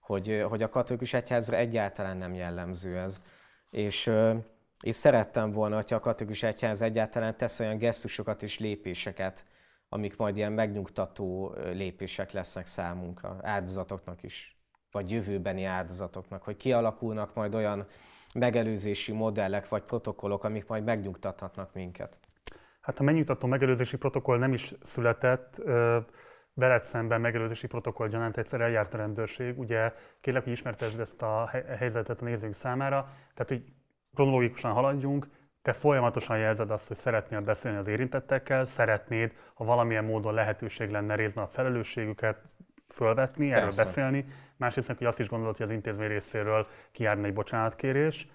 Hogy, 0.00 0.44
hogy 0.48 0.62
a 0.62 0.68
katolikus 0.68 1.12
egyházra 1.12 1.56
egyáltalán 1.56 2.16
nem 2.16 2.34
jellemző 2.34 2.98
ez. 2.98 3.20
És, 3.70 4.10
és 4.80 4.94
szerettem 4.94 5.52
volna, 5.52 5.74
hogyha 5.74 5.96
a 5.96 6.00
katolikus 6.00 6.42
egyház 6.42 6.82
egyáltalán 6.82 7.36
tesz 7.36 7.60
olyan 7.60 7.78
gesztusokat 7.78 8.42
és 8.42 8.58
lépéseket, 8.58 9.44
amik 9.92 10.16
majd 10.16 10.36
ilyen 10.36 10.52
megnyugtató 10.52 11.54
lépések 11.72 12.32
lesznek 12.32 12.66
számunkra, 12.66 13.36
áldozatoknak 13.42 14.22
is, 14.22 14.56
vagy 14.90 15.10
jövőbeni 15.10 15.64
áldozatoknak, 15.64 16.42
hogy 16.42 16.56
kialakulnak 16.56 17.34
majd 17.34 17.54
olyan 17.54 17.86
megelőzési 18.34 19.12
modellek 19.12 19.68
vagy 19.68 19.82
protokollok, 19.82 20.44
amik 20.44 20.66
majd 20.66 20.84
megnyugtathatnak 20.84 21.74
minket. 21.74 22.18
Hát 22.80 23.00
a 23.00 23.02
megnyugtató 23.02 23.46
megelőzési 23.46 23.96
protokoll 23.96 24.38
nem 24.38 24.52
is 24.52 24.74
született, 24.82 25.62
veled 26.54 26.82
szemben 26.82 27.20
megelőzési 27.20 27.66
protokoll 27.66 28.08
gyanánt 28.08 28.36
egyszer 28.36 28.60
eljárt 28.60 28.94
a 28.94 28.96
rendőrség. 28.96 29.58
Ugye 29.58 29.92
kérlek, 30.18 30.42
hogy 30.42 30.52
ismertesd 30.52 31.00
ezt 31.00 31.22
a 31.22 31.50
helyzetet 31.78 32.20
a 32.20 32.24
nézők 32.24 32.52
számára. 32.52 33.00
Tehát, 33.34 33.48
hogy 33.48 33.64
kronológikusan 34.14 34.72
haladjunk, 34.72 35.28
te 35.62 35.72
folyamatosan 35.72 36.38
jelzed 36.38 36.70
azt, 36.70 36.88
hogy 36.88 36.96
szeretnél 36.96 37.40
beszélni 37.40 37.78
az 37.78 37.86
érintettekkel, 37.86 38.64
szeretnéd, 38.64 39.32
ha 39.54 39.64
valamilyen 39.64 40.04
módon 40.04 40.34
lehetőség 40.34 40.90
lenne 40.90 41.14
részben 41.14 41.44
a 41.44 41.46
felelősségüket 41.46 42.38
fölvetni, 42.88 43.52
erről 43.52 43.64
Persze. 43.64 43.82
beszélni. 43.84 44.24
Másrészt, 44.56 44.88
hogy 44.88 45.06
azt 45.06 45.20
is 45.20 45.28
gondolod, 45.28 45.56
hogy 45.56 45.66
az 45.66 45.72
intézmény 45.72 46.08
részéről 46.08 46.66
kijárna 46.92 47.26
egy 47.26 47.32
bocsánatkérés, 47.32 48.28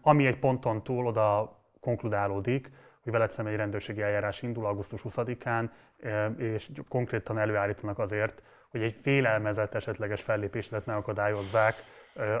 ami 0.00 0.26
egy 0.26 0.38
ponton 0.38 0.82
túl 0.82 1.06
oda 1.06 1.56
konkludálódik, 1.80 2.70
hogy 3.02 3.12
veled 3.12 3.30
szemben 3.30 3.52
egy 3.52 3.58
rendőrségi 3.58 4.02
eljárás 4.02 4.42
indul 4.42 4.66
augusztus 4.66 5.00
20-án, 5.04 5.68
és 6.36 6.70
konkrétan 6.88 7.38
előállítanak 7.38 7.98
azért, 7.98 8.42
hogy 8.68 8.82
egy 8.82 8.96
félelmezett 9.02 9.74
esetleges 9.74 10.22
fellépésedet 10.22 10.86
megakadályozzák, 10.86 11.74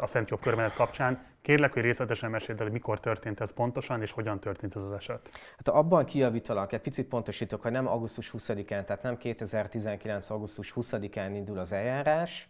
a 0.00 0.06
Szent 0.06 0.30
Jobb 0.30 0.40
körmenet 0.40 0.74
kapcsán. 0.74 1.26
Kérlek, 1.42 1.72
hogy 1.72 1.82
részletesen 1.82 2.30
meséld 2.30 2.60
el, 2.60 2.68
mikor 2.68 3.00
történt 3.00 3.40
ez 3.40 3.52
pontosan, 3.52 4.02
és 4.02 4.12
hogyan 4.12 4.40
történt 4.40 4.76
ez 4.76 4.82
az 4.82 4.92
eset. 4.92 5.30
Hát 5.56 5.68
abban 5.68 6.04
kijavítalak, 6.04 6.72
egy 6.72 6.80
picit 6.80 7.08
pontosítok, 7.08 7.62
hogy 7.62 7.72
nem 7.72 7.86
augusztus 7.86 8.32
20-án, 8.38 8.84
tehát 8.84 9.02
nem 9.02 9.16
2019. 9.16 10.30
augusztus 10.30 10.72
20-án 10.76 11.30
indul 11.34 11.58
az 11.58 11.72
eljárás, 11.72 12.48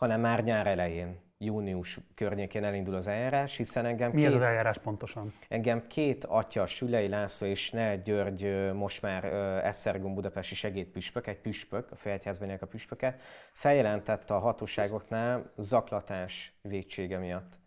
hanem 0.00 0.20
már 0.20 0.42
nyár 0.42 0.66
elején 0.66 1.20
június 1.38 1.98
környékén 2.14 2.64
elindul 2.64 2.94
az 2.94 3.06
eljárás, 3.06 3.56
hiszen 3.56 3.84
engem... 3.84 4.10
Mi 4.10 4.16
két, 4.16 4.26
ez 4.26 4.34
az 4.34 4.42
eljárás 4.42 4.78
pontosan? 4.78 5.32
Engem 5.48 5.86
két 5.86 6.24
atya, 6.24 6.66
Sülei 6.66 7.08
László 7.08 7.46
és 7.46 7.70
Ne 7.70 7.96
György, 7.96 8.72
most 8.72 9.02
már 9.02 9.24
Eszergom 9.64 10.14
budapesti 10.14 10.54
segédpüspök, 10.54 11.26
egy 11.26 11.40
püspök, 11.40 11.90
a 11.90 11.96
Félegyházban 11.96 12.50
a 12.60 12.66
püspöke, 12.66 13.16
feljelentette 13.52 14.34
a 14.34 14.38
hatóságoknál 14.38 15.52
zaklatás 15.56 16.58
vétsége 16.62 17.18
miatt. 17.18 17.58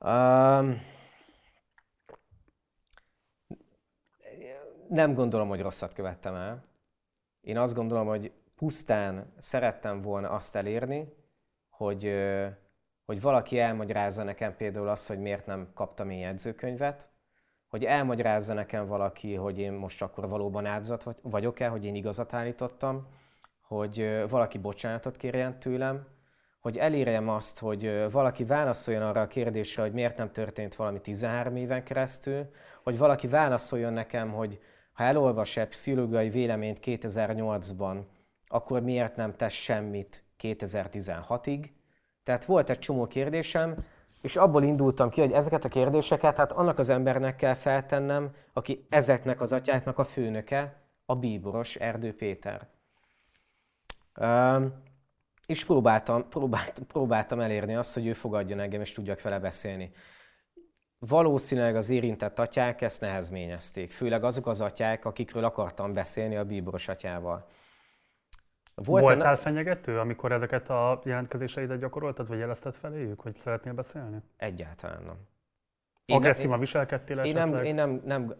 Um, 0.00 0.82
nem 4.88 5.14
gondolom, 5.14 5.48
hogy 5.48 5.60
rosszat 5.60 5.94
követtem 5.94 6.34
el. 6.34 6.64
Én 7.40 7.58
azt 7.58 7.74
gondolom, 7.74 8.06
hogy 8.06 8.32
pusztán 8.56 9.32
szerettem 9.38 10.02
volna 10.02 10.30
azt 10.30 10.56
elérni, 10.56 11.12
hogy, 11.68 12.14
hogy 13.04 13.20
valaki 13.20 13.58
elmagyarázza 13.58 14.22
nekem 14.22 14.56
például 14.56 14.88
azt, 14.88 15.08
hogy 15.08 15.18
miért 15.18 15.46
nem 15.46 15.70
kaptam 15.74 16.10
én 16.10 16.18
jegyzőkönyvet, 16.18 17.08
hogy 17.68 17.84
elmagyarázza 17.84 18.54
nekem 18.54 18.86
valaki, 18.86 19.34
hogy 19.34 19.58
én 19.58 19.72
most 19.72 20.02
akkor 20.02 20.28
valóban 20.28 20.66
áldozat 20.66 21.20
vagyok-e, 21.22 21.68
hogy 21.68 21.84
én 21.84 21.94
igazat 21.94 22.32
állítottam, 22.32 23.06
hogy 23.60 24.24
valaki 24.28 24.58
bocsánatot 24.58 25.16
kérjen 25.16 25.58
tőlem, 25.58 26.06
hogy 26.60 26.78
elérjem 26.78 27.28
azt, 27.28 27.58
hogy 27.58 28.10
valaki 28.10 28.44
válaszoljon 28.44 29.02
arra 29.02 29.20
a 29.20 29.26
kérdésre, 29.26 29.82
hogy 29.82 29.92
miért 29.92 30.16
nem 30.16 30.32
történt 30.32 30.74
valami 30.74 31.00
13 31.00 31.56
éven 31.56 31.84
keresztül, 31.84 32.50
hogy 32.82 32.98
valaki 32.98 33.26
válaszoljon 33.26 33.92
nekem, 33.92 34.32
hogy 34.32 34.60
ha 34.92 35.04
elolvas 35.04 35.56
egy 35.56 35.68
pszichológiai 35.68 36.28
véleményt 36.28 36.78
2008-ban, 36.82 38.02
akkor 38.52 38.82
miért 38.82 39.16
nem 39.16 39.36
tesz 39.36 39.52
semmit 39.52 40.24
2016-ig. 40.40 41.70
Tehát 42.22 42.44
volt 42.44 42.70
egy 42.70 42.78
csomó 42.78 43.06
kérdésem, 43.06 43.76
és 44.22 44.36
abból 44.36 44.62
indultam 44.62 45.10
ki, 45.10 45.20
hogy 45.20 45.32
ezeket 45.32 45.64
a 45.64 45.68
kérdéseket 45.68 46.36
hát 46.36 46.52
annak 46.52 46.78
az 46.78 46.88
embernek 46.88 47.36
kell 47.36 47.54
feltennem, 47.54 48.34
aki 48.52 48.86
ezeknek 48.88 49.40
az 49.40 49.52
atyáknak 49.52 49.98
a 49.98 50.04
főnöke, 50.04 50.82
a 51.06 51.16
bíboros 51.16 51.76
Erdő 51.76 52.14
Péter. 52.14 52.68
Um, 54.20 54.82
és 55.46 55.64
próbáltam, 55.64 56.28
próbáltam, 56.28 56.86
próbáltam 56.86 57.40
elérni 57.40 57.74
azt, 57.74 57.94
hogy 57.94 58.06
ő 58.06 58.12
fogadjon 58.12 58.60
engem, 58.60 58.80
és 58.80 58.92
tudjak 58.92 59.22
vele 59.22 59.38
beszélni. 59.38 59.92
Valószínűleg 60.98 61.76
az 61.76 61.90
érintett 61.90 62.38
atyák 62.38 62.80
ezt 62.80 63.00
nehezményezték, 63.00 63.90
főleg 63.90 64.24
azok 64.24 64.46
az 64.46 64.60
atyák, 64.60 65.04
akikről 65.04 65.44
akartam 65.44 65.92
beszélni 65.92 66.36
a 66.36 66.44
bíboros 66.44 66.88
atyával. 66.88 67.48
Volt 68.74 69.02
Voltál 69.02 69.36
fenyegető, 69.36 69.98
amikor 69.98 70.32
ezeket 70.32 70.70
a 70.70 71.00
jelentkezéseidet 71.04 71.78
gyakoroltad, 71.78 72.28
vagy 72.28 72.38
jelezted 72.38 72.74
feléjük, 72.74 73.20
hogy 73.20 73.34
szeretnél 73.34 73.72
beszélni? 73.72 74.18
Egyáltalán 74.36 75.02
nem. 75.02 75.16
Agresszívan 76.06 76.58
viselkedtél 76.58 77.18
én 77.18 77.34
nem, 77.34 77.54
én 77.54 77.74
nem, 77.74 78.02
nem, 78.04 78.34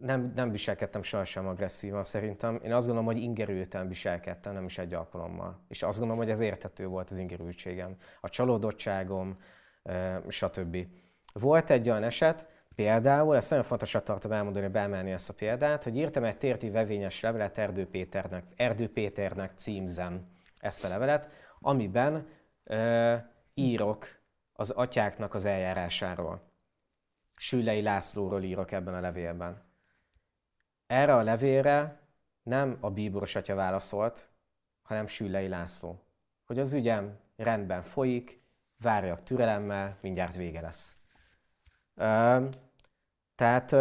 nem, 0.00 0.32
nem 0.34 0.50
viselkedtem 0.50 1.02
sohasem 1.02 1.46
agresszívan 1.46 2.04
szerintem. 2.04 2.60
Én 2.64 2.72
azt 2.72 2.86
gondolom, 2.86 3.12
hogy 3.12 3.22
ingerülten 3.22 3.88
viselkedtem, 3.88 4.52
nem 4.52 4.64
is 4.64 4.78
egy 4.78 4.94
alkalommal. 4.94 5.60
És 5.68 5.82
azt 5.82 5.98
gondolom, 5.98 6.22
hogy 6.22 6.32
ez 6.32 6.40
érthető 6.40 6.86
volt 6.86 7.10
az 7.10 7.18
ingerültségem. 7.18 7.96
A 8.20 8.28
csalódottságom, 8.28 9.38
stb. 10.28 10.76
Volt 11.32 11.70
egy 11.70 11.88
olyan 11.90 12.02
eset, 12.02 12.46
Például, 12.78 13.36
ezt 13.36 13.50
nagyon 13.50 13.64
fontosat 13.64 14.04
tartom 14.04 14.32
elmondani, 14.32 14.68
beemelni 14.68 15.10
ezt 15.10 15.28
a 15.28 15.34
példát, 15.34 15.84
hogy 15.84 15.96
írtam 15.96 16.24
egy 16.24 16.38
térti 16.38 16.70
vevényes 16.70 17.20
levelet 17.20 17.58
Erdő 17.58 17.88
Péternek, 17.88 18.44
Erdő 18.56 18.92
Péternek 18.92 19.52
címzem 19.56 20.26
ezt 20.58 20.84
a 20.84 20.88
levelet, 20.88 21.28
amiben 21.60 22.28
e, 22.64 23.32
írok 23.54 24.06
az 24.52 24.70
atyáknak 24.70 25.34
az 25.34 25.44
eljárásáról. 25.44 26.42
Sülei 27.36 27.82
Lászlóról 27.82 28.42
írok 28.42 28.72
ebben 28.72 28.94
a 28.94 29.00
levélben. 29.00 29.62
Erre 30.86 31.14
a 31.14 31.22
levélre 31.22 32.00
nem 32.42 32.78
a 32.80 32.90
bíboros 32.90 33.34
atya 33.34 33.54
válaszolt, 33.54 34.28
hanem 34.82 35.06
Sülei 35.06 35.48
László. 35.48 36.02
Hogy 36.46 36.58
az 36.58 36.72
ügyem 36.72 37.18
rendben 37.36 37.82
folyik, 37.82 38.42
várjak 38.76 39.22
türelemmel, 39.22 39.96
mindjárt 40.00 40.36
vége 40.36 40.60
lesz. 40.60 40.96
Tehát 43.38 43.72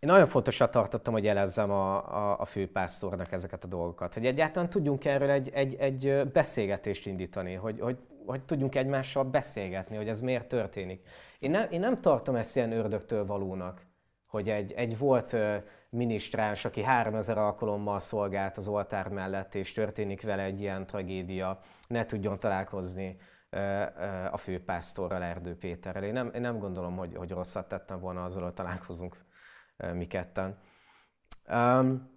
én 0.00 0.08
nagyon 0.08 0.26
fontosat 0.26 0.70
tartottam, 0.70 1.12
hogy 1.12 1.24
jelezzem 1.24 1.70
a, 1.70 2.16
a, 2.16 2.40
a 2.40 2.44
főpásztornak 2.44 3.32
ezeket 3.32 3.64
a 3.64 3.66
dolgokat, 3.66 4.14
hogy 4.14 4.26
egyáltalán 4.26 4.70
tudjunk 4.70 5.04
erről 5.04 5.30
egy, 5.30 5.48
egy, 5.48 5.74
egy 5.74 6.30
beszélgetést 6.32 7.06
indítani, 7.06 7.54
hogy, 7.54 7.80
hogy, 7.80 7.98
hogy 8.26 8.42
tudjunk 8.42 8.74
egymással 8.74 9.24
beszélgetni, 9.24 9.96
hogy 9.96 10.08
ez 10.08 10.20
miért 10.20 10.48
történik. 10.48 11.06
Én 11.38 11.50
nem, 11.50 11.66
én 11.70 11.80
nem 11.80 12.00
tartom 12.00 12.34
ezt 12.34 12.56
ilyen 12.56 12.72
ördögtől 12.72 13.26
valónak, 13.26 13.86
hogy 14.26 14.48
egy, 14.48 14.72
egy 14.72 14.98
volt 14.98 15.36
minisztráns, 15.90 16.64
aki 16.64 16.82
3000 16.82 17.38
alkalommal 17.38 18.00
szolgált 18.00 18.56
az 18.56 18.68
oltár 18.68 19.08
mellett, 19.08 19.54
és 19.54 19.72
történik 19.72 20.22
vele 20.22 20.42
egy 20.42 20.60
ilyen 20.60 20.86
tragédia, 20.86 21.60
ne 21.86 22.06
tudjon 22.06 22.38
találkozni 22.38 23.16
a 24.30 24.36
főpásztorral, 24.36 25.22
Erdő 25.22 25.56
Péterrel. 25.56 26.04
Én 26.04 26.12
nem, 26.12 26.30
én 26.34 26.40
nem 26.40 26.58
gondolom, 26.58 26.96
hogy, 26.96 27.16
hogy 27.16 27.30
rosszat 27.30 27.68
tettem 27.68 28.00
volna 28.00 28.24
azzal, 28.24 28.42
hogy 28.42 28.52
találkozunk 28.52 29.24
mi 29.92 30.06
ketten. 30.06 30.58
Um, 31.48 32.10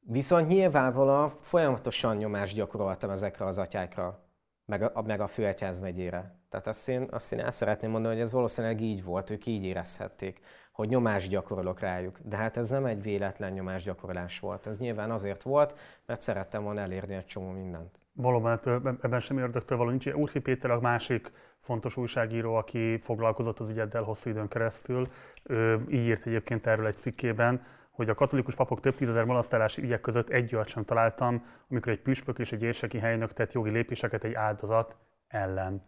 viszont 0.00 0.48
nyilvánvalóan 0.48 1.30
folyamatosan 1.40 2.16
nyomást 2.16 2.54
gyakoroltam 2.54 3.10
ezekre 3.10 3.44
az 3.44 3.58
atyákra, 3.58 4.24
meg 4.64 4.82
a, 4.82 5.02
meg 5.02 5.20
a 5.20 5.26
főegyház 5.26 5.78
megyére. 5.78 6.38
Tehát 6.48 6.66
azt 6.66 6.88
én, 6.88 7.08
azt 7.10 7.32
én 7.32 7.40
el 7.40 7.50
szeretném 7.50 7.90
mondani, 7.90 8.14
hogy 8.14 8.22
ez 8.22 8.32
valószínűleg 8.32 8.80
így 8.80 9.04
volt, 9.04 9.30
ők 9.30 9.46
így 9.46 9.64
érezhették, 9.64 10.40
hogy 10.72 10.88
nyomást 10.88 11.28
gyakorolok 11.28 11.80
rájuk. 11.80 12.18
De 12.24 12.36
hát 12.36 12.56
ez 12.56 12.70
nem 12.70 12.84
egy 12.84 13.02
véletlen 13.02 13.52
nyomásgyakorolás 13.52 14.38
volt. 14.38 14.66
Ez 14.66 14.78
nyilván 14.78 15.10
azért 15.10 15.42
volt, 15.42 15.78
mert 16.06 16.22
szerettem 16.22 16.62
volna 16.62 16.80
elérni 16.80 17.14
egy 17.14 17.26
csomó 17.26 17.50
mindent. 17.50 17.98
Valóban 18.20 18.60
ebben 19.02 19.20
sem 19.20 19.36
ördögtől 19.36 19.78
való 19.78 19.90
nincs. 19.90 20.06
Úrfi 20.06 20.40
Péter 20.40 20.70
a 20.70 20.80
másik 20.80 21.32
fontos 21.60 21.96
újságíró, 21.96 22.54
aki 22.54 22.98
foglalkozott 22.98 23.58
az 23.58 23.68
ügyeddel 23.68 24.02
hosszú 24.02 24.30
időn 24.30 24.48
keresztül. 24.48 25.06
Ő 25.44 25.84
így 25.88 26.04
írt 26.04 26.26
egyébként 26.26 26.66
erről 26.66 26.86
egy 26.86 26.98
cikkében, 26.98 27.62
hogy 27.90 28.08
a 28.08 28.14
katolikus 28.14 28.54
papok 28.54 28.80
több 28.80 28.94
tízezer 28.94 29.24
monasztálási 29.24 29.82
ügyek 29.82 30.00
között 30.00 30.28
egy 30.28 30.54
olyat 30.54 30.68
sem 30.68 30.84
találtam, 30.84 31.44
amikor 31.68 31.92
egy 31.92 32.00
püspök 32.00 32.38
és 32.38 32.52
egy 32.52 32.62
érseki 32.62 32.98
helynök 32.98 33.32
tett 33.32 33.52
jogi 33.52 33.70
lépéseket 33.70 34.24
egy 34.24 34.34
áldozat 34.34 34.96
ellen. 35.28 35.82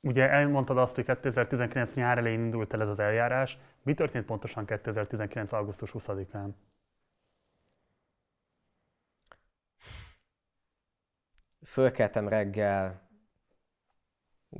Ugye 0.00 0.30
elmondtad 0.30 0.78
azt, 0.78 0.94
hogy 0.94 1.04
2019 1.04 1.94
nyár 1.94 2.18
elején 2.18 2.40
indult 2.40 2.72
el 2.72 2.80
ez 2.80 2.88
az 2.88 3.00
eljárás. 3.00 3.58
Mi 3.82 3.94
történt 3.94 4.24
pontosan 4.24 4.64
2019. 4.64 5.52
augusztus 5.52 5.90
20-án? 5.98 6.48
Fölkeltem 11.74 12.28
reggel, 12.28 13.08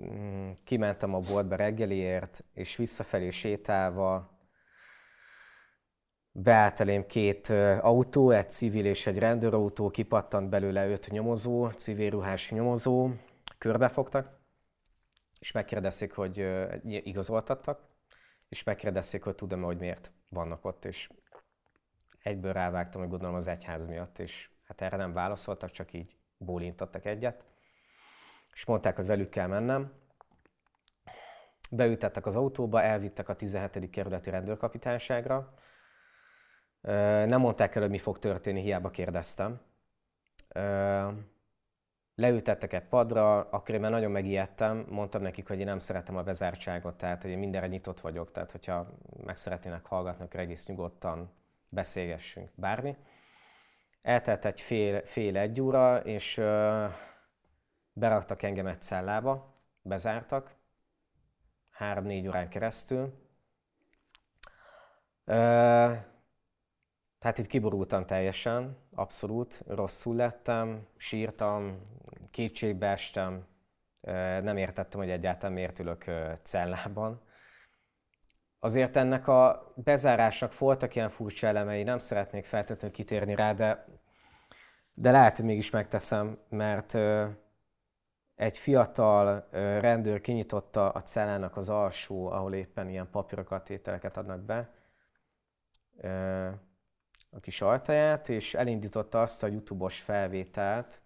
mm, 0.00 0.50
kimentem 0.64 1.14
a 1.14 1.20
boltba 1.20 1.56
reggeliért, 1.56 2.44
és 2.52 2.76
visszafelé 2.76 3.30
sétálva 3.30 4.38
beállt 6.30 6.80
elém 6.80 7.06
két 7.06 7.48
autó, 7.80 8.30
egy 8.30 8.50
civil 8.50 8.86
és 8.86 9.06
egy 9.06 9.18
rendőrautó, 9.18 9.90
kipattant 9.90 10.48
belőle 10.48 10.88
öt 10.88 11.10
nyomozó, 11.10 11.68
civil 11.68 12.10
ruhás 12.10 12.50
nyomozó, 12.50 13.10
körbefogtak, 13.58 14.40
és 15.38 15.52
megkérdezték, 15.52 16.12
hogy 16.12 16.46
igazoltattak, 16.84 17.80
és 18.48 18.62
megkérdezték, 18.62 19.22
hogy 19.22 19.34
tudom 19.34 19.62
hogy 19.62 19.78
miért 19.78 20.12
vannak 20.28 20.64
ott, 20.64 20.84
és 20.84 21.08
egyből 22.22 22.52
rávágtam, 22.52 23.00
hogy 23.00 23.10
gondolom 23.10 23.34
az 23.34 23.46
egyház 23.46 23.86
miatt, 23.86 24.18
és 24.18 24.50
hát 24.64 24.80
erre 24.80 24.96
nem 24.96 25.12
válaszoltak, 25.12 25.70
csak 25.70 25.92
így 25.92 26.16
bólintottak 26.44 27.04
egyet, 27.04 27.44
és 28.52 28.64
mondták, 28.64 28.96
hogy 28.96 29.06
velük 29.06 29.28
kell 29.28 29.46
mennem. 29.46 29.92
Beütettek 31.70 32.26
az 32.26 32.36
autóba, 32.36 32.82
elvittek 32.82 33.28
a 33.28 33.34
17. 33.36 33.90
kerületi 33.90 34.30
rendőrkapitányságra. 34.30 35.54
Nem 37.26 37.40
mondták 37.40 37.74
el, 37.74 37.82
hogy 37.82 37.90
mi 37.90 37.98
fog 37.98 38.18
történni, 38.18 38.60
hiába 38.60 38.90
kérdeztem 38.90 39.60
leültettek 42.14 42.72
egy 42.72 42.84
padra, 42.84 43.40
akkor 43.40 43.74
én 43.74 43.80
már 43.80 43.90
nagyon 43.90 44.10
megijedtem, 44.10 44.86
mondtam 44.88 45.22
nekik, 45.22 45.48
hogy 45.48 45.58
én 45.58 45.64
nem 45.64 45.78
szeretem 45.78 46.16
a 46.16 46.22
bezártságot, 46.22 46.96
tehát 46.96 47.22
hogy 47.22 47.30
én 47.30 47.38
mindenre 47.38 47.66
nyitott 47.66 48.00
vagyok, 48.00 48.30
tehát 48.30 48.50
hogyha 48.50 48.88
meg 49.24 49.36
szeretnének 49.36 49.86
hallgatni, 49.86 50.24
akkor 50.24 50.40
egész 50.40 50.66
nyugodtan 50.66 51.30
beszélgessünk, 51.68 52.50
bármi. 52.54 52.96
Eltelt 54.04 54.44
egy 54.44 54.60
fél, 54.60 55.06
fél 55.06 55.36
egy 55.36 55.60
óra, 55.60 55.98
és 55.98 56.38
uh, 56.38 56.84
beraktak 57.92 58.42
engem 58.42 58.66
egy 58.66 58.82
cellába, 58.82 59.54
bezártak, 59.82 60.54
három-négy 61.70 62.26
órán 62.26 62.48
keresztül. 62.48 63.02
Uh, 65.26 65.34
tehát 67.18 67.38
itt 67.38 67.46
kiborultam 67.46 68.06
teljesen, 68.06 68.76
abszolút, 68.94 69.62
rosszul 69.66 70.16
lettem, 70.16 70.86
sírtam, 70.96 71.80
kétségbe 72.30 72.86
estem, 72.86 73.46
nem 74.42 74.56
értettem, 74.56 75.00
hogy 75.00 75.10
egyáltalán 75.10 75.52
miért 75.52 75.78
ülök 75.78 76.04
cellában. 76.42 77.20
Azért 78.64 78.96
ennek 78.96 79.28
a 79.28 79.72
bezárásnak 79.74 80.58
voltak 80.58 80.94
ilyen 80.94 81.08
furcsa 81.08 81.46
elemei, 81.46 81.82
nem 81.82 81.98
szeretnék 81.98 82.44
feltétlenül 82.44 82.96
kitérni 82.96 83.34
rá, 83.34 83.52
de, 83.52 83.86
de 84.94 85.10
lehet, 85.10 85.36
hogy 85.36 85.44
mégis 85.44 85.70
megteszem, 85.70 86.38
mert 86.48 86.94
egy 88.34 88.58
fiatal 88.58 89.48
rendőr 89.80 90.20
kinyitotta 90.20 90.90
a 90.90 91.02
cellának 91.02 91.56
az 91.56 91.68
alsó, 91.68 92.26
ahol 92.26 92.54
éppen 92.54 92.88
ilyen 92.88 93.10
papírokat, 93.10 93.70
ételeket 93.70 94.16
adnak 94.16 94.40
be, 94.40 94.70
a 97.30 97.40
kis 97.40 97.60
altaját, 97.60 98.28
és 98.28 98.54
elindította 98.54 99.20
azt 99.20 99.42
a 99.42 99.46
YouTube-os 99.46 100.00
felvételt, 100.00 101.02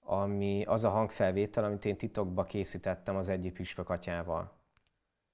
ami 0.00 0.64
az 0.64 0.84
a 0.84 0.90
hangfelvétel, 0.90 1.64
amit 1.64 1.84
én 1.84 1.96
titokba 1.96 2.44
készítettem 2.44 3.16
az 3.16 3.28
egyik 3.28 3.52
püspök 3.52 3.90
atyával. 3.90 4.52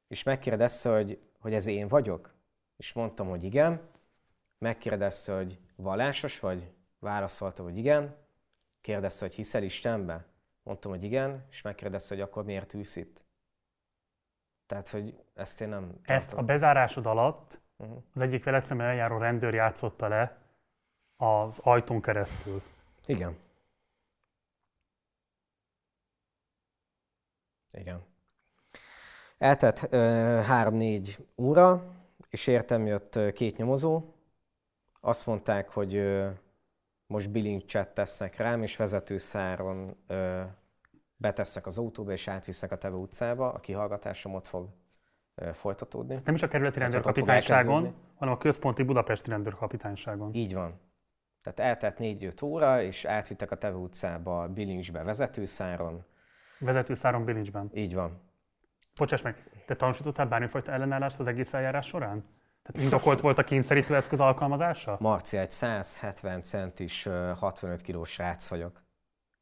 És 0.09 0.23
megkérdezte, 0.23 0.91
hogy, 0.91 1.19
hogy 1.41 1.55
ez 1.55 1.67
én 1.67 1.89
vagyok? 1.89 2.35
És 2.77 2.93
mondtam, 2.93 3.29
hogy 3.29 3.45
igen. 3.45 3.81
Megkérdezte, 4.59 5.35
hogy 5.35 5.59
vallásos 5.77 6.41
vagy? 6.41 6.73
Válaszolta, 6.99 7.63
hogy 7.63 7.77
igen. 7.77 8.17
Kérdezte, 8.81 9.25
hogy 9.27 9.35
hiszel 9.35 9.63
Istenbe? 9.63 10.25
Mondtam, 10.63 10.91
hogy 10.91 11.05
igen, 11.05 11.45
és 11.51 11.63
megkérdezte, 11.63 12.15
hogy 12.15 12.23
akkor 12.23 12.45
miért 12.45 12.75
ülsz 12.75 12.97
itt? 12.97 13.21
Tehát, 14.67 14.89
hogy 14.89 15.25
ezt 15.35 15.61
én 15.61 15.69
nem... 15.69 15.87
Tartom. 15.87 16.17
Ezt 16.17 16.33
a 16.33 16.43
bezárásod 16.43 17.07
alatt 17.07 17.61
uh-huh. 17.77 18.03
az 18.15 18.21
egyik 18.21 18.45
veled 18.45 18.63
szemben 18.63 18.87
eljáró 18.87 19.19
rendőr 19.19 19.55
játszotta 19.55 20.09
le 20.09 20.39
az 21.17 21.59
ajtón 21.59 22.01
keresztül. 22.01 22.63
Igen. 23.07 23.37
Igen. 27.73 28.10
Eltett 29.41 29.95
három-négy 30.45 31.27
óra, 31.37 31.85
és 32.29 32.47
értem 32.47 32.87
jött 32.87 33.19
két 33.33 33.57
nyomozó. 33.57 34.03
Azt 35.01 35.27
mondták, 35.27 35.69
hogy 35.69 36.19
most 37.07 37.31
bilincset 37.31 37.95
tesznek 37.95 38.37
rám, 38.37 38.63
és 38.63 38.77
vezetőszáron 38.77 39.97
betesznek 41.17 41.67
az 41.67 41.79
autóba, 41.79 42.13
és 42.13 42.29
átvisznek 42.29 42.73
a 42.73 42.79
Teve 42.79 42.97
utcába. 42.97 43.53
A 43.53 43.61
kihallgatásom 43.61 44.35
ott 44.35 44.47
fog 44.47 44.69
folytatódni. 45.53 46.19
Nem 46.25 46.35
is 46.35 46.43
a 46.43 46.49
kerületi 46.49 46.79
rendőrkapitányságon, 46.79 47.95
hanem 48.15 48.35
a 48.35 48.39
központi 48.39 48.83
budapesti 48.83 49.31
rendőrkapitányságon. 49.31 50.35
Így 50.35 50.55
van. 50.55 50.81
Tehát 51.43 51.61
eltelt 51.61 51.99
négy-öt 51.99 52.43
óra, 52.43 52.83
és 52.83 53.05
átvittek 53.05 53.51
a 53.51 53.57
Teve 53.57 53.77
utcába 53.77 54.49
bilincsbe 54.49 55.03
vezetőszáron, 55.03 56.05
Vezetőszáron 56.59 57.25
bilincsben. 57.25 57.71
Így 57.75 57.95
van. 57.95 58.29
Bocsáss 58.99 59.23
meg, 59.23 59.63
te 59.67 59.77
tanúsítottál 59.77 60.27
bármifajta 60.27 60.73
ellenállást 60.73 61.19
az 61.19 61.27
egész 61.27 61.55
eljárás 61.55 61.87
során? 61.87 62.25
Tehát 62.63 62.83
indokolt 62.83 63.21
volt 63.21 63.39
a 63.39 63.45
kényszerítő 63.45 63.95
eszköz 63.95 64.21
alkalmazása? 64.21 64.97
Marci, 65.01 65.37
egy 65.37 65.51
170 65.51 66.43
centis, 66.43 67.09
65 67.37 67.81
kilós 67.81 68.11
srác 68.11 68.49
vagyok. 68.49 68.83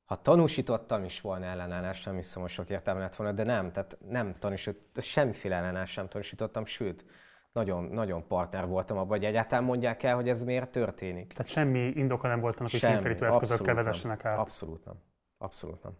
Ha 0.04 0.16
tanúsítottam 0.16 1.04
is 1.04 1.20
volna 1.20 1.44
ellenállást, 1.44 2.04
nem 2.04 2.14
hiszem, 2.14 2.42
hogy 2.42 2.50
sok 2.50 2.70
értelme 2.70 3.00
lett 3.00 3.16
volna, 3.16 3.32
de 3.32 3.44
nem, 3.44 3.72
tehát 3.72 3.98
nem 4.08 4.34
tanúsítottam, 4.34 5.02
semmiféle 5.02 5.56
ellenállást 5.56 5.92
sem 5.92 6.08
tanúsítottam, 6.08 6.66
sőt, 6.66 7.04
nagyon, 7.52 7.84
nagyon 7.84 8.26
partner 8.26 8.66
voltam 8.66 8.96
abban, 8.96 9.08
hogy 9.08 9.24
egyáltalán 9.24 9.64
mondják 9.64 10.02
el, 10.02 10.14
hogy 10.14 10.28
ez 10.28 10.42
miért 10.42 10.70
történik. 10.70 11.32
Tehát 11.32 11.52
semmi 11.52 11.78
indoka 11.78 12.28
nem 12.28 12.40
volt 12.40 12.60
annak, 12.60 12.70
hogy 12.70 12.80
kényszerítő 12.80 13.26
eszközökkel 13.26 13.74
vezessenek 13.74 14.24
át? 14.24 14.38
Abszolút 14.38 14.84
nem. 14.84 14.94
Abszolút 15.38 15.82
nem. 15.82 15.92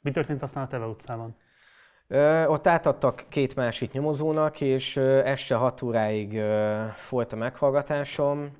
Mi 0.00 0.10
történt 0.10 0.42
aztán 0.42 0.64
a 0.64 0.66
Teve 0.66 0.86
utcában? 0.86 1.36
Ott 2.46 2.66
átadtak 2.66 3.24
két 3.28 3.54
másik 3.54 3.92
nyomozónak, 3.92 4.60
és 4.60 4.96
este 4.96 5.54
6 5.54 5.82
óráig 5.82 6.40
folyt 6.94 7.32
a 7.32 7.36
meghallgatásom. 7.36 8.56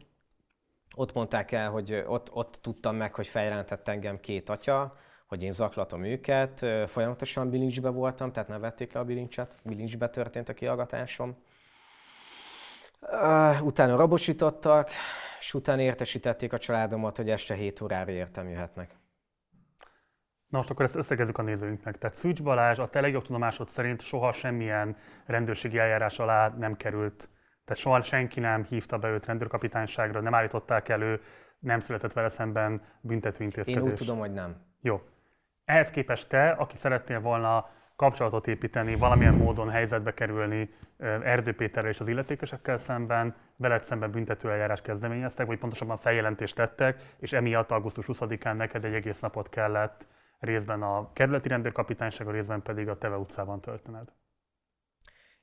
Ott 0.97 1.13
mondták 1.13 1.53
el, 1.53 1.71
hogy 1.71 2.05
ott, 2.07 2.33
ott 2.33 2.59
tudtam 2.63 2.97
meg, 2.97 3.15
hogy 3.15 3.27
feljelentett 3.27 3.89
engem 3.89 4.21
két 4.21 4.49
atya, 4.49 4.97
hogy 5.27 5.43
én 5.43 5.53
zaklatom 5.53 6.05
őket. 6.05 6.67
Folyamatosan 6.87 7.51
bilincsbe 7.51 7.89
voltam, 7.89 8.33
tehát 8.33 8.49
nem 8.49 8.61
vették 8.61 8.93
le 8.93 9.01
a 9.01 9.05
bilincset. 9.05 9.57
Bilincsbe 9.63 10.09
történt 10.09 10.49
a 10.49 10.55
kihallgatásom. 10.55 11.37
Utána 13.63 13.97
rabosítottak, 13.97 14.91
és 15.41 15.55
utána 15.55 15.81
értesítették 15.81 16.53
a 16.53 16.59
családomat, 16.59 17.17
hogy 17.17 17.31
este 17.31 17.55
7 17.55 17.81
órára 17.81 18.11
értem 18.11 18.49
jöhetnek. 18.49 18.91
Na 20.51 20.59
most 20.59 20.71
akkor 20.71 20.85
ezt 20.85 20.97
összegezzük 20.97 21.39
a 21.39 21.43
nézőinknek. 21.43 21.99
Tehát 21.99 22.17
Szűcs 22.17 22.43
Balázs 22.43 22.79
a 22.79 22.89
te 22.89 23.01
legjobb 23.01 23.25
tudomásod 23.25 23.69
szerint 23.69 24.01
soha 24.01 24.33
semmilyen 24.33 24.97
rendőrségi 25.27 25.79
eljárás 25.79 26.19
alá 26.19 26.49
nem 26.49 26.77
került. 26.77 27.29
Tehát 27.65 27.83
soha 27.83 28.03
senki 28.03 28.41
nem 28.41 28.65
hívta 28.65 28.99
be 28.99 29.09
őt 29.09 29.27
rendőrkapitányságra, 29.27 30.21
nem 30.21 30.35
állították 30.35 30.89
elő, 30.89 31.21
nem 31.59 31.81
született 31.81 32.13
vele 32.13 32.29
szemben 32.29 32.83
büntető 33.01 33.45
intézkedés. 33.45 33.83
Én 33.83 33.89
úgy 33.89 33.95
tudom, 33.95 34.19
hogy 34.19 34.33
nem. 34.33 34.57
Jó. 34.81 35.03
Ehhez 35.65 35.91
képest 35.91 36.29
te, 36.29 36.51
aki 36.51 36.77
szeretnél 36.77 37.21
volna 37.21 37.69
kapcsolatot 37.97 38.47
építeni, 38.47 38.97
valamilyen 38.97 39.35
módon 39.35 39.71
helyzetbe 39.71 40.15
kerülni 40.15 40.75
Erdő 41.23 41.55
Péterrel 41.55 41.91
és 41.91 42.01
az 42.01 42.09
illetékesekkel 42.09 42.77
szemben, 42.77 43.35
veled 43.57 43.85
szemben 43.85 44.11
büntető 44.11 44.51
eljárás 44.51 44.83
kezdeményeztek, 44.83 45.47
vagy 45.47 45.59
pontosabban 45.59 45.97
feljelentést 45.97 46.55
tettek, 46.55 47.03
és 47.19 47.33
emiatt 47.33 47.71
augusztus 47.71 48.05
20-án 48.09 48.57
neked 48.57 48.85
egy 48.85 48.95
egész 48.95 49.21
napot 49.21 49.49
kellett 49.49 50.07
részben 50.41 50.83
a 50.83 51.13
kerületi 51.13 51.49
a 51.49 52.31
részben 52.31 52.63
pedig 52.63 52.89
a 52.89 52.99
Teve 52.99 53.17
utcában 53.17 53.61
történed. 53.61 54.13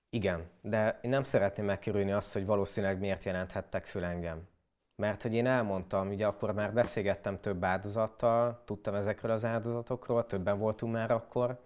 Igen, 0.10 0.50
de 0.62 1.00
én 1.02 1.10
nem 1.10 1.24
szeretném 1.24 1.66
megkerülni 1.66 2.12
azt, 2.12 2.34
hogy 2.34 2.46
valószínűleg 2.46 3.00
miért 3.00 3.24
jelenthettek 3.24 3.86
föl 3.86 4.04
engem. 4.04 4.48
Mert 4.96 5.22
hogy 5.22 5.34
én 5.34 5.48
elmondtam, 5.48 6.10
ugye 6.10 6.28
akkor 6.28 6.54
már 6.54 6.74
beszélgettem 6.74 7.40
több 7.40 7.64
áldozattal, 7.64 8.62
tudtam 8.66 8.94
ezekről 8.94 9.32
az 9.32 9.46
áldozatokról, 9.46 10.26
többen 10.26 10.58
voltunk 10.58 10.94
már 10.94 11.12
akkor, 11.12 11.60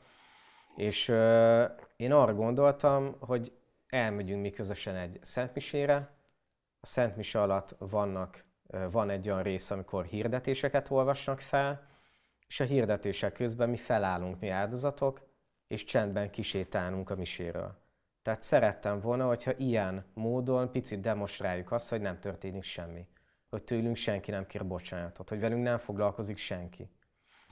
és 0.75 1.09
euh, 1.09 1.71
én 1.95 2.11
arra 2.11 2.33
gondoltam, 2.33 3.15
hogy 3.19 3.51
elmegyünk 3.87 4.41
mi 4.41 4.49
közösen 4.49 4.95
egy 4.95 5.19
szentmisére. 5.21 6.09
A 6.81 6.85
szentmise 6.85 7.41
alatt 7.41 7.75
vannak, 7.77 8.43
van 8.91 9.09
egy 9.09 9.29
olyan 9.29 9.43
rész, 9.43 9.71
amikor 9.71 10.05
hirdetéseket 10.05 10.89
olvasnak 10.89 11.39
fel, 11.39 11.90
és 12.51 12.59
a 12.59 12.63
hirdetések 12.63 13.33
közben 13.33 13.69
mi 13.69 13.77
felállunk, 13.77 14.39
mi 14.39 14.49
áldozatok, 14.49 15.21
és 15.67 15.83
csendben 15.83 16.29
kisétálunk 16.29 17.09
a 17.09 17.15
miséről. 17.15 17.77
Tehát 18.21 18.41
szerettem 18.43 18.99
volna, 18.99 19.27
hogyha 19.27 19.51
ilyen 19.57 20.05
módon 20.13 20.71
picit 20.71 20.99
demonstráljuk 20.99 21.71
azt, 21.71 21.89
hogy 21.89 22.01
nem 22.01 22.19
történik 22.19 22.63
semmi. 22.63 23.07
Hogy 23.49 23.63
tőlünk 23.63 23.95
senki 23.95 24.31
nem 24.31 24.47
kér 24.47 24.67
bocsánatot, 24.67 25.29
hogy 25.29 25.39
velünk 25.39 25.63
nem 25.63 25.77
foglalkozik 25.77 26.37
senki. 26.37 26.89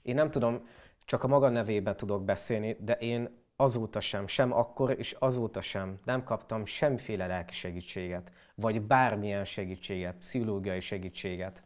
Én 0.01 0.15
nem 0.15 0.31
tudom, 0.31 0.67
csak 1.05 1.23
a 1.23 1.27
maga 1.27 1.49
nevében 1.49 1.95
tudok 1.95 2.23
beszélni, 2.23 2.77
de 2.79 2.93
én 2.93 3.43
azóta 3.55 3.99
sem, 3.99 4.27
sem 4.27 4.53
akkor 4.53 4.95
és 4.97 5.11
azóta 5.19 5.61
sem 5.61 5.99
nem 6.03 6.23
kaptam 6.23 6.65
semmiféle 6.65 7.27
lelki 7.27 7.53
segítséget, 7.53 8.31
vagy 8.55 8.81
bármilyen 8.81 9.45
segítséget, 9.45 10.15
pszichológiai 10.15 10.79
segítséget 10.79 11.63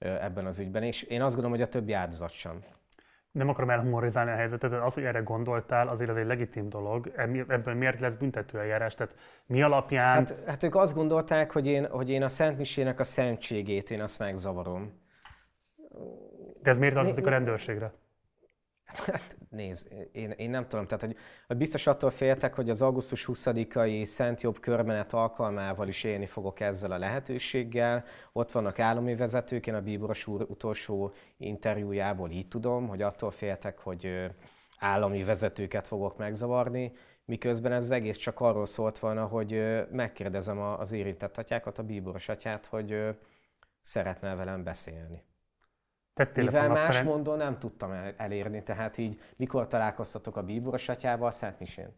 ebben 0.00 0.46
az 0.46 0.58
ügyben, 0.58 0.82
és 0.82 1.02
én 1.02 1.22
azt 1.22 1.34
gondolom, 1.34 1.58
hogy 1.58 1.66
a 1.66 1.70
többi 1.70 1.92
áldozat 1.92 2.30
sem 2.30 2.64
nem 3.32 3.48
akarom 3.48 3.70
elhumorizálni 3.70 4.30
a 4.30 4.34
helyzetet, 4.34 4.70
de 4.70 4.76
az, 4.76 4.94
hogy 4.94 5.04
erre 5.04 5.18
gondoltál, 5.18 5.88
azért 5.88 6.10
az 6.10 6.16
egy 6.16 6.26
legitim 6.26 6.68
dolog. 6.68 7.12
Ebből 7.48 7.74
miért 7.74 8.00
lesz 8.00 8.14
büntetőeljárás? 8.14 8.94
Tehát 8.94 9.14
mi 9.46 9.62
alapján... 9.62 10.16
Hát, 10.16 10.36
hát 10.46 10.62
ők 10.62 10.74
azt 10.74 10.94
gondolták, 10.94 11.52
hogy 11.52 11.66
én, 11.66 11.86
hogy 11.86 12.10
én 12.10 12.22
a 12.22 12.28
Szent 12.28 12.58
Misének 12.58 13.00
a 13.00 13.04
szentségét, 13.04 13.90
én 13.90 14.00
azt 14.00 14.18
megzavarom. 14.18 14.92
De 16.62 16.70
ez 16.70 16.78
miért 16.78 16.94
tartozik 16.94 17.26
a 17.26 17.30
rendőrségre? 17.30 17.92
Hát 18.96 19.36
nézd, 19.50 20.08
én, 20.12 20.30
én 20.30 20.50
nem 20.50 20.68
tudom, 20.68 20.86
tehát 20.86 21.04
hogy, 21.04 21.16
hogy 21.46 21.56
biztos 21.56 21.86
attól 21.86 22.10
féltek, 22.10 22.54
hogy 22.54 22.70
az 22.70 22.82
augusztus 22.82 23.24
20-ai 23.32 24.04
Szent 24.04 24.40
Jobb 24.40 24.60
körmenet 24.60 25.12
alkalmával 25.12 25.88
is 25.88 26.04
élni 26.04 26.26
fogok 26.26 26.60
ezzel 26.60 26.92
a 26.92 26.98
lehetőséggel. 26.98 28.04
Ott 28.32 28.52
vannak 28.52 28.78
állami 28.78 29.14
vezetők, 29.16 29.66
én 29.66 29.74
a 29.74 29.80
Bíboros 29.80 30.26
úr 30.26 30.46
utolsó 30.48 31.12
interjújából 31.36 32.30
így 32.30 32.48
tudom, 32.48 32.88
hogy 32.88 33.02
attól 33.02 33.30
féltek, 33.30 33.78
hogy 33.78 34.30
állami 34.78 35.24
vezetőket 35.24 35.86
fogok 35.86 36.16
megzavarni, 36.16 36.92
miközben 37.24 37.72
ez 37.72 37.84
az 37.84 37.90
egész 37.90 38.16
csak 38.16 38.40
arról 38.40 38.66
szólt 38.66 38.98
volna, 38.98 39.26
hogy 39.26 39.62
megkérdezem 39.90 40.58
az 40.58 40.92
érintett 40.92 41.38
atyákat, 41.38 41.78
a 41.78 41.82
bíboros 41.82 42.28
atyát, 42.28 42.66
hogy 42.66 43.16
szeretne 43.82 44.34
velem 44.34 44.64
beszélni. 44.64 45.22
Tettél 46.20 46.44
Mivel 46.44 46.68
más 46.68 46.80
terem... 46.80 47.04
mondon 47.04 47.36
nem 47.36 47.58
tudtam 47.58 47.92
elérni, 48.16 48.62
tehát 48.62 48.98
így 48.98 49.20
mikor 49.36 49.66
találkoztatok 49.66 50.36
a 50.36 50.42
bíboros 50.42 50.88
atyával, 50.88 51.30
Szent 51.30 51.58
Misén? 51.58 51.94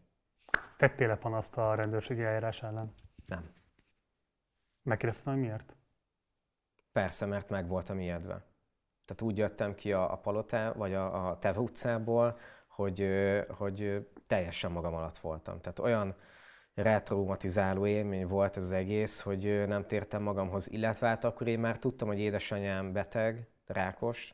Tettél-e 0.77 1.15
panaszt 1.15 1.57
a 1.57 1.75
rendőrségi 1.75 2.23
eljárás 2.23 2.63
ellen? 2.63 2.93
Nem. 3.25 3.53
Megkérdeztem, 4.83 5.33
hogy 5.33 5.41
miért? 5.41 5.75
Persze, 6.91 7.25
mert 7.25 7.49
meg 7.49 7.67
voltam 7.67 7.99
ijedve. 7.99 8.45
Tehát 9.05 9.21
úgy 9.21 9.37
jöttem 9.37 9.75
ki 9.75 9.93
a, 9.93 10.11
a 10.11 10.17
Palotá, 10.17 10.71
vagy 10.71 10.93
a, 10.93 11.29
a 11.29 11.39
Teve 11.39 11.59
utcából, 11.59 12.37
hogy, 12.67 13.09
hogy 13.49 14.07
teljesen 14.27 14.71
magam 14.71 14.93
alatt 14.93 15.17
voltam. 15.17 15.59
Tehát 15.59 15.79
olyan 15.79 16.15
retraumatizáló 16.73 17.85
élmény 17.85 18.27
volt 18.27 18.57
ez 18.57 18.63
az 18.63 18.71
egész, 18.71 19.21
hogy 19.21 19.67
nem 19.67 19.87
tértem 19.87 20.21
magamhoz, 20.21 20.71
illetve 20.71 21.07
hát 21.07 21.23
akkor 21.23 21.47
én 21.47 21.59
már 21.59 21.79
tudtam, 21.79 22.07
hogy 22.07 22.19
édesanyám 22.19 22.93
beteg, 22.93 23.51
rákos. 23.73 24.33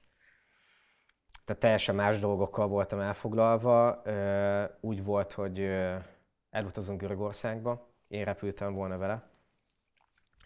Tehát 1.45 1.61
teljesen 1.61 1.95
más 1.95 2.19
dolgokkal 2.19 2.67
voltam 2.67 2.99
elfoglalva. 2.99 4.01
Úgy 4.79 5.03
volt, 5.03 5.31
hogy 5.31 5.69
elutazunk 6.49 6.99
Görögországba, 6.99 7.87
én 8.07 8.23
repültem 8.23 8.73
volna 8.73 8.97
vele. 8.97 9.29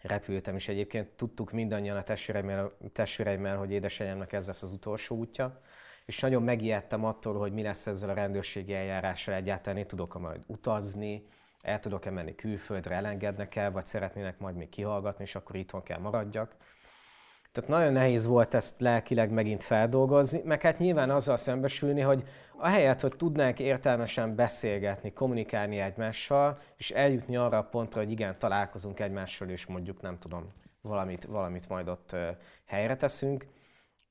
Repültem 0.02 0.56
is 0.56 0.68
egyébként, 0.68 1.08
tudtuk 1.08 1.52
mindannyian 1.52 1.96
a 1.96 2.02
testvéreimmel, 2.02 2.72
testvéreimmel 2.92 3.56
hogy 3.56 3.70
édesanyámnak 3.70 4.32
ez 4.32 4.46
lesz 4.46 4.62
az 4.62 4.72
utolsó 4.72 5.16
útja, 5.16 5.60
és 6.06 6.20
nagyon 6.20 6.42
megijedtem 6.42 7.04
attól, 7.04 7.38
hogy 7.38 7.52
mi 7.52 7.62
lesz 7.62 7.86
ezzel 7.86 8.08
a 8.08 8.14
rendőrségi 8.14 8.74
eljárással 8.74 9.34
egyáltalán, 9.34 9.78
én 9.78 9.86
tudok-e 9.86 10.18
majd 10.18 10.40
utazni, 10.46 11.26
el 11.60 11.80
tudok-e 11.80 12.10
menni 12.10 12.34
külföldre, 12.34 12.94
elengednek 12.94 13.56
el, 13.56 13.70
vagy 13.70 13.86
szeretnének 13.86 14.38
majd 14.38 14.56
még 14.56 14.68
kihallgatni, 14.68 15.24
és 15.24 15.34
akkor 15.34 15.56
itthon 15.56 15.82
kell 15.82 15.98
maradjak. 15.98 16.56
Tehát 17.54 17.70
nagyon 17.70 17.92
nehéz 17.92 18.26
volt 18.26 18.54
ezt 18.54 18.80
lelkileg 18.80 19.30
megint 19.30 19.62
feldolgozni, 19.62 20.40
meg 20.44 20.62
hát 20.62 20.78
nyilván 20.78 21.10
azzal 21.10 21.36
szembesülni, 21.36 22.00
hogy 22.00 22.28
ahelyett, 22.56 23.00
hogy 23.00 23.16
tudnánk 23.16 23.58
értelmesen 23.58 24.34
beszélgetni, 24.34 25.12
kommunikálni 25.12 25.78
egymással, 25.78 26.58
és 26.76 26.90
eljutni 26.90 27.36
arra 27.36 27.58
a 27.58 27.62
pontra, 27.62 28.00
hogy 28.00 28.10
igen, 28.10 28.38
találkozunk 28.38 29.00
egymással, 29.00 29.48
és 29.48 29.66
mondjuk 29.66 30.00
nem 30.00 30.18
tudom, 30.18 30.52
valamit, 30.80 31.24
valamit 31.24 31.68
majd 31.68 31.88
ott 31.88 32.16
helyre 32.64 32.96
teszünk, 32.96 33.46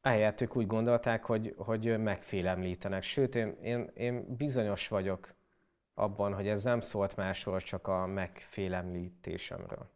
ehelyett 0.02 0.42
ők 0.42 0.56
úgy 0.56 0.68
gondolták, 0.68 1.26
hogy, 1.26 1.56
hogy 1.58 2.00
megfélemlítenek. 2.00 3.04
Sőt, 3.04 3.36
én, 3.36 3.58
én, 3.62 3.92
én 3.94 4.36
bizonyos 4.38 4.88
vagyok 4.88 5.34
abban, 5.94 6.34
hogy 6.34 6.48
ez 6.48 6.64
nem 6.64 6.82
szólt 6.82 7.16
másról, 7.16 7.60
csak 7.60 7.88
a 7.88 8.06
megfélemlítésemről. 8.06 9.93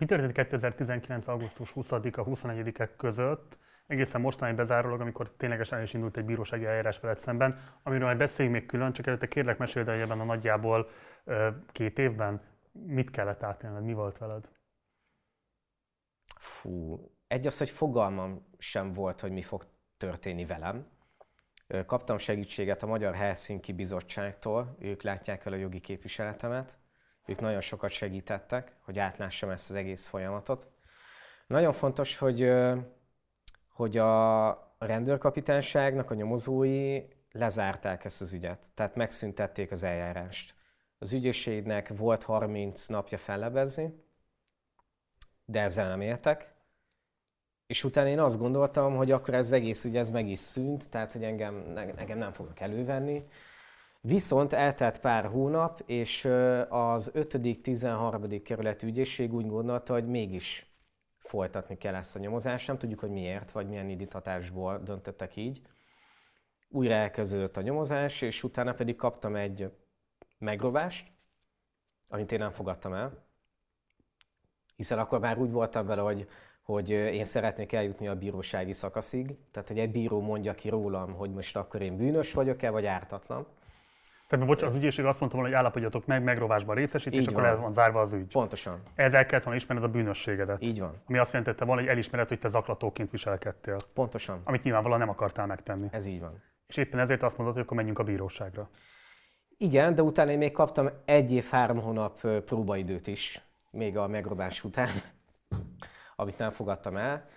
Mi 0.00 0.06
történt 0.06 0.32
2019. 0.32 1.28
augusztus 1.28 1.72
20-a 1.74 2.22
21 2.22 2.90
között, 2.96 3.58
egészen 3.86 4.20
mostanáig 4.20 4.56
bezárólag, 4.56 5.00
amikor 5.00 5.30
ténylegesen 5.36 5.82
is 5.82 5.94
indult 5.94 6.16
egy 6.16 6.24
bírósági 6.24 6.64
eljárás 6.64 7.00
veled 7.00 7.18
szemben, 7.18 7.58
amiről 7.82 8.06
majd 8.06 8.18
beszéljünk 8.18 8.58
még 8.58 8.66
külön, 8.66 8.92
csak 8.92 9.06
előtte 9.06 9.28
kérlek 9.28 9.58
meséld 9.58 9.88
el 9.88 10.00
ebben 10.00 10.20
a 10.20 10.24
nagyjából 10.24 10.88
két 11.72 11.98
évben, 11.98 12.42
mit 12.72 13.10
kellett 13.10 13.42
átélned, 13.42 13.84
mi 13.84 13.92
volt 13.92 14.18
veled? 14.18 14.48
Fú, 16.38 17.00
egy 17.26 17.46
az, 17.46 17.58
hogy 17.58 17.70
fogalmam 17.70 18.46
sem 18.58 18.92
volt, 18.92 19.20
hogy 19.20 19.32
mi 19.32 19.42
fog 19.42 19.64
történni 19.96 20.44
velem. 20.44 20.86
Kaptam 21.86 22.18
segítséget 22.18 22.82
a 22.82 22.86
Magyar 22.86 23.14
Helsinki 23.14 23.72
Bizottságtól, 23.72 24.76
ők 24.78 25.02
látják 25.02 25.44
el 25.44 25.52
a 25.52 25.56
jogi 25.56 25.80
képviseletemet, 25.80 26.78
ők 27.26 27.40
nagyon 27.40 27.60
sokat 27.60 27.90
segítettek, 27.90 28.76
hogy 28.80 28.98
átlássam 28.98 29.50
ezt 29.50 29.70
az 29.70 29.76
egész 29.76 30.06
folyamatot. 30.06 30.68
Nagyon 31.46 31.72
fontos, 31.72 32.18
hogy, 32.18 32.50
hogy 33.68 33.96
a 33.96 34.74
rendőrkapitányságnak 34.78 36.10
a 36.10 36.14
nyomozói 36.14 37.02
lezárták 37.32 38.04
ezt 38.04 38.20
az 38.20 38.32
ügyet, 38.32 38.68
tehát 38.74 38.94
megszüntették 38.94 39.70
az 39.70 39.82
eljárást. 39.82 40.54
Az 40.98 41.12
ügyészségnek 41.12 41.88
volt 41.88 42.22
30 42.22 42.86
napja 42.86 43.18
fellebezni, 43.18 44.04
de 45.44 45.60
ezzel 45.60 45.88
nem 45.88 46.00
éltek. 46.00 46.54
És 47.66 47.84
utána 47.84 48.08
én 48.08 48.20
azt 48.20 48.38
gondoltam, 48.38 48.96
hogy 48.96 49.10
akkor 49.10 49.34
ez 49.34 49.52
egész 49.52 49.84
ügy 49.84 49.96
ez 49.96 50.10
meg 50.10 50.28
is 50.28 50.38
szűnt, 50.38 50.90
tehát 50.90 51.12
hogy 51.12 51.24
engem, 51.24 51.54
nekem 51.72 52.18
nem 52.18 52.32
fognak 52.32 52.60
elővenni, 52.60 53.28
Viszont 54.02 54.52
eltelt 54.52 55.00
pár 55.00 55.24
hónap, 55.26 55.82
és 55.86 56.24
az 56.68 57.10
5.-13. 57.14 58.40
kerület 58.44 58.82
ügyészség 58.82 59.34
úgy 59.34 59.46
gondolta, 59.46 59.92
hogy 59.92 60.06
mégis 60.06 60.66
folytatni 61.18 61.76
kell 61.78 61.94
ezt 61.94 62.16
a 62.16 62.18
nyomozást. 62.18 62.66
Nem 62.66 62.78
tudjuk, 62.78 63.00
hogy 63.00 63.10
miért, 63.10 63.50
vagy 63.50 63.68
milyen 63.68 63.88
indítatásból 63.88 64.78
döntöttek 64.78 65.36
így. 65.36 65.62
Újra 66.68 66.94
elkezdődött 66.94 67.56
a 67.56 67.60
nyomozás, 67.60 68.22
és 68.22 68.42
utána 68.42 68.72
pedig 68.74 68.96
kaptam 68.96 69.36
egy 69.36 69.72
megrovást, 70.38 71.12
amit 72.08 72.32
én 72.32 72.38
nem 72.38 72.52
fogadtam 72.52 72.92
el. 72.92 73.24
Hiszen 74.76 74.98
akkor 74.98 75.20
már 75.20 75.38
úgy 75.38 75.50
voltam 75.50 75.86
vele, 75.86 76.02
hogy, 76.02 76.28
hogy 76.62 76.90
én 76.90 77.24
szeretnék 77.24 77.72
eljutni 77.72 78.08
a 78.08 78.18
bírósági 78.18 78.72
szakaszig. 78.72 79.36
Tehát, 79.50 79.68
hogy 79.68 79.78
egy 79.78 79.90
bíró 79.90 80.20
mondja 80.20 80.54
ki 80.54 80.68
rólam, 80.68 81.12
hogy 81.12 81.30
most 81.30 81.56
akkor 81.56 81.82
én 81.82 81.96
bűnös 81.96 82.32
vagyok-e, 82.32 82.70
vagy 82.70 82.86
ártatlan. 82.86 83.46
Tehát, 84.30 84.46
bocs, 84.46 84.62
az 84.62 84.74
ügyészség 84.74 85.04
azt 85.04 85.20
mondta 85.20 85.38
volna, 85.38 85.52
hogy 85.52 85.62
állapodjatok 85.62 86.06
meg 86.06 86.22
megrovásban 86.22 86.74
részesít, 86.74 87.12
és 87.12 87.26
akkor 87.26 87.44
ez 87.44 87.58
van 87.58 87.72
zárva 87.72 88.00
az 88.00 88.12
ügy. 88.12 88.32
Pontosan. 88.32 88.82
Ezzel 88.94 89.26
kellett 89.26 89.44
volna 89.44 89.58
ismerned 89.58 89.84
a 89.84 89.88
bűnösségedet. 89.88 90.62
Így 90.62 90.80
van. 90.80 91.02
Ami 91.06 91.18
azt 91.18 91.32
jelentette 91.32 91.64
volna, 91.64 91.80
hogy 91.80 91.90
elismered, 91.90 92.28
hogy 92.28 92.38
te 92.38 92.48
zaklatóként 92.48 93.10
viselkedtél. 93.10 93.76
Pontosan. 93.94 94.40
Amit 94.44 94.62
nyilvánvalóan 94.62 95.00
nem 95.00 95.08
akartál 95.08 95.46
megtenni. 95.46 95.88
Ez 95.90 96.06
így 96.06 96.20
van. 96.20 96.42
És 96.66 96.76
éppen 96.76 97.00
ezért 97.00 97.22
azt 97.22 97.36
mondod, 97.36 97.54
hogy 97.54 97.64
akkor 97.64 97.76
menjünk 97.76 97.98
a 97.98 98.02
bíróságra. 98.02 98.68
Igen, 99.56 99.94
de 99.94 100.02
utána 100.02 100.30
én 100.30 100.38
még 100.38 100.52
kaptam 100.52 100.90
egy 101.04 101.32
év, 101.32 101.44
három 101.44 101.80
hónap 101.80 102.20
próbaidőt 102.44 103.06
is, 103.06 103.40
még 103.70 103.96
a 103.96 104.06
megrobás 104.08 104.64
után, 104.64 104.90
amit 106.16 106.38
nem 106.38 106.50
fogadtam 106.50 106.96
el. 106.96 107.28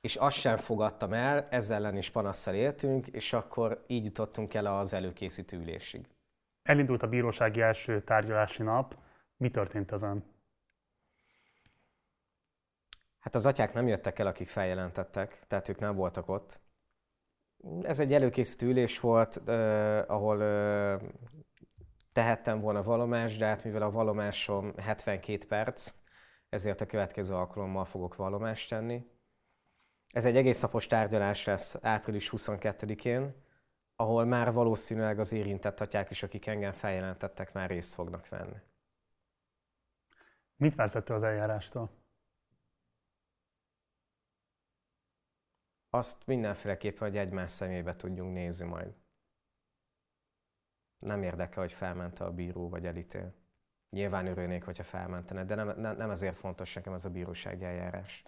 És 0.00 0.16
azt 0.16 0.36
sem 0.36 0.56
fogadtam 0.56 1.12
el, 1.12 1.46
ezzel 1.50 1.76
ellen 1.76 1.96
is 1.96 2.10
panasszal 2.10 2.54
éltünk, 2.54 3.06
és 3.06 3.32
akkor 3.32 3.84
így 3.86 4.04
jutottunk 4.04 4.54
el 4.54 4.66
az 4.66 4.92
előkészítő 4.92 5.58
ülésig. 5.58 6.06
Elindult 6.62 7.02
a 7.02 7.08
bírósági 7.08 7.60
első 7.60 8.02
tárgyalási 8.02 8.62
nap. 8.62 8.96
Mi 9.36 9.50
történt 9.50 9.92
ezen? 9.92 10.24
Hát 13.18 13.34
az 13.34 13.46
atyák 13.46 13.72
nem 13.72 13.86
jöttek 13.86 14.18
el, 14.18 14.26
akik 14.26 14.48
feljelentettek, 14.48 15.44
tehát 15.46 15.68
ők 15.68 15.78
nem 15.78 15.94
voltak 15.94 16.28
ott. 16.28 16.60
Ez 17.82 18.00
egy 18.00 18.12
előkészítő 18.12 18.66
ülés 18.66 19.00
volt, 19.00 19.48
eh, 19.48 20.10
ahol 20.10 20.42
eh, 20.42 21.00
tehettem 22.12 22.60
volna 22.60 22.82
valomást, 22.82 23.38
de 23.38 23.46
hát 23.46 23.64
mivel 23.64 23.82
a 23.82 23.90
valomásom 23.90 24.72
72 24.76 25.46
perc, 25.46 25.92
ezért 26.48 26.80
a 26.80 26.86
következő 26.86 27.34
alkalommal 27.34 27.84
fogok 27.84 28.16
valomást 28.16 28.68
tenni. 28.68 29.06
Ez 30.08 30.24
egy 30.24 30.36
egész 30.36 30.60
napos 30.60 30.86
tárgyalás 30.86 31.44
lesz 31.44 31.76
április 31.80 32.32
22-én, 32.36 33.34
ahol 33.96 34.24
már 34.24 34.52
valószínűleg 34.52 35.18
az 35.18 35.32
érintett 35.32 35.80
atyák 35.80 36.10
is, 36.10 36.22
akik 36.22 36.46
engem 36.46 36.72
feljelentettek, 36.72 37.52
már 37.52 37.68
részt 37.68 37.94
fognak 37.94 38.28
venni. 38.28 38.60
Mit 40.56 40.74
vársz 40.74 40.94
az 40.94 41.22
eljárástól? 41.22 41.90
Azt 45.90 46.26
mindenféleképpen, 46.26 47.08
hogy 47.08 47.16
egymás 47.16 47.50
szemébe 47.50 47.96
tudjunk 47.96 48.32
nézni 48.32 48.66
majd. 48.66 48.94
Nem 50.98 51.22
érdekel, 51.22 51.62
hogy 51.62 51.72
felmente 51.72 52.24
a 52.24 52.32
bíró 52.32 52.68
vagy 52.68 52.86
elítél. 52.86 53.34
Nyilván 53.90 54.26
örülnék, 54.26 54.64
hogyha 54.64 54.82
felmentene, 54.82 55.44
de 55.44 55.54
nem, 55.54 55.80
nem, 55.80 55.96
nem 55.96 56.10
ezért 56.10 56.36
fontos 56.36 56.74
nekem 56.74 56.92
ez 56.92 57.04
a 57.04 57.10
bírósági 57.10 57.64
eljárás. 57.64 58.24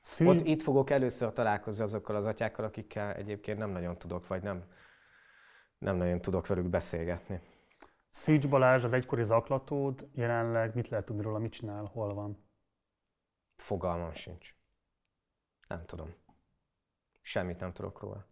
Szín... 0.00 0.26
Ott 0.26 0.46
itt 0.46 0.62
fogok 0.62 0.90
először 0.90 1.32
találkozni 1.32 1.84
azokkal 1.84 2.16
az 2.16 2.26
atyákkal, 2.26 2.64
akikkel 2.64 3.14
egyébként 3.14 3.58
nem 3.58 3.70
nagyon 3.70 3.98
tudok, 3.98 4.26
vagy 4.26 4.42
nem, 4.42 4.64
nem 5.78 5.96
nagyon 5.96 6.20
tudok 6.20 6.46
velük 6.46 6.68
beszélgetni. 6.68 7.40
Szícs 8.10 8.48
Balázs, 8.48 8.84
az 8.84 8.92
egykori 8.92 9.24
zaklatód, 9.24 10.08
jelenleg 10.12 10.74
mit 10.74 10.88
lehet 10.88 11.06
tudni 11.06 11.22
róla, 11.22 11.38
mit 11.38 11.52
csinál, 11.52 11.84
hol 11.84 12.14
van? 12.14 12.44
Fogalmam 13.56 14.12
sincs. 14.12 14.54
Nem 15.68 15.84
tudom. 15.84 16.14
Semmit 17.20 17.60
nem 17.60 17.72
tudok 17.72 18.00
róla. 18.00 18.26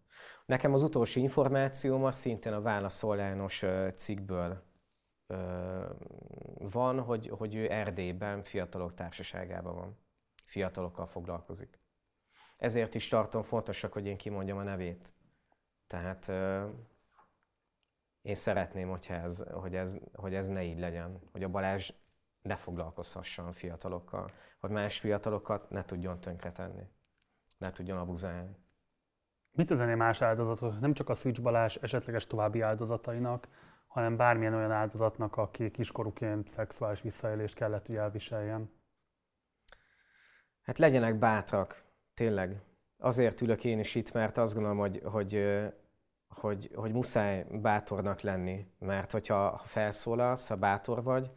Nekem 0.45 0.73
az 0.73 0.83
utolsó 0.83 1.19
információm 1.19 2.03
az 2.03 2.15
szintén 2.15 2.53
a 2.53 2.61
válaszoljános 2.61 3.63
cikkből 3.95 4.63
van, 6.59 7.01
hogy, 7.01 7.27
hogy 7.27 7.55
ő 7.55 7.71
Erdélyben 7.71 8.43
fiatalok 8.43 8.93
társaságában 8.93 9.75
van. 9.75 9.97
Fiatalokkal 10.45 11.07
foglalkozik. 11.07 11.79
Ezért 12.57 12.95
is 12.95 13.07
tartom 13.07 13.43
fontosak, 13.43 13.93
hogy 13.93 14.05
én 14.05 14.17
kimondjam 14.17 14.57
a 14.57 14.63
nevét. 14.63 15.13
Tehát 15.87 16.31
én 18.27 18.35
szeretném, 18.35 18.89
hogyha 18.89 19.13
ez, 19.13 19.43
hogy, 19.51 19.75
ez, 19.75 19.97
hogy 20.13 20.33
ez 20.35 20.47
ne 20.47 20.63
így 20.63 20.79
legyen, 20.79 21.19
hogy 21.31 21.43
a 21.43 21.49
Balázs 21.49 21.91
ne 22.41 22.55
foglalkozhasson 22.55 23.53
fiatalokkal, 23.53 24.31
hogy 24.59 24.69
más 24.69 24.99
fiatalokat 24.99 25.69
ne 25.69 25.85
tudjon 25.85 26.19
tönkretenni, 26.19 26.89
ne 27.57 27.71
tudjon 27.71 27.97
abuzálni. 27.97 28.55
Mit 29.51 29.71
üzené 29.71 29.93
más 29.93 30.21
áldozatot, 30.21 30.79
nem 30.79 30.93
csak 30.93 31.09
a 31.09 31.13
Szűcs 31.13 31.41
Balázs 31.41 31.77
esetleges 31.81 32.27
további 32.27 32.61
áldozatainak, 32.61 33.47
hanem 33.87 34.17
bármilyen 34.17 34.53
olyan 34.53 34.71
áldozatnak, 34.71 35.37
aki 35.37 35.71
kiskorúként 35.71 36.47
szexuális 36.47 37.01
visszaélést 37.01 37.55
kellett, 37.55 37.87
hogy 37.87 37.95
elviseljen? 37.95 38.71
Hát 40.61 40.77
legyenek 40.77 41.15
bátrak, 41.15 41.83
tényleg. 42.13 42.61
Azért 42.97 43.41
ülök 43.41 43.63
én 43.63 43.79
is 43.79 43.95
itt, 43.95 44.11
mert 44.11 44.37
azt 44.37 44.53
gondolom, 44.53 44.77
hogy, 44.77 45.01
hogy, 45.03 45.33
hogy, 46.29 46.71
hogy 46.75 46.91
muszáj 46.91 47.45
bátornak 47.51 48.21
lenni. 48.21 48.65
Mert 48.79 49.11
hogyha 49.11 49.61
felszólalsz, 49.65 50.47
ha 50.47 50.55
bátor 50.55 51.03
vagy, 51.03 51.31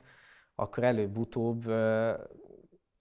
akkor 0.55 0.84
előbb-utóbb 0.84 1.66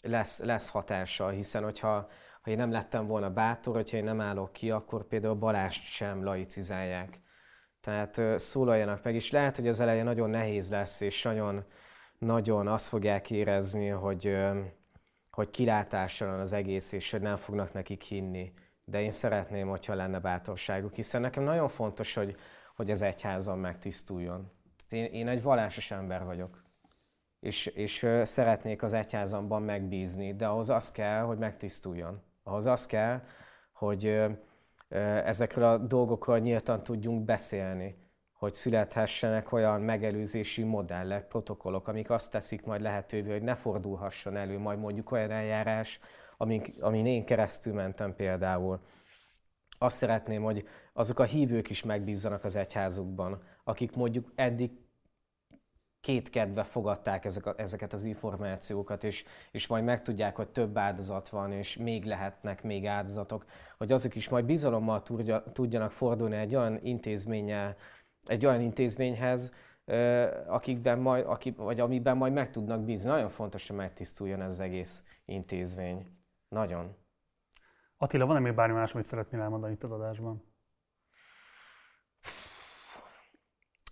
lesz, 0.01 0.39
lesz 0.39 0.69
hatása, 0.69 1.29
hiszen 1.29 1.63
hogyha 1.63 2.09
ha 2.41 2.51
én 2.51 2.57
nem 2.57 2.71
lettem 2.71 3.07
volna 3.07 3.29
bátor, 3.29 3.75
hogyha 3.75 3.97
én 3.97 4.03
nem 4.03 4.21
állok 4.21 4.51
ki, 4.51 4.71
akkor 4.71 5.07
például 5.07 5.35
Balást 5.35 5.83
sem 5.83 6.23
laicizálják. 6.23 7.21
Tehát 7.81 8.39
szólaljanak 8.39 9.03
meg, 9.03 9.15
és 9.15 9.31
lehet, 9.31 9.55
hogy 9.55 9.67
az 9.67 9.79
eleje 9.79 10.03
nagyon 10.03 10.29
nehéz 10.29 10.69
lesz, 10.69 11.01
és 11.01 11.23
nagyon, 11.23 11.63
nagyon 12.17 12.67
azt 12.67 12.87
fogják 12.87 13.31
érezni, 13.31 13.87
hogy, 13.87 14.37
hogy 15.31 15.49
kilátástalan 15.49 16.39
az 16.39 16.53
egész, 16.53 16.91
és 16.91 17.11
hogy 17.11 17.21
nem 17.21 17.35
fognak 17.35 17.73
nekik 17.73 18.03
hinni. 18.03 18.53
De 18.89 19.01
én 19.01 19.11
szeretném, 19.11 19.67
hogyha 19.67 19.93
lenne 19.93 20.19
bátorságuk, 20.19 20.93
hiszen 20.93 21.21
nekem 21.21 21.43
nagyon 21.43 21.69
fontos, 21.69 22.13
hogy, 22.13 22.35
hogy 22.75 22.91
az 22.91 23.01
egyházam 23.01 23.59
megtisztuljon. 23.59 24.51
Én, 24.89 25.05
én 25.05 25.27
egy 25.27 25.41
vallásos 25.41 25.91
ember 25.91 26.23
vagyok, 26.23 26.63
és, 27.39 27.65
és 27.65 28.07
szeretnék 28.23 28.83
az 28.83 28.93
egyházamban 28.93 29.61
megbízni, 29.61 30.35
de 30.35 30.47
ahhoz 30.47 30.69
az 30.69 30.91
kell, 30.91 31.21
hogy 31.21 31.37
megtisztuljon. 31.37 32.21
Ahhoz 32.43 32.65
az 32.65 32.85
kell, 32.85 33.21
hogy 33.71 34.21
ezekről 35.23 35.63
a 35.63 35.77
dolgokról 35.77 36.39
nyíltan 36.39 36.83
tudjunk 36.83 37.25
beszélni, 37.25 37.95
hogy 38.33 38.53
születhessenek 38.53 39.51
olyan 39.51 39.81
megelőzési 39.81 40.63
modellek, 40.63 41.27
protokollok, 41.27 41.87
amik 41.87 42.09
azt 42.09 42.31
teszik 42.31 42.65
majd 42.65 42.81
lehetővé, 42.81 43.31
hogy 43.31 43.41
ne 43.41 43.55
fordulhasson 43.55 44.37
elő 44.37 44.57
majd 44.57 44.79
mondjuk 44.79 45.11
olyan 45.11 45.31
eljárás, 45.31 45.99
amin, 46.41 46.61
amin 46.79 47.05
én 47.05 47.25
keresztül 47.25 47.73
mentem 47.73 48.15
például. 48.15 48.79
Azt 49.77 49.97
szeretném, 49.97 50.43
hogy 50.43 50.67
azok 50.93 51.19
a 51.19 51.23
hívők 51.23 51.69
is 51.69 51.83
megbízzanak 51.83 52.43
az 52.43 52.55
egyházukban, 52.55 53.43
akik 53.63 53.95
mondjuk 53.95 54.31
eddig 54.35 54.71
kétkedve 56.01 56.63
fogadták 56.63 57.25
ezek 57.25 57.45
a, 57.45 57.53
ezeket 57.57 57.93
az 57.93 58.03
információkat, 58.03 59.03
és, 59.03 59.23
és 59.51 59.67
majd 59.67 59.83
megtudják, 59.83 60.35
hogy 60.35 60.49
több 60.49 60.77
áldozat 60.77 61.29
van, 61.29 61.51
és 61.51 61.77
még 61.77 62.05
lehetnek 62.05 62.63
még 62.63 62.85
áldozatok, 62.85 63.45
hogy 63.77 63.91
azok 63.91 64.15
is 64.15 64.29
majd 64.29 64.45
bizalommal 64.45 65.03
tudja, 65.03 65.43
tudjanak 65.43 65.91
fordulni 65.91 66.35
egy 66.35 66.55
olyan 66.55 66.79
intézménnyel, 66.83 67.75
egy 68.25 68.45
olyan 68.45 68.61
intézményhez, 68.61 69.51
akikben 70.47 70.99
majd, 70.99 71.25
akik, 71.25 71.57
vagy 71.57 71.79
amiben 71.79 72.17
majd 72.17 72.33
meg 72.33 72.49
tudnak 72.49 72.83
bízni. 72.83 73.09
Nagyon 73.09 73.29
fontos, 73.29 73.67
hogy 73.67 73.77
megtisztuljon 73.77 74.41
ez 74.41 74.51
az 74.51 74.59
egész 74.59 75.03
intézmény. 75.25 76.18
Nagyon. 76.49 76.95
Attila, 77.97 78.25
van-e 78.25 78.39
még 78.39 78.55
bármi 78.55 78.73
más, 78.73 78.93
amit 78.93 79.05
szeretnél 79.05 79.41
elmondani 79.41 79.73
itt 79.73 79.83
az 79.83 79.91
adásban? 79.91 80.43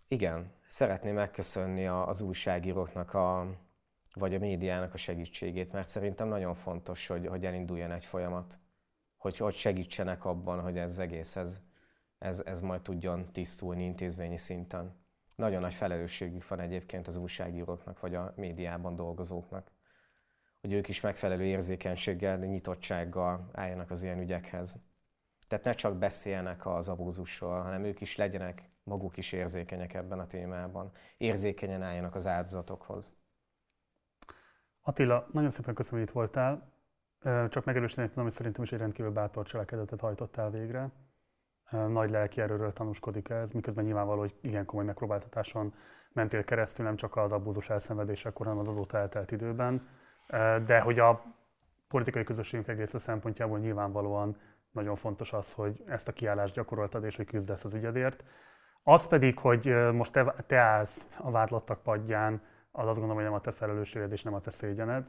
Igen, 0.08 0.54
szeretném 0.70 1.14
megköszönni 1.14 1.88
az 1.88 2.22
újságíróknak, 2.22 3.14
a, 3.14 3.58
vagy 4.14 4.36
a 4.36 4.40
médiának 4.40 4.94
a 4.94 4.98
segítségét, 4.98 5.72
mert 5.72 5.90
szerintem 5.90 6.28
nagyon 6.28 6.56
fontos, 6.56 7.08
hogy, 7.08 7.28
hogy 7.28 7.46
elinduljon 7.46 7.92
egy 7.92 8.06
folyamat, 8.06 8.60
hogy, 9.18 9.38
hogy 9.38 9.56
segítsenek 9.56 10.26
abban, 10.26 10.62
hogy 10.62 10.78
ez 10.78 11.00
egész, 11.00 11.36
ez, 11.36 11.62
ez, 12.18 12.42
ez 12.46 12.62
majd 12.62 12.82
tudjon 12.82 13.32
tisztulni 13.32 13.84
intézményi 13.84 14.38
szinten. 14.38 15.06
Nagyon 15.36 15.62
nagy 15.62 15.74
felelősségük 15.74 16.48
van 16.48 16.60
egyébként 16.60 17.08
az 17.08 17.18
újságíróknak, 17.18 18.00
vagy 18.00 18.16
a 18.16 18.34
médiában 18.36 18.96
dolgozóknak, 18.96 19.72
hogy 20.68 20.76
ők 20.76 20.88
is 20.88 21.02
megfelelő 21.02 21.44
érzékenységgel, 21.44 22.38
nyitottsággal 22.38 23.50
álljanak 23.54 23.92
az 23.92 24.02
ilyen 24.02 24.20
ügyekhez. 24.20 24.78
Tehát 25.48 25.66
ne 25.66 25.74
csak 25.74 25.98
beszéljenek 25.98 26.66
az 26.66 26.90
abúzusról, 26.90 27.62
hanem 27.62 27.84
ők 27.84 28.02
is 28.02 28.16
legyenek 28.16 28.70
maguk 28.84 29.18
is 29.18 29.32
érzékenyek 29.32 29.94
ebben 29.94 30.20
a 30.20 30.28
témában. 30.28 30.92
Érzékenyen 31.18 31.82
álljanak 31.82 32.16
az 32.16 32.28
áldozatokhoz. 32.28 33.14
Attila, 34.82 35.28
nagyon 35.32 35.50
szépen 35.50 35.74
köszönöm, 35.74 36.00
hogy 36.00 36.10
itt 36.10 36.16
voltál. 36.16 36.72
Csak 37.50 37.66
megerősíteni 37.66 38.08
tudom, 38.08 38.24
hogy 38.24 38.34
szerintem 38.34 38.64
is 38.64 38.72
egy 38.72 38.80
rendkívül 38.80 39.12
bátor 39.12 39.46
cselekedetet 39.46 40.00
hajtottál 40.00 40.50
végre. 40.50 40.92
Nagy 41.70 42.10
lelki 42.10 42.42
erőről 42.42 42.74
tanúskodik 42.74 43.30
ez, 43.30 43.52
miközben 43.52 43.86
nyilvánvaló, 43.86 44.20
hogy 44.20 44.36
igen 44.42 44.66
komoly 44.66 44.86
megpróbáltatáson 44.86 45.74
mentél 46.12 46.44
keresztül, 46.44 46.86
nem 46.86 46.96
csak 46.96 47.16
az 47.16 47.32
abúzus 47.32 47.70
elszenvedésekor, 47.70 48.46
hanem 48.46 48.62
az 48.62 48.68
azóta 48.68 48.98
eltelt 48.98 49.32
időben. 49.32 49.88
De 50.66 50.80
hogy 50.80 51.00
a 51.00 51.24
politikai 51.88 52.24
közösségünk 52.24 52.68
egész 52.68 52.94
szempontjából 52.98 53.60
nyilvánvalóan 53.60 54.38
nagyon 54.72 54.96
fontos 54.96 55.34
az, 55.34 55.54
hogy 55.54 55.84
ezt 55.88 56.08
a 56.08 56.12
kiállást 56.12 56.54
gyakoroltad, 56.54 57.04
és 57.04 57.16
hogy 57.16 57.26
küzdesz 57.26 57.64
az 57.64 57.74
ügyedért. 57.74 58.24
Az 58.84 59.08
pedig, 59.08 59.40
hogy 59.40 59.66
most 59.94 60.12
te, 60.12 60.36
te 60.48 60.58
állsz 60.58 61.08
a 61.18 61.32
vádlottak 61.32 61.84
padján, 61.84 62.42
az 62.72 62.88
azt 62.88 63.00
gondolom, 63.00 63.16
hogy 63.16 63.26
nem 63.26 63.34
a 63.34 63.42
te 63.42 63.52
felelősséged 63.52 64.12
és 64.12 64.24
nem 64.24 64.34
a 64.34 64.42
te 64.42 64.50
szégyened. 64.50 65.08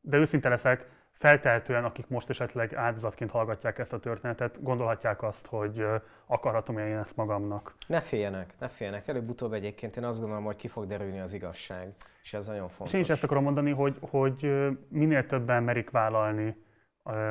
De 0.00 0.16
őszinte 0.16 0.48
leszek, 0.48 0.88
feltehetően, 1.12 1.84
akik 1.84 2.08
most 2.08 2.30
esetleg 2.30 2.74
áldozatként 2.74 3.30
hallgatják 3.30 3.78
ezt 3.78 3.92
a 3.92 3.98
történetet, 3.98 4.62
gondolhatják 4.62 5.22
azt, 5.22 5.46
hogy 5.46 5.84
akarhatom 6.26 6.78
én 6.78 6.96
ezt 6.96 7.16
magamnak. 7.16 7.74
Ne 7.86 8.00
féljenek, 8.00 8.54
ne 8.58 8.68
féljenek. 8.68 9.08
Előbb-utóbb 9.08 9.52
egyébként 9.52 9.96
én 9.96 10.04
azt 10.04 10.18
gondolom, 10.18 10.44
hogy 10.44 10.56
ki 10.56 10.68
fog 10.68 10.86
derülni 10.86 11.20
az 11.20 11.32
igazság, 11.32 11.94
és 12.22 12.34
ez 12.34 12.46
nagyon 12.46 12.68
fontos. 12.68 12.86
És 12.88 12.94
én 12.94 13.00
is 13.00 13.08
ezt 13.08 13.24
akarom 13.24 13.42
mondani, 13.42 13.70
hogy, 13.70 13.96
hogy 14.00 14.68
minél 14.88 15.26
többen 15.26 15.62
merik 15.62 15.90
vállalni 15.90 16.56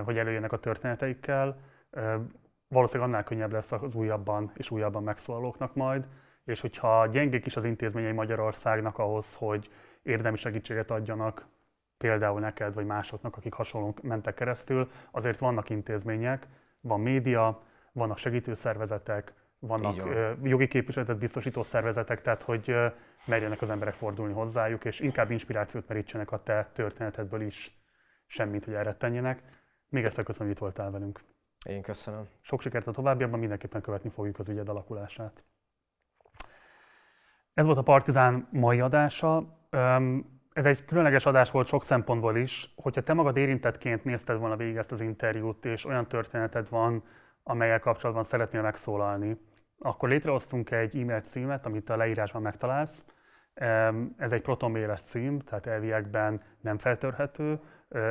hogy 0.04 0.18
előjönnek 0.18 0.52
a 0.52 0.60
történeteikkel. 0.60 1.58
Valószínűleg 2.68 3.10
annál 3.10 3.24
könnyebb 3.24 3.52
lesz 3.52 3.72
az 3.72 3.96
újabban 3.96 4.52
és 4.56 4.72
újabban 4.72 5.04
megszólalóknak 5.04 5.76
majd, 5.76 6.08
és 6.46 6.62
hogyha 6.62 7.08
gyengék 7.08 7.46
is 7.46 7.56
az 7.56 7.64
intézményei 7.64 8.12
Magyarországnak 8.12 8.98
ahhoz, 8.98 9.36
hogy 9.36 9.70
érdemi 10.04 10.38
segítséget 10.38 10.92
adjanak 10.92 11.48
például 12.00 12.40
neked 12.40 12.74
vagy 12.74 12.86
másoknak, 12.86 13.38
akik 13.38 13.54
hasonlóan 13.54 13.94
mentek 14.02 14.34
keresztül, 14.34 14.90
azért 15.12 15.40
vannak 15.40 15.70
intézmények, 15.70 16.48
van 16.82 17.00
média, 17.00 17.62
vannak 17.92 18.18
segítőszervezetek, 18.18 19.34
vannak 19.60 19.96
jogi 20.44 20.68
képviseletet 20.68 21.18
biztosító 21.18 21.64
szervezetek, 21.64 22.22
tehát 22.22 22.44
hogy 22.44 22.76
merjenek 23.26 23.62
az 23.62 23.70
emberek 23.70 23.94
fordulni 23.94 24.34
hozzájuk, 24.34 24.86
és 24.86 25.00
inkább 25.00 25.32
inspirációt 25.32 25.88
merítsenek 25.88 26.32
a 26.32 26.44
te 26.44 26.70
történetedből 26.74 27.42
is, 27.42 27.82
semmit, 28.26 28.66
hogy 28.66 28.74
elrettenjenek. 28.74 29.44
Még 29.90 30.04
egyszer 30.04 30.24
köszönöm, 30.24 30.48
hogy 30.48 30.56
itt 30.56 30.64
voltál 30.64 30.92
velünk. 30.92 31.20
Én 31.66 31.82
köszönöm. 31.82 32.28
Sok 32.42 32.62
sikert 32.62 32.88
a 32.88 32.92
továbbiakban, 32.92 33.40
mindenképpen 33.40 33.82
követni 33.82 34.10
fogjuk 34.10 34.40
az 34.40 34.50
ügyed 34.50 34.70
alakulását. 34.70 35.44
Ez 37.54 37.66
volt 37.66 37.78
a 37.78 37.84
Partizán 37.84 38.48
mai 38.52 38.80
adása. 38.80 39.58
Ez 40.60 40.66
egy 40.66 40.86
különleges 40.86 41.26
adás 41.26 41.52
volt 41.52 41.68
sok 41.68 41.84
szempontból 41.84 42.38
is. 42.38 42.74
Hogyha 42.76 43.02
te 43.02 43.14
magad 43.14 43.38
érintettként 43.38 44.04
nézted 44.04 44.40
volna 44.40 44.56
végig 44.56 44.76
ezt 44.76 44.92
az 44.92 45.02
interjút, 45.02 45.66
és 45.66 45.86
olyan 45.86 46.08
történeted 46.08 46.70
van, 46.70 47.04
amelyel 47.44 47.80
kapcsolatban 47.80 48.24
szeretnél 48.24 48.62
megszólalni, 48.62 49.38
akkor 49.78 50.10
létrehoztunk 50.10 50.72
egy 50.72 50.98
e-mail 50.98 51.22
címet, 51.22 51.66
amit 51.66 51.90
a 51.90 51.98
leírásban 51.98 52.42
megtalálsz. 52.42 53.06
Ez 54.18 54.32
egy 54.32 54.42
protonméles 54.42 55.02
cím, 55.02 55.40
tehát 55.40 55.68
elviekben 55.68 56.42
nem 56.62 56.78
feltörhető. 56.78 57.60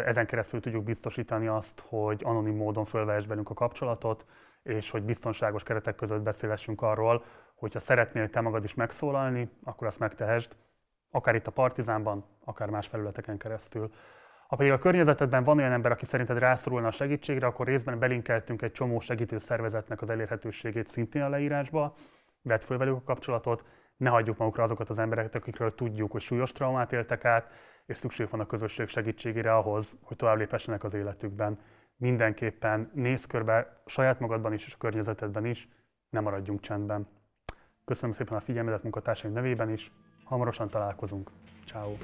Ezen 0.05 0.27
keresztül 0.27 0.61
tudjuk 0.61 0.85
biztosítani 0.85 1.47
azt, 1.47 1.85
hogy 1.89 2.21
anonim 2.25 2.57
módon 2.57 2.85
fölvehess 2.85 3.27
velünk 3.27 3.51
a 3.51 3.55
kapcsolatot, 3.55 4.27
és 4.63 4.91
hogy 4.91 5.03
biztonságos 5.03 5.63
keretek 5.63 5.95
között 5.95 6.23
beszélhessünk 6.23 6.83
arról, 6.83 7.25
hogyha 7.55 7.79
szeretnél 7.79 8.31
te 8.31 8.41
magad 8.41 8.65
is 8.65 8.75
megszólalni, 8.75 9.51
akkor 9.65 9.87
azt 9.87 9.99
megtehesd, 9.99 10.57
akár 11.11 11.35
itt 11.35 11.47
a 11.47 11.51
Partizánban, 11.51 12.25
akár 12.45 12.69
más 12.69 12.87
felületeken 12.87 13.39
keresztül. 13.39 13.91
Ha 14.49 14.57
pedig 14.57 14.73
a 14.73 14.79
környezetedben 14.79 15.45
van 15.45 15.59
olyan 15.59 15.73
ember, 15.73 15.93
aki 15.93 16.05
szerinted 16.05 16.39
rászorulna 16.39 16.87
a 16.87 16.91
segítségre, 16.91 17.47
akkor 17.47 17.67
részben 17.67 17.99
belinkeltünk 17.99 18.63
egy 18.63 18.73
csomó 18.73 19.01
segítő 19.01 19.39
szervezetnek 19.39 20.03
az 20.03 20.11
elérhetőségét 20.11 20.89
szintén 20.89 21.23
a 21.23 21.29
leírásba, 21.29 21.95
vedd 22.43 22.61
föl 22.61 22.79
velük 22.79 22.97
a 22.97 23.03
kapcsolatot, 23.03 23.65
ne 23.97 24.11
hagyjuk 24.11 24.37
magukra 24.37 24.63
azokat 24.63 24.89
az 24.89 24.99
embereket, 24.99 25.35
akikről 25.35 25.75
tudjuk, 25.75 26.13
hogy 26.13 26.21
súlyos 26.21 26.53
traumát 26.53 26.93
éltek 26.93 27.25
át, 27.25 27.51
és 27.87 27.99
szükség 27.99 28.29
van 28.31 28.41
a 28.41 28.47
közösség 28.47 28.89
segítségére 28.89 29.55
ahhoz, 29.55 29.99
hogy 30.03 30.17
tovább 30.17 30.37
lépessenek 30.37 30.85
az 30.85 30.95
életükben. 30.95 31.59
Mindenképpen 31.97 32.91
nézz 32.95 33.25
körbe 33.25 33.83
saját 33.87 34.21
magadban 34.21 34.53
is 34.53 34.67
és 34.67 34.75
a 34.75 34.79
környezetedben 34.79 35.45
is, 35.45 35.69
ne 36.11 36.21
maradjunk 36.21 36.61
csendben. 36.61 37.09
Köszönöm 37.85 38.15
szépen 38.15 38.37
a 38.37 38.41
figyelmedet 38.41 38.83
munkatársaim 38.83 39.33
nevében 39.33 39.71
is, 39.71 39.93
hamarosan 40.29 40.69
találkozunk. 40.69 41.31
Ciao. 41.65 41.97